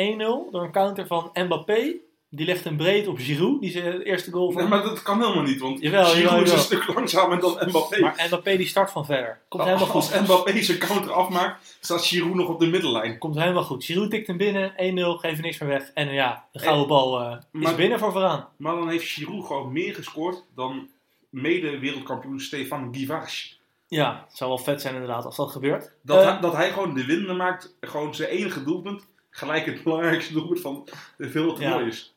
door 0.51 0.63
een 0.63 0.71
counter 0.71 1.07
van 1.07 1.29
Mbappé. 1.33 1.95
Die 2.31 2.45
legt 2.45 2.65
een 2.65 2.75
breed 2.77 3.07
op 3.07 3.17
Giroud, 3.17 3.61
die 3.61 3.71
zijn 3.71 4.01
eerste 4.01 4.31
goal 4.31 4.51
van. 4.51 4.61
Nee, 4.61 4.69
maar 4.69 4.83
dat 4.83 5.01
kan 5.01 5.21
helemaal 5.21 5.43
niet, 5.43 5.59
want 5.59 5.81
Jawel, 5.81 6.05
Giroud 6.05 6.21
jawel, 6.29 6.43
is 6.43 6.51
een 6.51 6.59
stuk 6.59 6.87
langzamer 6.95 7.39
dan 7.39 7.57
Mbappé. 7.67 7.99
Maar 7.99 8.23
Mbappé 8.27 8.57
die 8.57 8.67
start 8.67 8.91
van 8.91 9.05
verder. 9.05 9.41
Komt 9.47 9.63
helemaal 9.63 9.85
goed. 9.87 9.95
Als 9.95 10.19
Mbappé 10.21 10.61
zijn 10.61 10.77
counter 10.77 11.11
afmaakt, 11.11 11.77
staat 11.79 12.05
Giroud 12.05 12.33
nog 12.35 12.47
op 12.47 12.59
de 12.59 12.67
middenlijn. 12.67 13.17
Komt 13.17 13.35
helemaal 13.39 13.63
goed. 13.63 13.83
Giroud 13.85 14.09
tikt 14.09 14.27
hem 14.27 14.37
binnen, 14.37 14.71
1-0, 14.71 14.75
geven 15.19 15.43
niks 15.43 15.57
meer 15.59 15.69
weg. 15.69 15.91
En 15.93 16.07
eh, 16.07 16.13
ja, 16.13 16.45
de 16.51 16.59
gouden 16.59 16.87
bal 16.87 17.19
eh, 17.21 17.31
is 17.31 17.43
maar- 17.51 17.75
binnen 17.75 17.99
voor 17.99 18.11
vooraan. 18.11 18.47
Maar 18.57 18.75
dan 18.75 18.89
heeft 18.89 19.07
Giroud 19.07 19.45
gewoon 19.45 19.71
meer 19.71 19.95
gescoord 19.95 20.43
dan 20.55 20.87
mede-wereldkampioen 21.29 22.39
Stefan 22.39 22.89
Givars. 22.95 23.59
Ja, 23.87 24.25
het 24.27 24.37
zou 24.37 24.49
wel 24.49 24.59
vet 24.59 24.81
zijn 24.81 24.93
inderdaad 24.93 25.25
als 25.25 25.35
dat 25.35 25.51
gebeurt. 25.51 25.91
Dat, 26.01 26.21
Eh, 26.23 26.29
hij, 26.31 26.39
dat 26.39 26.53
hij 26.55 26.71
gewoon 26.71 26.93
de 26.93 27.05
winnende 27.05 27.33
maakt, 27.33 27.75
gewoon 27.81 28.15
zijn 28.15 28.29
enige 28.29 28.63
doelpunt, 28.63 29.07
gelijk 29.29 29.65
het 29.65 29.83
belangrijkste 29.83 30.33
doelpunt 30.33 30.61
van 30.61 30.87
de 31.17 31.29
veel 31.29 31.53
toernooi 31.53 31.85
is. 31.87 32.13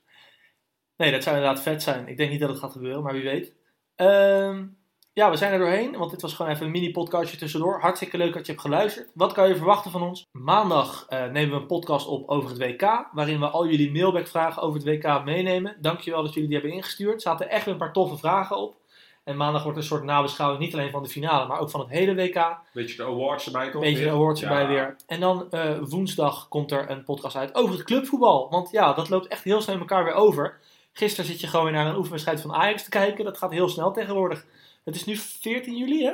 Nee, 1.02 1.10
dat 1.10 1.22
zou 1.22 1.36
inderdaad 1.36 1.62
vet 1.62 1.82
zijn. 1.82 2.08
Ik 2.08 2.16
denk 2.16 2.30
niet 2.30 2.40
dat 2.40 2.48
het 2.48 2.58
gaat 2.58 2.72
gebeuren, 2.72 3.02
maar 3.02 3.12
wie 3.12 3.22
weet. 3.22 3.54
Ehm, 3.96 4.64
ja, 5.12 5.30
we 5.30 5.36
zijn 5.36 5.52
er 5.52 5.58
doorheen, 5.58 5.96
want 5.96 6.10
dit 6.10 6.22
was 6.22 6.34
gewoon 6.34 6.52
even 6.52 6.66
een 6.66 6.72
mini-podcastje 6.72 7.36
tussendoor. 7.36 7.80
Hartstikke 7.80 8.16
leuk 8.16 8.32
dat 8.34 8.46
je 8.46 8.52
hebt 8.52 8.64
geluisterd. 8.64 9.10
Wat 9.14 9.32
kan 9.32 9.48
je 9.48 9.56
verwachten 9.56 9.90
van 9.90 10.02
ons? 10.02 10.26
Maandag 10.32 11.06
eh, 11.08 11.26
nemen 11.26 11.54
we 11.54 11.60
een 11.60 11.66
podcast 11.66 12.06
op 12.06 12.28
over 12.28 12.50
het 12.50 12.58
WK, 12.58 13.08
waarin 13.12 13.40
we 13.40 13.46
al 13.46 13.66
jullie 13.66 13.92
mailback-vragen 13.92 14.62
over 14.62 14.80
het 14.80 14.88
WK 14.88 15.24
meenemen. 15.24 15.76
Dankjewel 15.80 16.22
dat 16.22 16.32
jullie 16.34 16.48
die 16.48 16.58
hebben 16.58 16.76
ingestuurd. 16.76 17.14
Er 17.14 17.20
zaten 17.20 17.50
echt 17.50 17.64
weer 17.64 17.74
een 17.74 17.80
paar 17.80 17.92
toffe 17.92 18.16
vragen 18.16 18.56
op. 18.56 18.76
En 19.24 19.36
maandag 19.36 19.62
wordt 19.62 19.78
een 19.78 19.84
soort 19.84 20.02
nabeschouwing, 20.04 20.60
niet 20.62 20.72
alleen 20.74 20.90
van 20.90 21.02
de 21.02 21.08
finale, 21.08 21.46
maar 21.46 21.58
ook 21.58 21.70
van 21.70 21.80
het 21.80 21.88
hele 21.88 22.14
WK. 22.14 22.56
Weet 22.72 22.90
je 22.90 22.96
de 22.96 23.04
awards 23.04 23.46
erbij 23.46 23.70
toch? 23.70 23.82
Beetje 23.82 24.04
de 24.04 24.10
awards 24.10 24.40
Ja. 24.40 24.48
erbij 24.48 24.66
weer. 24.66 24.96
En 25.06 25.20
dan 25.20 25.50
eh, 25.50 25.78
woensdag 25.80 26.48
komt 26.48 26.70
er 26.70 26.90
een 26.90 27.04
podcast 27.04 27.36
uit 27.36 27.54
over 27.54 27.74
het 27.74 27.82
clubvoetbal. 27.84 28.50
Want 28.50 28.70
ja, 28.70 28.92
dat 28.92 29.08
loopt 29.08 29.26
echt 29.26 29.44
heel 29.44 29.60
snel 29.60 29.74
in 29.74 29.80
elkaar 29.80 30.04
weer 30.04 30.14
over. 30.14 30.60
Gisteren 30.92 31.30
zit 31.30 31.40
je 31.40 31.46
gewoon 31.46 31.64
weer 31.64 31.74
naar 31.74 31.86
een 31.86 31.96
oefenwedstrijd 31.96 32.40
van 32.40 32.52
Ajax 32.54 32.82
te 32.84 32.90
kijken. 32.90 33.24
Dat 33.24 33.38
gaat 33.38 33.50
heel 33.50 33.68
snel 33.68 33.92
tegenwoordig. 33.92 34.44
Het 34.84 34.94
is 34.94 35.04
nu 35.04 35.16
14 35.16 35.76
juli, 35.76 36.04
hè? 36.04 36.12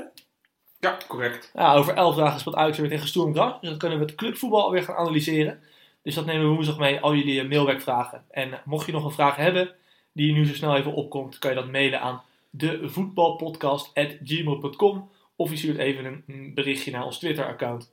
Ja, 0.81 0.99
correct. 1.09 1.51
Ja, 1.55 1.75
over 1.75 1.95
11 1.95 2.17
dagen 2.17 2.41
speelt 2.41 2.55
Ajax 2.57 2.79
weer 2.79 2.88
tegen 2.88 3.09
Sturm 3.09 3.35
Graz. 3.35 3.61
Dus 3.61 3.69
dan 3.71 3.79
kunnen 3.79 3.99
we 3.99 4.05
het 4.05 4.14
clubvoetbal 4.14 4.62
alweer 4.62 4.83
gaan 4.83 4.97
analyseren. 4.97 5.61
Dus 6.03 6.14
dat 6.14 6.27
nemen 6.27 6.49
we 6.49 6.55
woensdag 6.55 6.79
mee, 6.79 7.01
al 7.01 7.14
jullie 7.14 7.41
eh, 7.41 7.49
mailwerkvragen. 7.49 8.25
En 8.31 8.61
mocht 8.64 8.87
je 8.87 8.93
nog 8.93 9.05
een 9.05 9.11
vraag 9.11 9.37
hebben 9.37 9.75
die 10.12 10.33
nu 10.33 10.47
zo 10.47 10.55
snel 10.55 10.77
even 10.77 10.93
opkomt, 10.93 11.38
kan 11.38 11.51
je 11.51 11.57
dat 11.57 11.71
mailen 11.71 12.01
aan 12.01 12.23
devoetbalpodcast.gmail.com 12.51 15.11
of 15.37 15.51
je 15.51 15.57
stuurt 15.57 15.79
even 15.79 16.05
een- 16.05 16.23
een 16.27 16.55
berichtje 16.55 16.91
naar 16.91 17.05
ons 17.05 17.19
Twitter-account, 17.19 17.93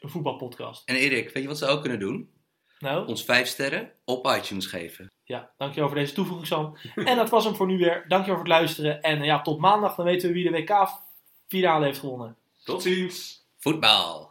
voetbalpodcast. 0.00 0.88
En 0.88 0.94
Erik, 0.96 1.30
weet 1.30 1.42
je 1.42 1.48
wat 1.48 1.58
ze 1.58 1.66
ook 1.66 1.80
kunnen 1.80 1.98
doen? 1.98 2.30
Nou, 2.78 3.06
Ons 3.06 3.24
vijf 3.24 3.46
sterren 3.48 3.90
op 4.04 4.26
iTunes 4.26 4.66
geven. 4.66 5.06
Ja, 5.30 5.50
dankjewel 5.56 5.88
voor 5.88 5.98
deze 5.98 6.12
toevoeging, 6.12 6.46
Sam. 6.46 6.76
En 6.94 7.16
dat 7.16 7.30
was 7.30 7.44
hem 7.44 7.54
voor 7.54 7.66
nu 7.66 7.78
weer. 7.78 8.04
Dankjewel 8.08 8.38
voor 8.38 8.48
het 8.48 8.58
luisteren. 8.58 9.02
En 9.02 9.18
eh, 9.18 9.24
ja, 9.24 9.42
tot 9.42 9.58
maandag, 9.58 9.94
dan 9.94 10.04
weten 10.04 10.28
we 10.28 10.34
wie 10.34 10.50
de 10.50 10.58
WK-finale 10.58 11.84
heeft 11.84 11.98
gewonnen. 11.98 12.36
Tot 12.64 12.82
ziens. 12.82 13.44
Voetbal. 13.58 14.29